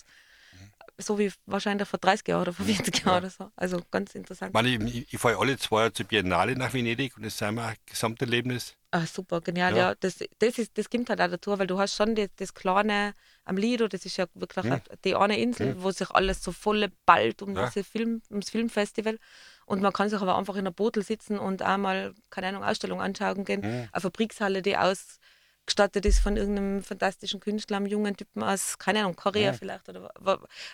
so 1.02 1.18
wie 1.18 1.32
wahrscheinlich 1.46 1.88
vor 1.88 2.00
30 2.00 2.28
Jahren 2.28 2.42
oder 2.42 2.54
vor 2.54 2.66
40 2.66 3.06
Jahren 3.06 3.18
oder 3.20 3.30
so. 3.30 3.52
Also 3.56 3.82
ganz 3.90 4.16
interessant. 4.16 4.50
Ich, 4.50 4.54
meine, 4.54 4.90
ich, 4.90 5.14
ich 5.14 5.20
fahre 5.20 5.38
alle 5.40 5.58
zwei 5.58 5.80
Jahre 5.80 5.94
zur 5.94 6.06
Biennale 6.06 6.56
nach 6.56 6.74
Venedig 6.74 7.16
und 7.18 7.24
das 7.26 7.36
ist 7.36 7.44
einmal 7.44 7.70
ein 7.70 7.76
Gesamterlebnis. 7.86 8.76
Ah, 8.92 9.06
super, 9.06 9.40
genial. 9.42 9.72
Ja. 9.74 9.90
Ja, 9.90 9.96
das, 10.00 10.18
das, 10.40 10.58
ist, 10.58 10.78
das 10.78 10.90
kommt 10.90 11.10
halt 11.10 11.22
auch 11.22 11.28
dazu, 11.30 11.58
weil 11.60 11.68
du 11.68 11.78
hast 11.80 11.96
schon 11.96 12.16
das, 12.16 12.30
das 12.38 12.54
kleine 12.56 13.14
am 13.46 13.58
Lido, 13.58 13.88
das 13.88 14.04
ist 14.06 14.18
ja 14.18 14.26
wirklich 14.34 14.66
Mhm. 14.66 14.82
die 15.06 15.16
eine 15.16 15.38
Insel, 15.40 15.76
Mhm. 15.76 15.84
wo 15.84 15.92
sich 15.92 16.10
alles 16.12 16.44
so 16.44 16.52
voll 16.52 16.88
ballt 17.06 17.42
um 17.44 17.56
Ja. 17.56 17.68
diese 17.68 17.84
Film, 17.84 18.22
ums 18.32 18.50
Filmfestival. 18.50 19.18
Und 19.66 19.82
man 19.84 19.94
kann 19.94 20.10
sich 20.10 20.20
aber 20.20 20.36
einfach 20.38 20.56
in 20.56 20.62
einer 20.62 20.72
Bootel 20.72 21.04
sitzen 21.04 21.38
und 21.38 21.62
einmal, 21.62 22.16
keine 22.32 22.48
Ahnung, 22.48 22.64
Ausstellung 22.64 23.00
anschauen 23.00 23.46
gehen. 23.46 23.62
Mhm. 23.62 23.90
Eine 23.92 24.02
Fabrikshalle, 24.02 24.62
die 24.64 24.76
ausgestattet 25.70 26.06
ist 26.06 26.20
von 26.20 26.36
irgendeinem 26.36 26.84
fantastischen 26.84 27.40
Künstler, 27.40 27.78
einem 27.78 27.86
jungen 27.86 28.16
Typen 28.18 28.44
aus, 28.44 28.78
keine 28.80 29.00
Ahnung, 29.02 29.16
Korea 29.16 29.52
Ja. 29.52 29.54
vielleicht. 29.54 29.88
Oder, 29.88 30.12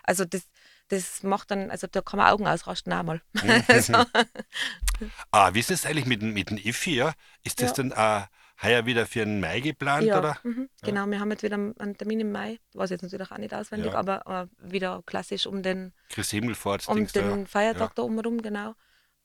also 0.04 0.24
das, 0.26 0.43
das 0.88 1.22
macht 1.24 1.52
dann, 1.52 1.70
also 1.70 1.88
da 1.88 2.02
kann 2.02 2.18
man 2.20 2.32
Augen 2.32 2.48
ausrasten 2.48 2.93
einmal. 2.93 3.22
Mhm. 3.34 3.64
also, 3.68 3.93
Ah, 5.32 5.54
wie 5.54 5.60
ist 5.60 5.70
das 5.70 5.86
eigentlich 5.86 6.06
mit, 6.06 6.22
dem- 6.22 6.34
mit 6.34 6.50
dem 6.50 6.58
IFI? 6.58 6.96
Ja? 6.96 7.14
Ist 7.43 7.62
das 7.62 7.76
Ja. 7.78 7.84
dann 7.84 7.91
äh, 7.91 8.26
heuer 8.66 8.86
wieder 8.86 9.06
für 9.06 9.20
den 9.26 9.41
Mai 9.41 9.60
geplant? 9.60 10.06
Ja, 10.06 10.20
Oder? 10.20 10.38
mhm, 10.43 10.70
genau. 10.82 11.06
Wir 11.08 11.20
haben 11.20 11.32
jetzt 11.32 11.43
wieder 11.43 11.56
einen 11.56 11.98
Termin 11.98 12.22
im 12.22 12.32
Mai. 12.32 12.60
Weiß 12.74 12.89
jetzt 12.89 13.02
natürlich 13.04 13.30
auch 13.30 13.38
nicht 13.38 13.54
auswendig, 13.54 13.91
Ja. 13.91 13.98
aber 14.00 14.48
äh, 14.64 14.72
wieder 14.72 15.04
klassisch 15.06 15.46
um 15.46 15.62
den, 15.62 15.91
Chris 16.10 16.32
Himmelfahrt, 16.32 16.88
um 16.88 17.06
den 17.06 17.48
Feiertag 17.48 17.89
ja. 17.89 17.91
da 17.96 18.02
umherum, 18.04 18.41
genau. 18.41 18.76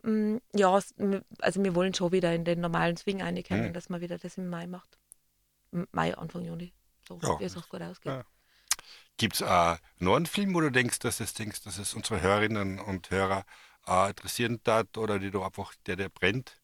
Mm, 0.02 0.38
Ja, 0.54 0.80
also 1.40 1.62
wir 1.62 1.74
wollen 1.76 1.94
schon 1.94 2.10
wieder 2.10 2.34
in 2.34 2.44
den 2.44 2.60
normalen 2.60 2.96
Swing 2.96 3.22
reinkommen, 3.22 3.68
Mhm. 3.68 3.72
dass 3.72 3.88
man 3.88 4.00
wieder 4.00 4.18
das 4.18 4.36
im 4.38 4.48
Mai 4.48 4.66
macht. 4.66 4.98
Mai, 5.92 6.16
Anfang 6.16 6.44
Juni. 6.44 6.72
So, 7.06 7.18
Ja. 7.22 7.38
wie 7.40 7.44
es 7.44 7.56
auch 7.56 7.68
gut 7.68 7.82
ausgeht. 7.82 8.12
Ja. 8.12 8.24
Gibt 9.16 9.34
es 9.34 9.40
äh, 9.42 9.76
noch 9.98 10.16
einen 10.16 10.26
Film, 10.26 10.54
wo 10.54 10.60
du 10.60 10.70
denkst, 10.70 10.98
dass 11.00 11.20
es, 11.20 11.34
denkst, 11.34 11.62
dass 11.62 11.78
es 11.78 11.94
unsere 11.94 12.20
Hörerinnen 12.20 12.78
und 12.78 13.10
Hörer 13.10 13.44
äh, 13.86 14.08
interessieren 14.10 14.60
hat 14.66 14.96
oder 14.96 15.18
die 15.18 15.30
du 15.30 15.42
einfach, 15.42 15.74
der, 15.86 15.96
der 15.96 16.08
brennt? 16.08 16.60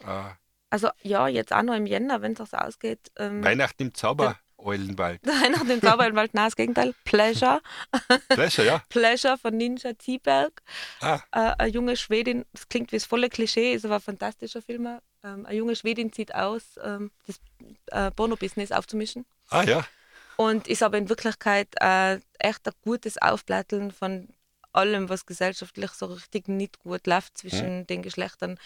Äh, 0.00 0.30
Also 0.70 0.88
ja, 1.02 1.28
jetzt 1.28 1.52
auch 1.52 1.62
noch 1.62 1.74
im 1.74 1.86
Jänner, 1.86 2.22
wenn 2.22 2.32
es 2.32 2.40
auch 2.40 2.46
so 2.46 2.56
ausgeht. 2.56 3.10
Ähm, 3.16 3.44
Weihnachten 3.44 3.82
im 3.82 3.94
Zauber, 3.94 4.38
Eulenwald. 4.56 5.20
Weihnachten 5.26 5.70
im 5.70 5.80
Zauberwald, 5.82 6.32
nein, 6.34 6.46
das 6.46 6.56
Gegenteil. 6.56 6.94
Pleasure. 7.04 7.60
Pleasure, 8.28 8.66
ja. 8.66 8.82
Pleasure 8.88 9.36
von 9.36 9.54
Ninja 9.56 9.98
Zieberg. 9.98 10.62
Ah, 11.00 11.20
äh, 11.32 11.38
eine 11.58 11.68
junge 11.70 11.96
Schwedin, 11.96 12.44
das 12.52 12.68
klingt 12.68 12.92
wie 12.92 12.96
das 12.96 13.04
volle 13.04 13.28
Klischee, 13.28 13.74
ist 13.74 13.84
aber 13.84 13.96
ein 13.96 14.00
fantastischer 14.00 14.62
Film. 14.62 15.00
Ähm, 15.24 15.46
eine 15.46 15.56
junge 15.56 15.74
Schwedin 15.76 16.12
zieht 16.12 16.34
aus, 16.34 16.78
ähm, 16.82 17.10
das 17.26 17.40
äh, 17.86 18.10
Porno-Business 18.12 18.70
aufzumischen 18.72 19.24
ah 19.50 19.62
ja. 19.64 19.84
und 20.36 20.68
ist 20.68 20.82
aber 20.82 20.98
in 20.98 21.08
Wirklichkeit 21.08 21.68
äh, 21.80 22.20
echt 22.38 22.66
ein 22.68 22.74
gutes 22.82 23.16
Aufplatteln 23.20 23.90
von 23.90 24.28
allem, 24.72 25.08
was 25.08 25.26
gesellschaftlich 25.26 25.90
so 25.92 26.06
richtig 26.06 26.48
nicht 26.48 26.78
gut 26.78 27.06
läuft 27.06 27.38
zwischen 27.38 27.86
den 27.86 28.02
Geschlechtern, 28.02 28.58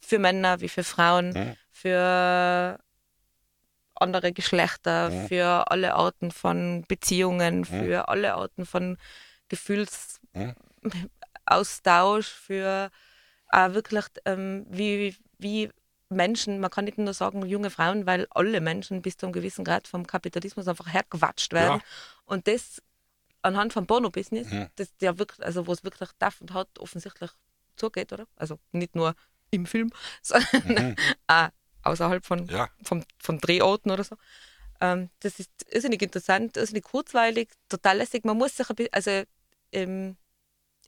für 0.00 0.18
Männer 0.18 0.60
wie 0.60 0.68
für 0.68 0.84
Frauen, 0.84 1.30
Mhm. 1.30 1.56
für 1.70 2.78
andere 3.94 4.32
Geschlechter, 4.32 5.10
Mhm. 5.10 5.28
für 5.28 5.70
alle 5.70 5.94
Arten 5.94 6.30
von 6.30 6.84
Beziehungen, 6.86 7.64
für 7.64 8.08
alle 8.08 8.34
Arten 8.34 8.66
von 8.66 8.98
Gefühlsaustausch, 9.48 12.28
Mhm. 12.28 12.44
für 12.46 12.90
auch 13.48 13.72
wirklich, 13.72 14.04
ähm, 14.26 14.66
wie, 14.68 15.16
wie 15.38 15.70
Menschen, 16.08 16.60
man 16.60 16.70
kann 16.70 16.84
nicht 16.84 16.98
nur 16.98 17.14
sagen 17.14 17.44
junge 17.46 17.70
Frauen, 17.70 18.06
weil 18.06 18.26
alle 18.30 18.60
Menschen 18.60 19.02
bis 19.02 19.16
zu 19.16 19.26
einem 19.26 19.32
gewissen 19.32 19.64
Grad 19.64 19.88
vom 19.88 20.06
Kapitalismus 20.06 20.68
einfach 20.68 20.92
hergewatscht 20.92 21.52
werden. 21.52 21.78
Ja. 21.80 21.84
Und 22.26 22.46
das 22.46 22.82
anhand 23.42 23.72
vom 23.72 23.86
Porno-Business, 23.86 24.50
Mhm. 24.50 24.68
das 24.76 24.92
ja 25.00 25.18
wirklich, 25.18 25.44
also 25.44 25.66
wo 25.66 25.72
es 25.72 25.84
wirklich 25.84 26.10
darf 26.18 26.40
und 26.40 26.52
hat 26.54 26.78
offensichtlich 26.78 27.30
zugeht, 27.76 28.12
oder? 28.12 28.26
Also 28.36 28.58
nicht 28.72 28.94
nur 28.94 29.14
im 29.50 29.66
Film, 29.66 29.90
sondern 30.22 30.62
Mhm. 30.64 30.96
auch 31.26 31.48
außerhalb 31.82 32.24
von, 32.24 32.46
Ja. 32.46 32.68
vom, 32.82 33.04
von 33.18 33.38
Drehorten 33.38 33.90
oder 33.90 34.04
so. 34.04 34.16
Ähm, 34.80 35.10
das 35.20 35.38
ist 35.38 35.50
irrsinnig 35.70 36.02
interessant, 36.02 36.56
irrsinnig 36.56 36.84
kurzweilig, 36.84 37.48
total 37.68 37.98
lässig. 37.98 38.24
Man 38.24 38.36
muss 38.36 38.56
sich 38.56 38.68
ein 38.68 38.76
bisschen, 38.76 38.92
also 38.92 39.22
ähm, 39.72 40.16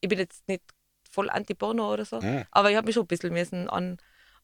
ich 0.01 0.09
bin 0.09 0.19
jetzt 0.19 0.47
nicht 0.49 0.63
voll 1.11 1.31
anti-Porno 1.31 1.93
oder 1.93 2.05
so, 2.05 2.21
Mhm. 2.21 2.45
aber 2.51 2.71
ich 2.71 2.77
habe 2.77 2.87
mich 2.87 2.95
schon 2.95 3.05
ein 3.05 3.09
bisschen 3.09 3.33
müssen 3.33 3.69
an, 3.71 3.99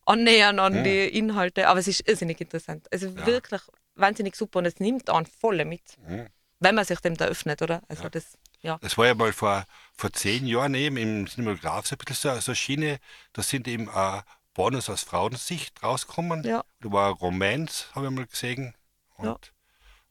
annähern 0.07 0.59
an 0.59 0.81
Mhm. 0.81 0.85
die 0.85 1.09
Inhalte. 1.19 1.69
Aber 1.69 1.81
es 1.81 1.89
ist 1.89 2.07
irrsinnig 2.09 2.41
interessant. 2.41 2.87
Also 2.93 3.09
Ja. 3.09 3.27
wirklich 3.27 3.61
wahnsinnig 3.95 4.37
super 4.37 4.59
und 4.61 4.67
es 4.67 4.79
nimmt 4.81 5.09
an 5.11 5.27
voll 5.27 5.65
mit, 5.65 5.83
Mhm. 6.07 6.27
wenn 6.61 6.75
man 6.75 6.85
sich 6.85 7.01
dem 7.01 7.17
da 7.17 7.27
öffnet, 7.27 7.63
oder? 7.63 7.83
Also 7.89 8.09
das, 8.09 8.37
ja. 8.61 8.79
Das 8.83 8.97
war 8.99 9.07
ja 9.07 9.15
mal 9.15 9.33
vor, 9.33 9.65
vor 9.97 10.13
zehn 10.13 10.47
Jahren 10.47 10.75
eben 10.75 10.97
im 10.97 11.27
Cinematograph 11.29 11.87
so 11.87 11.95
ein 11.95 11.99
bisschen 11.99 12.35
so, 12.35 12.41
so 12.41 12.51
eine 12.53 12.57
Schiene. 12.57 12.99
Da 13.33 13.43
sind 13.43 13.69
eben 13.69 13.89
äh, 13.89 14.23
Pornos 14.55 14.89
aus 14.91 15.03
Frauensicht 15.03 15.83
rausgekommen. 15.83 16.45
Ja. 16.45 16.65
Da 16.81 16.93
war 16.93 17.13
Romance, 17.13 17.87
habe 17.95 18.07
ich 18.07 18.13
mal 18.13 18.27
gesehen. 18.27 18.75
Und, 19.17 19.27
Ja. 19.27 19.37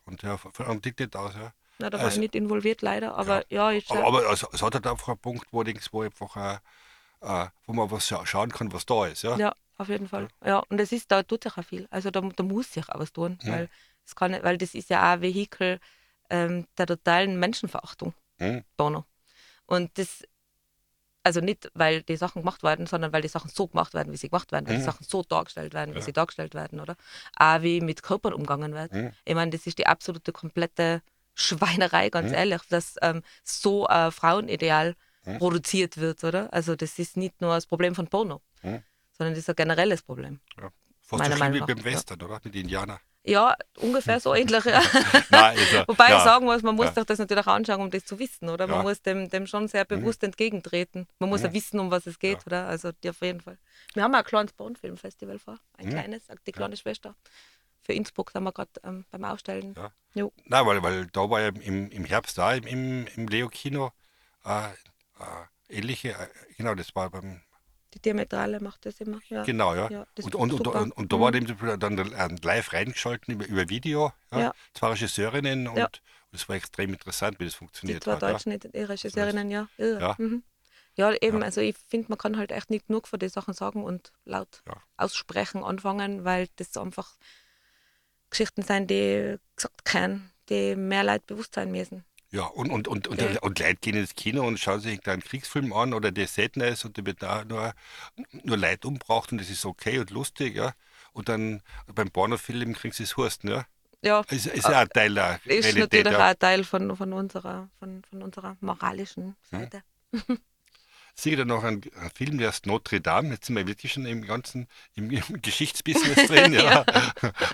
und 0.06 0.22
ja, 0.24 0.38
von 0.38 0.82
nicht 0.84 1.16
aus, 1.16 1.34
ja. 1.36 1.54
Na, 1.80 1.90
da 1.90 1.98
war 1.98 2.06
Also- 2.06 2.16
ich 2.16 2.20
nicht 2.22 2.36
involviert 2.36 2.82
leider, 2.82 3.16
aber 3.16 3.44
ja, 3.50 3.72
ich 3.72 3.90
Aber, 3.90 4.06
aber 4.06 4.32
es, 4.32 4.46
es 4.54 4.62
hat 4.62 4.76
halt 4.76 4.86
einfach 4.88 5.08
einen 5.10 5.18
Punkt, 5.18 5.48
wo, 5.52 5.64
denkst, 5.64 5.88
wo 5.92 6.04
einfach 6.04 6.36
äh, 7.22 7.48
wo 7.66 7.74
man 7.74 7.90
was 7.90 8.08
scha 8.08 8.26
schauen 8.26 8.52
kann, 8.52 8.72
was 8.74 8.86
da 8.86 9.08
ist. 9.08 9.24
Ja? 9.24 9.38
Ja, 9.38 9.56
auf 9.78 9.90
jeden 9.90 10.08
Fall. 10.08 10.28
Ja, 10.46 10.60
und 10.70 10.80
es 10.80 10.92
ist, 10.92 11.12
da 11.12 11.24
tut 11.24 11.44
sich 11.44 11.58
auch 11.58 11.64
viel. 11.64 11.88
Also 11.90 12.12
da, 12.12 12.22
da 12.22 12.44
muss 12.44 12.72
sich 12.74 12.88
auch 12.90 13.00
was 13.00 13.12
tun, 13.14 13.40
Ja. 13.44 13.52
weil, 13.54 13.70
es 14.06 14.16
kann, 14.16 14.32
weil 14.44 14.58
das 14.58 14.74
ist 14.76 14.90
ja 14.90 15.00
auch 15.02 15.14
ein 15.16 15.22
Vehikel 15.22 15.80
ähm, 16.30 16.68
der 16.78 16.88
totalen 16.88 17.40
Menschenverachtung, 17.40 18.14
Hm? 18.40 18.64
Porno. 18.78 19.06
Und 19.66 19.98
das, 19.98 20.24
also 21.24 21.40
nicht, 21.40 21.72
weil 21.74 22.04
die 22.04 22.18
Sachen 22.18 22.42
gemacht 22.42 22.64
werden, 22.64 22.86
sondern 22.86 23.14
weil 23.14 23.22
die 23.22 23.28
Sachen 23.30 23.50
so 23.50 23.68
gemacht 23.68 23.94
werden, 23.94 24.12
wie 24.12 24.18
sie 24.18 24.30
gemacht 24.30 24.52
werden, 24.52 24.68
weil 24.68 24.76
die 24.76 24.82
Mhm. 24.82 24.86
Sachen 24.86 25.06
so 25.06 25.24
dargestellt 25.24 25.74
werden, 25.74 25.94
wie 25.96 26.00
Ja. 26.00 26.04
sie 26.06 26.14
dargestellt 26.14 26.54
werden, 26.54 26.80
oder? 26.82 26.96
Auch 27.38 27.62
wie 27.62 27.80
mit 27.82 28.04
Körpern 28.04 28.34
umgegangen 28.34 28.74
wird. 28.74 28.92
Mhm. 28.92 29.12
Ich 29.26 29.34
meine, 29.36 29.52
das 29.52 29.66
ist 29.66 29.78
die 29.78 29.88
absolute 29.88 30.32
komplette 30.34 31.02
Schweinerei, 31.34 32.10
ganz 32.10 32.30
Mhm. 32.30 32.36
ehrlich, 32.36 32.62
dass 32.70 32.96
ähm, 33.02 33.22
so 33.44 33.88
ein 33.88 34.12
Frauenideal 34.12 34.96
Mhm. 35.26 35.38
produziert 35.38 35.98
wird, 35.98 36.24
oder? 36.26 36.52
Also 36.54 36.76
das 36.76 37.00
ist 37.00 37.16
nicht 37.16 37.40
nur 37.42 37.56
das 37.56 37.66
Problem 37.66 37.96
von 37.96 38.08
Porno, 38.08 38.42
Mhm. 38.62 38.84
Sondern 39.24 39.34
das 39.34 39.40
ist 39.44 39.50
ein 39.50 39.56
generelles 39.56 40.02
Problem. 40.02 40.40
Fast 41.02 41.20
Meiner 41.24 41.36
so 41.36 41.40
Meinung 41.40 41.56
wie 41.56 41.60
nach, 41.62 41.68
beim 41.68 41.78
ja. 41.78 41.84
Western, 41.86 42.22
oder? 42.22 42.40
Mit 42.44 42.54
den 42.56 42.62
Indianern. 42.62 43.00
Ja, 43.26 43.56
ungefähr 43.78 44.20
so 44.20 44.34
ähnlich. 44.36 44.66
Ja. 44.66 44.82
Nein, 45.30 45.58
ja, 45.74 45.84
Wobei 45.88 46.10
ja, 46.10 46.18
ich 46.18 46.24
sagen 46.24 46.46
muss, 46.46 46.62
man 46.62 46.76
muss 46.76 46.88
Ja. 46.88 46.94
sich 46.94 47.04
das 47.06 47.20
natürlich 47.20 47.46
auch 47.48 47.54
anschauen, 47.54 47.80
um 47.82 47.90
das 47.90 48.04
zu 48.04 48.20
wissen, 48.20 48.50
oder? 48.50 48.68
Man 48.68 48.78
Ja. 48.78 48.84
muss 48.84 49.02
dem, 49.02 49.30
dem 49.30 49.48
schon 49.48 49.68
sehr 49.70 49.86
bewusst 49.86 50.24
entgegentreten. 50.24 51.08
Man 51.20 51.30
muss 51.30 51.42
ja 51.42 51.50
Mhm. 51.50 51.54
wissen, 51.54 51.80
um 51.80 51.90
was 51.92 52.06
es 52.06 52.20
geht, 52.20 52.40
Ja. 52.40 52.46
oder? 52.48 52.68
Also 52.68 52.92
die 52.92 53.10
auf 53.10 53.22
jeden 53.22 53.40
Fall. 53.42 53.58
Wir 53.94 54.04
haben 54.04 54.14
auch 54.14 54.20
ein 54.20 54.26
kleines 54.26 54.52
Pornfilmfestival 54.54 55.40
vor, 55.40 55.58
ein 55.78 55.86
Mhm. 55.88 55.92
kleines, 55.92 56.24
die 56.48 56.52
kleine 56.52 56.76
Schwester. 56.76 57.16
Für 57.82 57.94
Innsbruck 57.94 58.32
sind 58.32 58.44
wir 58.44 58.52
gerade 58.52 58.72
ähm, 58.84 59.06
beim 59.12 59.24
Ausstellen. 59.26 59.74
Ja. 59.78 59.92
Jo. 60.16 60.32
Nein, 60.46 60.66
weil, 60.66 60.84
weil 60.84 61.06
da 61.08 61.30
war 61.30 61.42
ja 61.42 61.48
im, 61.50 61.90
im 61.92 62.06
Herbst 62.06 62.38
da 62.38 62.54
im, 62.54 62.66
im, 62.68 63.08
im 63.16 63.28
Leo-Kino 63.28 63.92
äh, 64.46 64.68
äh, 64.68 64.72
ähnliche, 65.70 66.10
äh, 66.12 66.28
genau, 66.58 66.76
das 66.76 66.94
war 66.96 67.10
beim, 67.10 67.42
Die 67.94 68.00
Diametrale 68.02 68.60
macht 68.60 68.86
das 68.86 69.00
immer. 69.00 69.20
Ja. 69.30 69.44
genau, 69.44 69.76
ja. 69.76 69.90
Ja, 69.90 70.08
das 70.16 70.26
und, 70.26 70.36
und, 70.36 70.54
und, 70.54 70.68
und, 70.68 70.92
und 70.92 71.12
da 71.14 71.18
Mhm. 71.18 71.22
war 71.22 71.32
dem 71.32 71.80
dann 71.80 71.98
äh, 71.98 72.36
live 72.44 72.74
reingeschalten 72.74 73.34
über, 73.36 73.46
über 73.46 73.70
Video, 73.70 74.12
ja, 74.32 74.40
Ja. 74.40 74.54
zwei 74.74 74.88
Regisseurinnen 74.90 75.68
und, 75.68 75.78
Ja. 75.78 75.86
und 75.86 76.02
es 76.32 76.50
war 76.50 76.56
extrem 76.56 76.92
interessant, 76.94 77.40
wie 77.40 77.46
das 77.46 77.54
Die 77.54 77.58
funktioniert 77.60 78.04
zwei 78.04 78.14
hat. 78.14 78.22
Ja. 78.24 78.32
deutschen 78.32 78.52
ja. 78.52 78.86
Regisseurinnen, 78.86 79.52
ja. 79.52 79.68
Irre. 79.78 80.00
Ja. 80.00 80.16
Mhm. 80.18 80.44
Ja, 80.96 81.12
eben, 81.22 81.40
Ja. 81.40 81.46
also 81.46 81.62
ich 81.62 81.76
finde, 81.88 82.10
man 82.10 82.18
kann 82.18 82.38
halt 82.38 82.52
echt 82.52 82.70
nicht 82.70 82.88
genug 82.88 83.08
von 83.08 83.20
den 83.20 83.30
Sachen 83.30 83.54
sagen 83.54 83.84
und 83.84 84.12
laut 84.26 84.62
Ja. 84.68 84.76
aussprechen 84.98 85.64
anfangen, 85.64 86.24
weil 86.26 86.48
das 86.58 86.76
einfach 86.78 87.18
Geschichten 88.30 88.64
sind, 88.64 88.90
die 88.90 89.38
gesagt 89.56 89.86
kennen, 89.86 90.32
die 90.50 90.76
mehr 90.76 91.04
Leute 91.04 91.24
bewusst 91.28 91.54
sein 91.56 91.72
müssen. 91.72 92.04
Ja, 92.34 92.46
und, 92.46 92.72
und, 92.72 92.88
und, 92.88 93.08
und, 93.08 93.22
Okay. 93.22 93.38
und 93.42 93.60
Leute 93.60 93.76
gehen 93.76 93.96
ins 93.96 94.16
Kino 94.16 94.46
und 94.48 94.60
schauen 94.60 94.80
sich 94.80 95.08
einen 95.08 95.22
Kriegsfilm 95.22 95.72
an 95.72 95.94
oder 95.94 96.12
der 96.12 96.28
Sadness 96.28 96.84
und 96.84 96.98
da 96.98 97.06
wird 97.06 97.22
da 97.22 97.46
nur, 97.46 97.76
nur 98.44 98.58
Leid 98.58 98.86
umgebracht 98.86 99.32
und 99.32 99.38
das 99.40 99.52
ist 99.52 99.66
okay 99.66 100.00
und 100.00 100.10
lustig, 100.10 100.56
ja. 100.56 100.74
Und 101.14 101.30
dann 101.30 101.62
beim 101.94 102.10
Pornofilm 102.10 102.74
kriegen 102.74 102.92
sie 102.92 103.04
es 103.04 103.18
Hursten, 103.18 103.52
ja. 103.52 103.66
Ja, 104.02 104.22
Ist, 104.32 104.48
ist 104.48 104.68
ja 104.68 104.80
ein 104.80 104.90
Teil 104.90 105.14
der 105.14 105.36
ist 105.46 105.46
Realität, 105.46 105.76
natürlich 105.76 106.08
auch 106.08 106.20
ja. 106.20 106.28
ein 106.30 106.40
Teil 106.40 106.64
von, 106.64 106.98
von, 106.98 107.14
unserer, 107.14 107.70
von, 107.78 108.02
von 108.10 108.24
unserer 108.24 108.58
moralischen 108.62 109.36
Seite. 109.44 109.84
Sieh 111.16 111.36
da 111.36 111.46
noch 111.46 111.64
einen, 111.64 111.82
Film, 112.16 112.40
der 112.40 112.50
ist 112.50 112.66
Notre 112.66 113.00
Dame. 113.00 113.30
Jetzt 113.30 113.46
sind 113.46 113.56
wir 113.56 113.68
wirklich 113.68 113.94
schon 113.94 114.06
im 114.08 114.24
ganzen 114.24 114.68
im, 114.96 115.12
im 115.12 115.22
Geschichtsbusiness 115.42 116.28
drin. 116.28 116.54
Ja. 116.54 116.86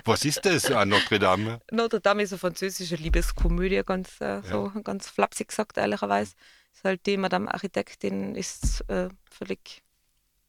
Was 0.04 0.24
ist 0.24 0.46
das, 0.46 0.70
ah, 0.70 0.84
Notre 0.86 1.18
Dame? 1.18 1.60
Notre 1.70 2.00
Dame 2.00 2.22
ist 2.22 2.32
eine 2.32 2.38
französische 2.38 2.96
Liebeskomödie, 2.96 3.82
ganz, 3.84 4.20
äh, 4.20 4.40
so, 4.42 4.72
ganz 4.82 5.08
flapsig 5.10 5.48
gesagt, 5.48 5.76
ehrlicherweise. 5.76 6.32
Ist 6.72 6.84
halt 6.84 7.04
die 7.04 7.16
Madame 7.16 7.52
Architektin 7.52 8.34
ist 8.34 8.82
äh, 8.88 9.08
völlig, 9.30 9.82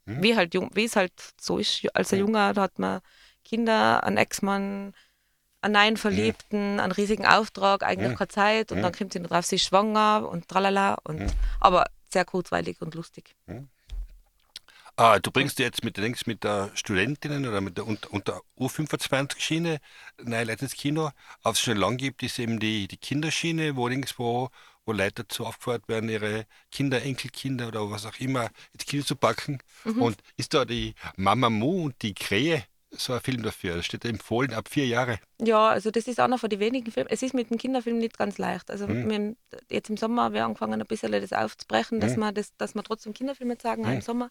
Hm? 0.08 0.24
wie 0.24 0.36
halt 0.36 0.54
jung, 0.56 0.72
wie 0.74 0.86
es 0.86 0.96
halt 0.96 1.14
so 1.40 1.58
ist. 1.60 1.86
Als 1.94 2.12
ein 2.14 2.20
Junger, 2.20 2.54
da 2.54 2.62
hat 2.64 2.80
man 2.80 3.02
Kinder, 3.44 4.04
einen 4.04 4.18
Ex-Mann, 4.18 4.94
einen 5.62 5.74
neuen 5.74 5.98
Verliebten, 5.98 6.80
einen 6.80 6.92
riesigen 6.92 7.26
Auftrag, 7.28 7.84
eigentlich 7.84 8.12
Hm. 8.12 8.18
keine 8.18 8.28
Zeit 8.30 8.72
und 8.72 8.82
dann 8.82 8.94
kommt 8.94 9.14
sie 9.14 9.20
noch 9.20 9.30
drauf, 9.30 9.46
sie 9.46 9.58
ist 9.58 9.66
schwanger 9.66 10.28
und 10.28 10.48
tralala. 10.48 10.96
Und, 11.04 11.36
Aber 11.60 11.86
sehr 12.14 12.26
kurzweilig 12.26 12.82
und 12.82 12.96
lustig. 12.96 13.36
Ah, 14.98 15.20
du 15.20 15.32
bringst 15.32 15.58
jetzt 15.60 15.84
mit, 15.84 15.98
denkst, 15.98 16.28
mit 16.28 16.44
der 16.44 16.70
Studentinnen 16.74 17.48
oder 17.48 17.62
mit 17.62 17.78
der 17.78 17.88
unter, 17.88 18.12
unter 18.12 18.42
U25-Schiene 18.60 19.80
nein, 20.22 20.48
Leute 20.48 20.66
ins 20.66 20.76
Kino. 20.76 21.12
Was 21.44 21.54
es 21.54 21.62
schon 21.62 21.78
lang 21.78 21.98
gibt, 21.98 22.22
ist 22.24 22.38
eben 22.40 22.60
die, 22.60 22.88
die 22.88 22.98
Kinderschiene, 22.98 23.76
wo 23.76 23.88
links, 23.88 24.20
wo, 24.20 24.50
wo 24.86 24.92
Leute 24.92 25.24
dazu 25.24 25.46
aufgefordert 25.46 25.88
werden, 25.88 26.10
ihre 26.10 26.46
Kinder, 26.72 27.02
Enkelkinder 27.02 27.70
oder 27.70 27.90
was 27.90 28.06
auch 28.06 28.20
immer 28.20 28.50
ins 28.74 28.86
Kino 28.86 29.04
zu 29.04 29.16
packen. 29.16 29.60
Und 29.86 30.18
ist 30.38 30.54
da 30.54 30.66
die 30.66 30.94
Mama 31.16 31.50
Mu 31.50 31.86
und 31.86 32.02
die 32.02 32.14
Krähe 32.14 32.64
so 32.92 33.14
ein 33.14 33.22
Film 33.22 33.44
dafür? 33.44 33.78
Da 33.78 33.84
steht 33.84 34.04
da 34.04 34.10
empfohlen 34.10 34.54
ab 34.54 34.68
vier 34.70 34.88
Jahre. 34.88 35.20
Ja, 35.44 35.70
also 35.70 35.90
das 35.90 36.08
ist 36.08 36.20
einer 36.20 36.38
von 36.38 36.50
den 36.50 36.60
wenigen 36.60 36.92
Filmen. 36.92 37.10
Es 37.12 37.24
ist 37.24 37.34
mit 37.34 37.50
dem 37.50 37.58
Kinderfilm 37.58 37.98
nicht 37.98 38.18
ganz 38.18 38.38
leicht. 38.38 38.70
Also 38.70 38.88
Hm. 38.88 39.10
wir 39.10 39.16
haben 39.16 39.38
jetzt 39.70 39.90
im 39.90 39.98
Sommer 39.98 40.24
haben 40.26 40.36
wir 40.36 40.46
angefangen, 40.46 40.80
ein 40.80 40.86
bisschen 40.88 41.12
das 41.12 41.34
aufzubrechen, 41.34 42.00
dass, 42.00 42.14
Hm. 42.14 42.20
wir 42.20 42.32
das, 42.32 42.56
dass 42.58 42.76
wir 42.76 42.84
trotzdem 42.84 43.14
Kinderfilme 43.14 43.58
zeigen 43.58 43.86
auch 43.86 43.92
im 43.92 44.02
Sommer. 44.02 44.30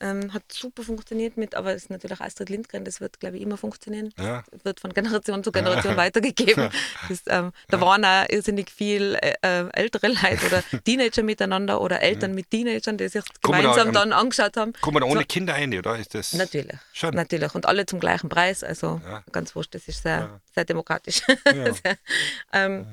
Ähm, 0.00 0.32
hat 0.34 0.42
super 0.52 0.82
funktioniert 0.82 1.36
mit, 1.36 1.54
aber 1.54 1.74
es 1.74 1.84
ist 1.84 1.90
natürlich 1.90 2.20
Astrid 2.20 2.48
Lindgren, 2.50 2.84
das 2.84 3.00
wird, 3.00 3.20
glaube 3.20 3.36
ich, 3.36 3.42
immer 3.42 3.56
funktionieren. 3.56 4.12
Ja. 4.18 4.42
Wird 4.64 4.80
von 4.80 4.92
Generation 4.92 5.44
zu 5.44 5.52
Generation 5.52 5.96
weitergegeben. 5.96 6.70
Das, 7.08 7.22
ähm, 7.28 7.52
da 7.68 7.80
waren 7.80 8.04
auch 8.04 8.28
irrsinnig 8.28 8.70
viel 8.70 9.16
äh, 9.22 9.34
äh, 9.42 9.68
ältere 9.72 10.08
Leute 10.08 10.46
oder 10.46 10.62
Teenager 10.84 11.22
miteinander 11.22 11.80
oder 11.80 12.00
Eltern 12.02 12.34
mit 12.34 12.50
Teenagern, 12.50 12.98
die 12.98 13.08
sich 13.08 13.22
Kommen 13.42 13.58
da 13.62 13.70
gemeinsam 13.70 13.88
am- 13.88 13.94
dann 13.94 14.12
angeschaut 14.12 14.56
haben. 14.56 14.72
Kommt 14.80 14.94
man 14.94 15.02
da 15.02 15.08
ohne 15.08 15.20
So. 15.20 15.26
Kinder 15.26 15.54
rein, 15.54 15.72
oder? 15.78 15.96
Ist 15.98 16.14
das 16.14 16.32
Natürlich. 16.32 16.76
Schon. 16.92 17.14
Natürlich. 17.14 17.54
Und 17.54 17.66
alle 17.66 17.86
zum 17.86 18.00
gleichen 18.00 18.28
Preis. 18.28 18.64
Also 18.64 19.00
Ja. 19.04 19.22
ganz 19.32 19.54
wurscht, 19.54 19.74
das 19.74 19.86
ist 19.88 20.02
sehr, 20.02 20.40
sehr 20.54 20.64
demokratisch. 20.64 21.22
Ja. 21.46 21.94
ähm, 22.52 22.86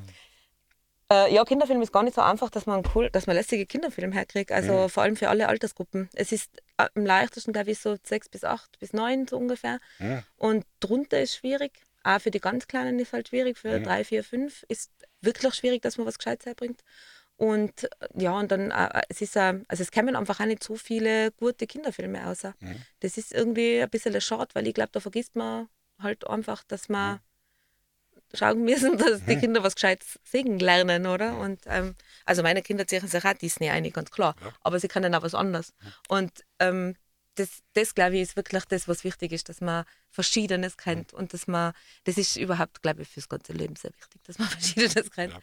äh, 1.12 1.34
ja, 1.34 1.44
Kinderfilm 1.44 1.82
ist 1.82 1.92
gar 1.92 2.04
nicht 2.04 2.16
so 2.16 2.22
einfach, 2.22 2.50
dass 2.50 2.66
man 2.66 2.84
cool, 2.94 3.10
dass 3.10 3.26
man 3.26 3.36
lässige 3.36 3.66
Kinderfilme 3.66 4.14
herkriegt. 4.14 4.52
Also 4.52 4.88
vor 4.90 5.04
allem 5.04 5.16
für 5.16 5.30
alle 5.30 5.48
Altersgruppen. 5.48 6.10
Es 6.14 6.32
ist 6.32 6.52
äh, 6.78 6.88
am 6.94 7.06
leichtesten, 7.06 7.52
glaube 7.52 7.72
ich, 7.72 7.80
so 7.80 7.98
sechs 8.04 8.30
bis 8.30 8.44
acht 8.44 8.78
bis 8.80 8.94
neun 8.94 9.28
so 9.28 9.38
ungefähr. 9.38 9.80
Ja. 10.00 10.24
Und 10.38 10.66
drunter 10.80 11.20
ist 11.20 11.36
schwierig. 11.36 11.82
Auch 12.04 12.22
für 12.22 12.32
die 12.32 12.40
ganz 12.40 12.68
Kleinen 12.68 13.00
ist 13.00 13.12
halt 13.12 13.30
schwierig. 13.30 13.58
Für 13.58 13.80
drei, 13.80 14.04
vier, 14.04 14.24
fünf 14.24 14.64
ist 14.70 14.92
wirklich 15.22 15.56
schwierig, 15.56 15.82
dass 15.82 15.98
man 15.98 16.06
was 16.06 16.20
Gescheites 16.20 16.46
herbringt. 16.46 16.82
Und 17.38 17.86
äh, 17.86 17.88
ja, 18.16 18.34
und 18.38 18.52
dann, 18.52 18.70
äh, 18.70 19.02
es 19.10 19.22
ist, 19.22 19.36
äh, 19.36 19.62
also 19.68 19.82
es 19.82 19.92
kämen 19.92 20.16
einfach 20.16 20.40
auch 20.40 20.46
nicht 20.46 20.64
so 20.64 20.76
viele 20.76 21.32
gute 21.32 21.66
Kinderfilme 21.66 22.22
raus. 22.24 22.44
Das 23.00 23.18
ist 23.18 23.34
irgendwie 23.34 23.82
ein 23.82 23.90
bisschen 23.90 24.20
schade, 24.22 24.50
weil 24.54 24.68
ich 24.68 24.76
glaube, 24.76 24.92
da 24.92 25.00
vergisst 25.00 25.36
man 25.36 25.70
halt 25.98 26.28
einfach, 26.28 26.64
dass 26.66 26.88
man 26.88 27.20
schauen 28.34 28.64
müssen, 28.64 28.98
dass 28.98 29.24
die 29.26 29.38
Kinder 29.38 29.64
was 29.64 29.76
Gescheites 29.76 30.20
singen 30.24 30.60
lernen, 30.60 31.08
oder? 31.08 31.38
Und 31.38 31.62
ähm, 31.66 31.96
also 32.26 32.44
meine 32.44 32.62
Kinder 32.62 32.88
ziehen 32.88 33.08
sich 33.08 33.26
auch 33.26 33.34
Disney 33.34 33.70
ein, 33.70 33.90
ganz 33.92 34.12
klar. 34.12 34.36
Aber 34.62 34.80
sie 34.80 34.88
können 34.88 35.14
auch 35.16 35.24
was 35.24 35.36
anderes. 35.36 35.74
Und 36.08 36.32
ähm, 36.60 36.96
das, 37.36 37.50
das 37.74 37.96
glaube 37.96 38.16
ich, 38.16 38.22
ist 38.22 38.36
wirklich 38.36 38.66
das, 38.66 38.88
was 38.88 39.04
wichtig 39.04 39.32
ist, 39.32 39.50
dass 39.50 39.62
man 39.62 39.86
Verschiedenes 40.10 40.78
kennt 40.78 41.14
und 41.14 41.34
dass 41.34 41.48
man, 41.48 41.74
das 42.04 42.18
ist 42.18 42.36
überhaupt, 42.36 42.82
glaube 42.82 43.04
ich, 43.04 43.08
fürs 43.08 43.30
ganze 43.30 43.54
Leben 43.54 43.76
sehr 43.76 43.92
wichtig, 43.92 44.22
dass 44.26 44.38
man 44.38 44.48
Verschiedenes 44.50 45.12
kennt. 45.12 45.34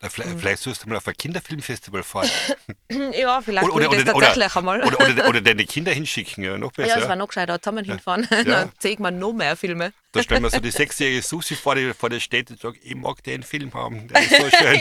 Da 0.00 0.08
vielleicht, 0.08 0.38
vielleicht 0.38 0.62
sollst 0.62 0.84
du 0.84 0.88
mal 0.88 0.96
auf 0.96 1.08
ein 1.08 1.16
Kinderfilmfestival 1.16 2.02
fahren. 2.04 2.30
Ja, 2.90 3.40
vielleicht 3.42 3.68
Oder, 3.68 3.90
oder, 3.90 3.90
oder, 3.90 4.04
tatsächlich 4.04 4.56
einmal. 4.56 4.82
oder, 4.82 5.28
oder, 5.28 5.40
deine 5.42 5.64
Kinder 5.66 5.92
hinschicken, 5.92 6.44
ja, 6.44 6.56
noch 6.56 6.72
besser. 6.72 6.88
ja, 6.88 7.00
das 7.00 7.08
war 7.08 7.16
noch 7.16 7.28
gescheiter, 7.28 7.60
zusammen 7.60 7.84
hinfahren. 7.84 8.26
Dann 8.30 8.72
zeigt 8.78 9.00
man 9.00 9.18
noch 9.18 9.32
mehr 9.32 9.56
Filme. 9.56 9.92
Da 10.12 10.22
stellen 10.22 10.42
wir 10.42 10.50
so 10.50 10.60
die 10.60 10.70
sechsjährige 10.72 11.20
Susi 11.22 11.54
vor 11.54 11.74
die, 11.74 11.92
vor 11.92 12.08
der 12.08 12.20
steht 12.20 12.50
und 12.50 12.58
sagt, 12.60 12.78
ich 12.82 12.94
mag 12.94 13.22
den 13.24 13.42
Film 13.42 13.72
haben, 13.74 14.08
der 14.08 14.22
ist 14.22 14.30
so 14.36 14.50
schön. 14.56 14.80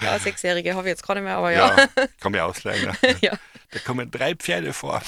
Ja, 0.00 0.18
Sechsjährige 0.18 0.74
habe 0.74 0.88
ich 0.88 0.92
jetzt 0.92 1.06
gar 1.06 1.14
nicht 1.14 1.24
mehr, 1.24 1.36
aber 1.36 1.52
ja. 1.52 1.76
ja. 1.76 1.86
kann 2.20 2.32
man 2.32 2.40
ausleihen. 2.40 2.96
Ja. 3.02 3.10
Ja, 3.20 3.38
Da 3.70 3.78
kommen 3.80 4.10
drei 4.10 4.34
Pferde 4.34 4.72
vor. 4.72 5.02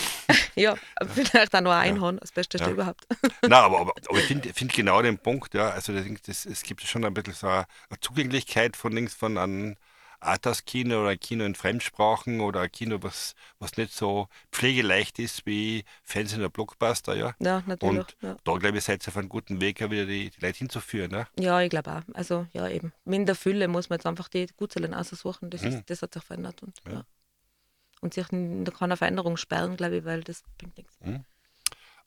ja. 0.57 0.77
vielleicht 1.15 1.55
auch 1.55 1.61
noch 1.63 1.71
ein 1.73 1.91
Einhorn, 1.95 2.19
das 2.19 2.33
Beste 2.33 2.59
Ja. 2.59 2.69
überhaupt. 2.69 3.07
Na, 3.43 3.61
aber, 3.61 3.81
aber, 3.81 3.93
aber 4.09 4.19
ich 4.19 4.27
finde 4.27 4.53
find 4.53 4.73
genau 4.75 5.01
den 5.01 5.17
Punkt, 5.19 5.55
ja. 5.55 5.71
Also 5.71 5.93
das, 5.95 6.05
das, 6.27 6.45
es 6.47 6.63
gibt 6.63 6.83
schon 6.83 7.05
ein 7.05 7.15
bisschen 7.15 7.33
so 7.35 7.47
eine, 7.47 7.67
eine 7.89 8.01
Zugänglichkeit 8.01 8.77
von 8.77 8.93
links 8.93 9.15
von 9.15 9.39
einem 9.39 9.77
Arthouse-Kino 10.21 11.01
oder 11.01 11.11
ein 11.11 11.21
Kino 11.21 11.45
in 11.45 11.55
Fremdsprachen 11.55 12.41
oder 12.41 12.61
ein 12.63 12.73
Kino, 12.73 12.99
was, 13.03 13.35
was 13.59 13.77
nicht 13.77 13.93
so 13.93 14.29
pflegeleicht 14.53 15.19
ist 15.19 15.47
wie 15.47 15.85
Fernsehen 16.03 16.41
oder 16.41 16.51
Blockbuster, 16.51 17.15
ja. 17.15 17.35
Ja, 17.39 17.63
natürlich. 17.67 17.99
Und 17.99 18.17
ja. 18.23 18.37
da, 18.45 18.57
glaube 18.57 18.79
ich, 18.79 18.85
seid 18.85 19.05
ihr 19.07 19.09
auf 19.09 19.17
einem 19.17 19.29
guten 19.29 19.61
Weg, 19.61 19.81
ja 19.81 19.91
wieder 19.91 20.07
die, 20.07 20.31
die 20.31 20.41
Leute 20.41 20.59
hinzuführen. 20.59 21.11
Ne? 21.11 21.27
Ja, 21.39 21.61
ich 21.61 21.71
glaube 21.71 21.93
auch. 21.93 22.03
Also, 22.15 22.47
ja, 22.53 22.69
eben. 22.69 22.93
In 23.05 23.27
der 23.27 23.35
Fülle 23.35 23.69
muss 23.69 23.89
man 23.89 23.99
jetzt 23.99 24.07
einfach 24.07 24.29
die 24.29 24.47
Gutzellen 24.57 24.95
aussuchen. 24.95 25.51
Das, 25.51 25.63
Mhm. 25.63 25.69
ist, 25.69 25.91
das 25.91 26.03
hat 26.03 26.15
sich 26.15 26.23
verändert. 26.25 26.63
Und, 26.63 26.81
ja. 26.91 27.05
und 28.01 28.15
sich 28.15 28.31
in 28.33 28.65
da 28.65 28.73
keiner 28.73 28.97
Veränderung 28.97 29.37
sperren, 29.37 29.77
glaube 29.77 29.97
ich, 29.99 30.05
weil 30.05 30.23
das 30.23 30.43
bringt 30.59 30.77
nichts. 30.77 30.97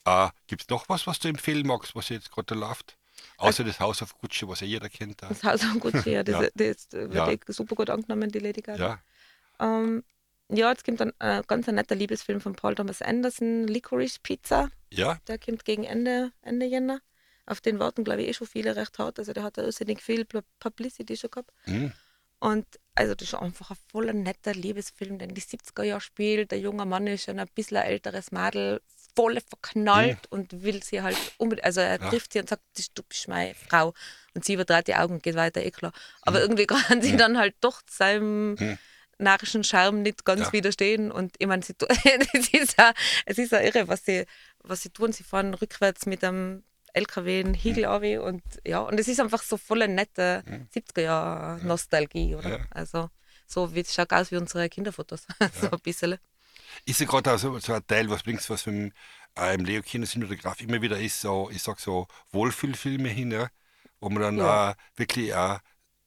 Äh, 0.04 0.28
Gibt 0.46 0.62
es 0.62 0.68
noch 0.68 0.88
was, 0.88 1.06
was 1.06 1.18
du 1.18 1.28
empfehlen 1.28 1.66
magst, 1.66 1.94
was 1.94 2.08
jetzt 2.08 2.30
gerade 2.30 2.54
läuft? 2.54 2.96
Außer 3.38 3.64
das 3.64 3.80
Haus 3.80 4.02
auf 4.02 4.16
Gucci, 4.18 4.46
was 4.48 4.60
ja 4.60 4.66
jeder 4.66 4.88
kennt. 4.88 5.22
Da. 5.22 5.28
Das 5.28 5.42
Haus 5.44 5.62
am 5.62 5.80
Gucci, 5.80 6.10
ja, 6.10 6.22
das, 6.22 6.34
Ja. 6.42 6.48
das 6.54 6.86
wird 6.92 7.14
Ja. 7.14 7.30
eh 7.30 7.38
super 7.48 7.74
gut 7.74 7.90
angenommen, 7.90 8.30
die 8.30 8.38
Lady 8.38 8.60
Gaga. 8.60 9.00
Ja, 9.58 9.76
Ähm, 9.78 10.04
ja, 10.48 10.70
jetzt 10.70 10.84
kommt 10.84 11.00
dann 11.00 11.12
ein 11.20 11.42
ganz 11.46 11.68
ein 11.68 11.76
netter 11.76 11.94
Liebesfilm 11.94 12.40
von 12.40 12.54
Paul 12.54 12.74
Thomas 12.74 13.02
Anderson, 13.02 13.66
Licorice 13.66 14.18
Pizza. 14.22 14.70
ja, 14.90 15.18
Der 15.28 15.38
kommt 15.38 15.64
gegen 15.64 15.84
Ende, 15.84 16.32
Ende 16.42 16.66
Jänner. 16.66 17.00
Auf 17.46 17.60
den 17.60 17.78
warten, 17.78 18.04
glaube 18.04 18.22
ich, 18.22 18.28
eh 18.28 18.34
schon 18.34 18.46
viele 18.46 18.76
recht 18.76 18.98
hart. 18.98 19.18
Also 19.18 19.32
der 19.32 19.42
hat 19.42 19.58
da 19.58 19.62
irrsinnig 19.62 20.02
viel 20.02 20.24
Pub- 20.24 20.44
Publicity 20.60 21.16
schon 21.16 21.30
gehabt. 21.30 21.50
hm, 21.64 21.92
Und 22.38 22.66
also 22.94 23.14
das 23.14 23.28
ist 23.28 23.34
einfach 23.34 23.70
ein 23.70 23.76
voller 23.90 24.12
netter 24.12 24.54
Liebesfilm, 24.54 25.18
der 25.18 25.28
in 25.28 25.34
die 25.34 25.40
70er 25.40 25.82
Jahre 25.84 26.00
spielt. 26.00 26.50
Der 26.52 26.58
junge 26.60 26.84
Mann 26.86 27.06
ist 27.06 27.24
schon 27.24 27.38
ein 27.38 27.48
bisschen 27.54 27.76
ein 27.78 27.84
älteres 27.86 28.30
Mädel, 28.32 28.80
voll 29.16 29.38
verknallt 29.40 30.18
und 30.30 30.62
will 30.62 30.82
sie 30.82 31.02
halt 31.02 31.16
unbedingt, 31.38 31.64
also 31.64 31.80
er 31.80 32.00
Ja. 32.00 32.08
trifft 32.10 32.32
sie 32.32 32.40
und 32.40 32.48
sagt, 32.48 32.62
"Das- 32.76 32.92
du 32.94 33.02
bist 33.02 33.28
meine 33.28 33.54
Frau. 33.54 33.92
Und 34.34 34.44
sie 34.44 34.54
übertreibt 34.54 34.88
die 34.88 34.94
Augen 34.94 35.14
und 35.14 35.22
geht 35.22 35.34
weiter, 35.34 35.62
eh 35.64 35.70
klar. 35.70 35.92
Aber 36.22 36.38
Hm. 36.38 36.42
irgendwie 36.44 36.66
kann 36.98 37.02
sie 37.02 37.16
dann 37.16 37.36
halt 37.38 37.54
doch 37.60 37.82
seinem 37.90 38.56
Hm. 38.58 38.78
narrischen 39.18 39.64
Charme 39.64 40.02
nicht 40.02 40.24
ganz 40.24 40.40
Ja. 40.46 40.52
widerstehen. 40.52 41.10
Und 41.12 41.34
ich 41.38 41.46
meine, 41.46 41.62
es 42.34 42.48
ist 42.52 42.78
ja, 42.78 42.92
es 43.26 43.38
ist 43.38 43.52
ja 43.52 43.60
irre, 43.60 43.88
was 43.88 44.04
sie, 44.04 44.24
was 44.60 44.82
sie 44.82 44.90
tun. 44.90 45.12
Sie 45.12 45.24
fahren 45.24 45.54
rückwärts 45.54 46.06
mit 46.06 46.22
einem 46.24 46.62
LKW 46.92 47.40
einen 47.40 47.54
Hügel 47.54 47.84
runter 47.84 48.22
und 48.24 48.42
ja, 48.66 48.80
und 48.80 48.98
es 48.98 49.06
ist 49.08 49.20
einfach 49.20 49.42
so 49.42 49.56
voll 49.56 49.86
nette 49.86 50.42
70er 50.74 51.02
Jahre 51.02 51.64
Nostalgie, 51.64 52.34
oder? 52.34 52.50
Ja. 52.58 52.64
Also 52.70 53.10
so 53.46 53.74
wie 53.74 53.80
es 53.80 53.94
schaut 53.94 54.12
aus 54.12 54.30
wie 54.32 54.36
unsere 54.36 54.68
Kinderfotos. 54.68 55.26
so 55.60 55.70
ein 55.70 55.80
bisschen. 55.80 56.18
Ist 56.86 57.00
ja 57.00 57.06
gerade 57.06 57.32
auch 57.34 57.38
so, 57.38 57.58
so 57.58 57.72
ein 57.74 57.86
Teil, 57.86 58.10
was 58.10 58.22
bringst, 58.22 58.50
was 58.50 58.66
im, 58.66 58.92
äh, 59.38 59.54
im 59.54 59.64
Leo 59.64 59.82
Kino 59.82 60.06
Cinematograph 60.06 60.60
immer 60.60 60.80
wieder 60.82 60.98
ist, 60.98 61.20
so, 61.20 61.50
ich 61.50 61.62
sag 61.62 61.80
so 61.80 62.06
Wohlfühlfilme 62.32 63.08
hin, 63.08 63.30
ja, 63.32 63.48
wo 64.00 64.08
man 64.10 64.22
dann 64.22 64.38
Ja. 64.38 64.70
äh, 64.72 64.74
wirklich 64.96 65.32
äh, 65.32 65.58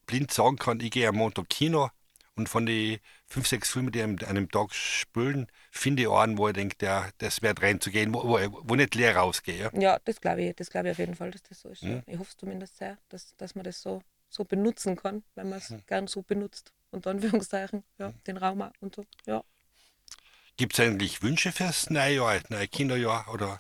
blind 0.05 0.31
sagen 0.31 0.57
kann, 0.57 0.79
ich 0.79 0.91
gehe 0.91 1.07
am 1.07 1.15
Montag 1.15 1.49
Kino 1.49 1.89
und 2.35 2.49
von 2.49 2.65
den 2.65 2.99
fünf, 3.27 3.47
sechs 3.47 3.69
Filmen, 3.69 3.91
die 3.91 4.01
an 4.01 4.19
einem 4.23 4.49
Tag 4.49 4.73
spülen, 4.73 5.47
finde 5.71 6.03
ich 6.03 6.09
einen, 6.09 6.37
wo 6.37 6.47
ich 6.47 6.53
denke, 6.53 6.75
der, 6.77 7.11
das 7.19 7.41
wäre 7.41 7.55
reinzugehen, 7.61 8.13
wo, 8.13 8.23
wo, 8.23 8.37
wo 8.63 8.75
nicht 8.75 8.95
leer 8.95 9.15
rausgehe. 9.17 9.71
Ja. 9.71 9.79
Ja, 9.79 9.99
das 10.03 10.19
glaube 10.19 10.41
ich, 10.43 10.55
das 10.55 10.69
glaube 10.69 10.87
ich 10.87 10.91
auf 10.93 10.99
jeden 10.99 11.15
Fall, 11.15 11.31
dass 11.31 11.43
das 11.43 11.61
so 11.61 11.69
ist. 11.69 11.83
Mhm. 11.83 12.01
Ich 12.07 12.17
hoffe 12.17 12.29
es 12.31 12.37
zumindest 12.37 12.77
sehr, 12.77 12.97
dass, 13.09 13.35
dass 13.37 13.53
man 13.55 13.63
das 13.63 13.81
so, 13.81 14.01
so 14.29 14.43
benutzen 14.45 14.95
kann, 14.95 15.23
wenn 15.35 15.49
man 15.49 15.59
es 15.59 15.73
gern 15.85 16.07
so 16.07 16.21
benutzt. 16.23 16.73
Unter 16.89 17.11
Anführungszeichen, 17.11 17.83
ja, 17.97 18.13
den 18.27 18.37
Raum 18.37 18.61
auch 18.61 18.71
und 18.79 18.95
so. 18.95 19.05
Ja. 19.25 19.43
Gibt 20.57 20.73
es 20.73 20.79
eigentlich 20.79 21.21
Wünsche 21.23 21.51
fürs 21.51 21.89
neue 21.89 22.15
Jahr, 22.15 22.39
neue 22.49 22.67
Kinderjahr 22.67 23.27
oder? 23.33 23.59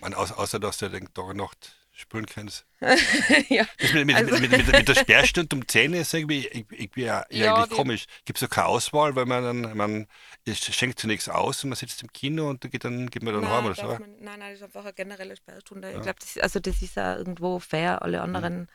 Man, 0.00 0.14
außer, 0.14 0.38
außer 0.38 0.58
dass 0.60 0.78
du 0.78 0.88
denkst, 0.90 1.12
da 1.14 1.32
noch 1.32 1.54
spielen 1.92 2.26
kannst. 2.26 2.66
ja. 3.48 3.64
Das 3.78 3.92
mit, 3.92 4.06
mit, 4.06 4.16
Also- 4.16 4.36
mit, 4.38 4.50
mit, 4.50 4.66
mit 4.66 4.88
der 4.88 4.94
Sperrstunde 4.96 5.54
um 5.56 5.66
10 5.66 5.94
ist 5.94 6.12
irgendwie, 6.12 6.46
ich, 6.48 6.66
ich, 6.70 6.90
ja, 6.96 7.24
Ja, 7.30 7.54
eigentlich 7.54 7.70
komisch. 7.70 8.06
Gibt 8.24 8.36
es 8.36 8.40
so 8.40 8.48
keine 8.48 8.66
Auswahl, 8.66 9.14
weil 9.14 9.26
man 9.26 9.42
dann, 9.62 9.76
man 9.76 10.06
schenkt 10.52 10.98
zunächst 10.98 11.30
aus 11.30 11.62
und 11.62 11.70
man 11.70 11.76
sitzt 11.76 12.02
im 12.02 12.12
Kino 12.12 12.50
und 12.50 12.64
da 12.64 12.68
geht 12.68 12.84
dann, 12.84 13.08
geht 13.08 13.22
man 13.22 13.32
dann 13.34 13.48
heim 13.48 13.66
oder 13.66 13.74
so. 13.76 13.84
man, 13.86 14.00
nein, 14.20 14.40
nein, 14.40 14.50
das 14.50 14.54
ist 14.58 14.62
einfach 14.64 14.82
eine 14.84 14.92
generelle 14.92 15.36
Sperrstunde. 15.36 15.92
Ich 15.92 16.02
glaube, 16.02 16.18
das, 16.20 16.36
also 16.38 16.58
das 16.60 16.82
ist 16.82 16.96
ja 16.96 17.16
irgendwo 17.16 17.60
fair, 17.60 18.02
alle 18.02 18.20
anderen 18.20 18.68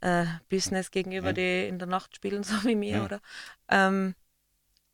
äh, 0.00 0.24
Business 0.48 0.90
gegenüber, 0.92 1.32
die 1.32 1.66
in 1.66 1.78
der 1.80 1.88
Nacht 1.88 2.14
spielen, 2.16 2.42
so 2.44 2.54
wie 2.64 2.76
mir, 2.76 2.96
Ja. 2.98 3.04
oder? 3.04 3.20
Ähm, 3.68 4.14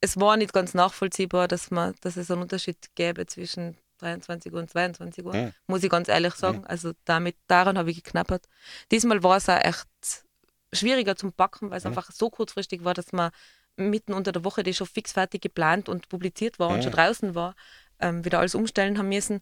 es 0.07 0.19
war 0.21 0.37
nicht 0.37 0.53
ganz 0.53 0.73
nachvollziehbar, 0.73 1.49
dass, 1.49 1.71
man, 1.73 1.95
dass 2.01 2.17
es 2.17 2.31
einen 2.31 2.43
Unterschied 2.43 2.77
gäbe 2.95 3.27
zwischen 3.27 3.77
23 3.99 4.53
Uhr 4.53 4.61
und 4.61 4.71
22 4.71 5.25
Uhr, 5.25 5.35
Mhm. 5.35 5.53
muss 5.67 5.83
ich 5.83 5.91
ganz 5.91 6.09
ehrlich 6.09 6.35
sagen. 6.35 6.65
Also 6.67 6.93
damit, 7.05 7.37
daran 7.49 7.77
habe 7.77 7.91
ich 7.91 8.03
geknappert. 8.05 8.47
Diesmal 8.93 9.23
war 9.23 9.37
es 9.39 9.49
auch 9.49 9.59
echt 9.61 9.89
schwieriger 10.73 11.17
zum 11.17 11.33
Backen, 11.33 11.71
weil 11.71 11.79
es 11.79 11.85
Mhm. 11.85 11.89
einfach 11.91 12.11
so 12.13 12.31
kurzfristig 12.31 12.85
war, 12.85 12.95
dass 12.95 13.13
man 13.13 13.31
mitten 13.77 14.13
unter 14.13 14.33
der 14.33 14.45
Woche, 14.45 14.63
die 14.63 14.75
schon 14.75 14.87
fix 14.87 15.13
fertig 15.13 15.41
geplant 15.43 15.89
und 15.89 16.09
publiziert 16.09 16.59
war 16.59 16.69
und 16.69 16.79
Mhm. 16.79 16.83
schon 16.83 16.93
draußen 16.93 17.35
war, 17.35 17.55
ähm, 17.99 18.25
wieder 18.25 18.39
alles 18.39 18.55
umstellen 18.55 18.97
haben 18.99 19.09
müssen. 19.09 19.41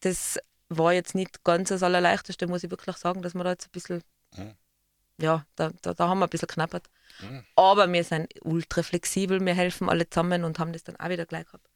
Das 0.00 0.38
war 0.68 0.92
jetzt 0.92 1.14
nicht 1.14 1.44
ganz 1.44 1.68
das 1.68 1.82
Allerleichteste, 1.82 2.46
muss 2.48 2.64
ich 2.64 2.70
wirklich 2.70 2.96
sagen, 2.96 3.22
dass 3.22 3.34
wir 3.34 3.44
da 3.44 3.50
jetzt 3.50 3.66
ein 3.68 3.72
bisschen, 3.72 4.02
Mhm. 4.36 4.54
Ja, 5.20 5.44
da, 5.56 5.70
da, 5.82 5.94
da 5.94 6.08
haben 6.08 6.18
wir 6.18 6.26
ein 6.26 6.30
bisschen 6.30 6.48
knappert. 6.48 6.88
Mhm. 7.20 7.44
Aber 7.56 7.90
wir 7.92 8.04
sind 8.04 8.32
ultra 8.42 8.82
flexibel, 8.82 9.44
wir 9.44 9.54
helfen 9.54 9.88
alle 9.88 10.08
zusammen 10.08 10.44
und 10.44 10.58
haben 10.58 10.72
das 10.72 10.84
dann 10.84 10.96
auch 10.96 11.08
wieder 11.08 11.26
gleich 11.26 11.46
gehabt. 11.46 11.66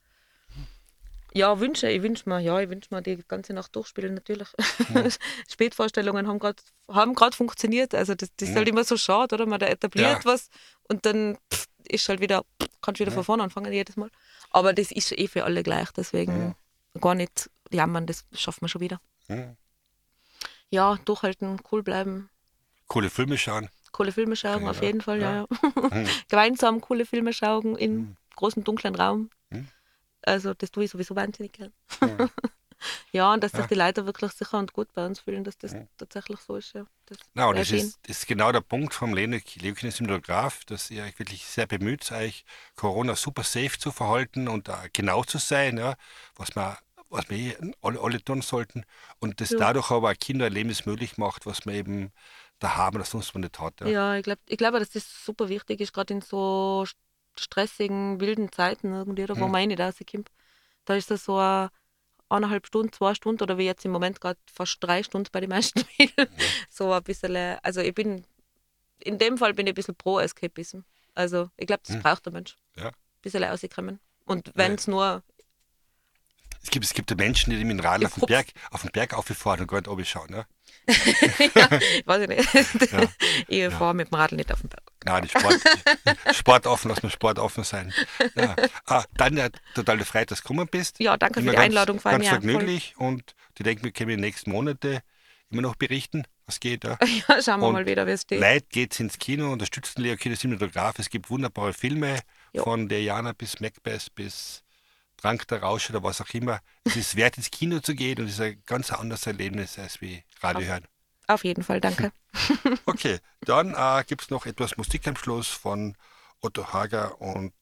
Ja, 1.37 1.59
Wünsche, 1.59 1.89
ich 1.89 2.01
wünsche 2.01 2.29
mir, 2.29 2.39
ja, 2.39 2.61
ich 2.61 2.71
wünsche 2.71 2.95
mir 2.95 3.03
die 3.03 3.19
ganze 3.27 3.55
Nacht 3.55 3.75
durchspielen, 3.75 4.15
natürlich. 4.15 4.47
Spätvorstellungen 5.51 6.29
haben 6.29 6.39
gerade 6.39 6.63
haben 6.89 7.15
grad 7.15 7.35
funktioniert. 7.35 7.93
Also 7.93 8.15
das, 8.15 8.29
das 8.37 8.51
ist 8.51 8.55
halt 8.57 8.69
immer 8.69 8.85
so 8.85 8.97
schade, 8.97 9.35
oder? 9.35 9.47
Man 9.47 9.59
da 9.59 9.67
etabliert 9.67 10.25
Ja. 10.25 10.25
was 10.25 10.49
und 10.89 11.05
dann 11.07 11.37
pff, 11.53 11.67
ist 11.89 12.09
halt 12.09 12.21
wieder, 12.21 12.45
pff, 12.63 12.69
kannst 12.81 13.01
wieder 13.01 13.11
von 13.11 13.25
vorne 13.25 13.43
anfangen 13.43 13.73
jedes 13.73 13.97
Mal. 13.97 14.11
Aber 14.51 14.73
das 14.73 14.93
ist 14.93 15.11
eh 15.11 15.27
für 15.27 15.43
alle 15.43 15.65
gleich, 15.65 15.91
deswegen 15.91 16.55
gar 17.01 17.17
nicht 17.17 17.51
jammern, 17.73 18.07
das 18.07 18.25
schaffen 18.33 18.63
wir 18.63 18.69
schon 18.69 18.81
wieder. 18.81 19.01
Mhm. 19.27 19.57
Ja, 20.71 20.99
durchhalten, 21.05 21.61
cool 21.73 21.83
bleiben, 21.83 22.31
Coole 22.89 23.11
Filme 23.11 23.39
schauen. 23.39 23.69
coole 23.93 24.13
Filme 24.13 24.35
schauen, 24.37 24.65
Ja, 24.65 24.71
auf 24.71 24.83
jeden 24.83 25.01
Fall, 25.01 25.21
ja. 25.21 25.35
ja. 25.35 25.47
Mhm. 25.91 26.09
Gemeinsam 26.29 26.81
coole 26.81 27.07
Filme 27.07 27.33
schauen 27.33 27.77
in 27.77 27.97
Mhm. 27.97 28.17
großen 28.37 28.65
dunklen 28.65 28.95
Raum. 28.95 29.31
Mhm. 29.51 29.69
Also 30.23 30.55
das 30.55 30.71
tue 30.71 30.85
ich 30.85 30.91
sowieso 30.91 31.15
wahnsinnig 31.17 31.53
gern. 31.53 31.73
Mhm. 32.01 32.31
Ja, 33.13 33.33
und 33.33 33.43
dass 33.43 33.53
sich 33.53 33.61
Ja. 33.63 33.67
die 33.69 33.75
Leute 33.77 34.05
wirklich 34.05 34.33
sicher 34.33 34.59
und 34.59 34.75
gut 34.75 34.93
bei 34.93 35.07
uns 35.07 35.21
fühlen, 35.21 35.43
dass 35.43 35.57
das 35.57 35.75
tatsächlich 35.97 36.39
so 36.41 36.57
ist. 36.57 36.75
Ja. 36.75 36.85
Das 37.07 37.17
Na, 37.33 37.51
das 37.55 37.71
ist, 37.71 37.99
ist 38.07 38.27
genau 38.27 38.53
der 38.53 38.61
Punkt 38.61 38.93
vom 38.93 39.15
Leukines-Syndrograph, 39.15 40.65
dass 40.67 40.91
ihr 40.91 41.05
euch 41.05 41.19
wirklich 41.19 41.47
sehr 41.47 41.67
bemüht, 41.67 42.11
euch 42.13 42.45
Corona 42.77 43.17
super 43.17 43.43
safe 43.43 43.79
zu 43.79 43.91
verhalten 43.91 44.49
und 44.49 44.69
genau 44.93 45.25
zu 45.25 45.39
sein, 45.39 45.79
ja, 45.79 45.95
was 46.37 46.55
wir, 46.57 46.77
was 47.09 47.31
wir 47.31 47.39
eh 47.39 47.57
alle, 47.81 48.01
alle 48.01 48.23
tun 48.23 48.43
sollten. 48.43 48.85
Und 49.19 49.41
das 49.41 49.51
dadurch 49.51 49.91
aber 49.91 50.11
auch 50.11 50.19
Kinder 50.19 50.47
ein 50.47 50.53
Lebens 50.53 50.85
möglich 50.85 51.17
macht, 51.17 51.47
was 51.47 51.65
man 51.65 51.75
eben 51.77 52.13
daheim 52.59 52.95
oder 52.95 53.05
sonst 53.05 53.35
wo 53.35 53.39
nicht 53.39 53.59
hat. 53.59 53.81
Ja. 53.81 53.87
Ja, 53.87 54.17
ich 54.17 54.23
glaube, 54.25 54.41
ich 54.47 54.57
glaub, 54.59 54.73
dass 54.75 54.91
das 54.91 55.25
super 55.25 55.49
wichtig 55.49 55.81
ist, 55.81 55.93
gerade 55.93 56.15
in 56.15 56.21
so 56.21 56.85
st- 56.87 56.95
stressigen, 57.37 58.21
wilden 58.21 58.53
Zeiten 58.53 58.93
irgendwie, 58.93 59.25
oder 59.25 59.37
wo 59.39 59.47
Mhm. 59.47 59.53
man 59.53 59.69
nicht 59.69 59.81
rauskommt. 59.81 60.31
Da 60.85 60.95
ist 60.95 61.11
das 61.11 61.25
so 61.25 61.37
eine 61.39 61.71
eineinhalb 62.29 62.67
Stunden, 62.67 62.93
zwei 62.93 63.15
Stunden 63.15 63.43
oder 63.43 63.59
wie 63.59 63.65
jetzt 63.67 63.85
im 63.85 63.91
Moment 63.93 64.21
gerade 64.21 64.39
fast 64.53 64.79
drei 64.81 65.03
Stunden 65.03 65.29
bei 65.33 65.41
den 65.41 65.51
meisten 65.51 65.79
Spielen. 65.89 66.29
So 66.71 66.93
ein 66.93 67.03
bisschen, 67.03 67.37
also 67.63 67.81
ich 67.81 67.95
bin, 67.95 68.25
in 69.01 69.19
dem 69.19 69.37
Fall 69.39 69.55
bin 69.55 69.67
ich 69.67 69.73
ein 69.73 69.75
bisschen 69.75 69.95
pro 69.95 70.19
Escapism. 70.21 70.81
Also 71.15 71.51
ich 71.57 71.67
glaube, 71.67 71.83
das 71.87 71.97
Mhm. 71.97 72.03
braucht 72.03 72.25
der 72.27 72.33
Mensch. 72.33 72.57
Ja. 72.77 72.89
Ein 72.89 72.93
bisschen 73.23 73.45
rauskommen. 73.45 74.01
Und 74.25 74.53
wenn 74.55 74.75
es 74.75 74.87
nur, 74.89 75.23
Es, 76.63 76.71
gibt, 76.71 76.85
es 76.85 76.95
gibt 76.95 77.11
ja 77.11 77.17
Menschen, 77.17 77.51
die 77.51 77.81
Rad 77.81 78.01
Im 78.01 78.07
auf 78.07 78.15
den. 78.15 78.27
Berg, 78.27 78.47
auf 78.71 78.83
den 78.83 78.91
Berg 78.91 79.13
aufgefahren 79.15 79.61
und 79.61 79.67
gar 79.67 79.79
nicht 79.79 79.89
oben 79.89 80.05
schauen. 80.05 80.31
Ne? 80.31 80.47
ja, 81.55 81.69
weiß 82.05 82.23
ich 82.23 82.29
nicht. 82.29 82.93
Ja. 82.93 83.01
Ich 83.49 83.59
Ja. 83.59 83.71
fahre 83.71 83.95
mit 83.95 84.11
dem 84.11 84.15
Radl 84.17 84.37
nicht 84.37 84.53
auf 84.53 84.61
den 84.61 84.69
Berg. 84.69 84.83
Nein, 85.05 85.29
Sport, 85.29 85.61
Sport 86.35 86.67
offen, 86.67 86.89
lass 86.91 87.03
mal 87.03 87.11
Sport 87.11 87.39
offen 87.39 87.65
sein. 87.65 87.93
Ja. 88.35 88.55
Ah, 88.87 89.05
dann 89.17 89.37
ja, 89.37 89.49
total 89.75 89.99
gefreut, 89.99 90.31
dass 90.31 90.39
du 90.39 90.43
gekommen 90.45 90.69
bist. 90.71 90.99
Ja, 91.01 91.17
danke 91.17 91.35
für 91.35 91.41
Immer 91.41 91.53
die 91.53 91.57
ganz, 91.57 91.65
Einladung. 91.67 92.01
Vor 92.01 92.11
Ganz 92.13 92.25
ja, 92.25 92.33
voll. 92.33 92.43
vergnüglich 92.43 92.95
und 92.97 93.35
die 93.59 93.63
denken, 93.63 93.85
wir 93.85 93.93
können 93.93 94.11
in 94.11 94.17
den 94.19 94.21
nächsten 94.27 94.51
Monate 94.51 95.03
immer 95.51 95.63
noch 95.63 95.77
berichten, 95.77 96.25
was 96.47 96.61
geht. 96.61 96.85
Ja. 96.85 96.99
Ja, 97.29 97.43
schauen 97.43 97.61
wir 97.61 97.67
Und 97.69 97.73
mal 97.75 97.87
wieder, 97.87 98.07
wie 98.07 98.11
es 98.13 98.23
steht. 98.23 98.41
Leute 98.41 98.67
geht's 98.71 98.99
ins 99.01 99.19
Kino, 99.19 99.53
unterstützen 99.53 100.03
Leo 100.03 100.17
Kino 100.17 100.35
Cinematograph. 100.37 100.99
Es 100.99 101.09
gibt 101.11 101.31
wunderbare 101.31 101.73
Filme 101.73 102.21
Ja. 102.53 102.63
von 102.63 102.89
Diana 102.89 103.33
bis 103.33 103.61
Macbeth 103.61 104.15
bis 104.15 104.63
Trank 105.17 105.47
der 105.49 105.63
Rausch 105.63 105.89
oder 105.91 106.03
was 106.03 106.21
auch 106.21 106.29
immer. 106.35 106.61
Es 106.85 106.97
ist 106.97 107.17
wert, 107.17 107.37
ins 107.39 107.51
Kino 107.51 107.81
zu 107.81 107.95
gehen 107.95 108.19
und 108.19 108.27
es 108.27 108.35
ist 108.35 108.41
ein 108.41 108.63
ganz 108.67 108.91
anderes 108.93 109.27
Erlebnis 109.27 109.79
als 109.79 110.01
wie 110.01 110.23
Radio 110.45 110.63
Auf- 110.63 110.69
hören. 110.69 110.89
Auf 111.27 111.45
jeden 111.45 111.63
Fall, 111.63 111.81
danke. 111.81 112.13
Okay, 112.87 113.19
dann 113.41 113.75
äh, 113.75 114.05
gibt 114.05 114.23
es 114.23 114.31
noch 114.31 114.45
etwas 114.47 114.77
Musik 114.77 115.07
am 115.07 115.17
Schluss 115.17 115.49
von 115.49 115.97
Otto 116.41 116.73
Hager 116.73 117.21
und 117.21 117.55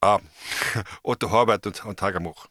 ah, 0.00 0.20
Otto 1.02 1.30
Horbert 1.30 1.66
und, 1.66 1.84
und 1.84 2.00
Hagermuch. 2.00 2.46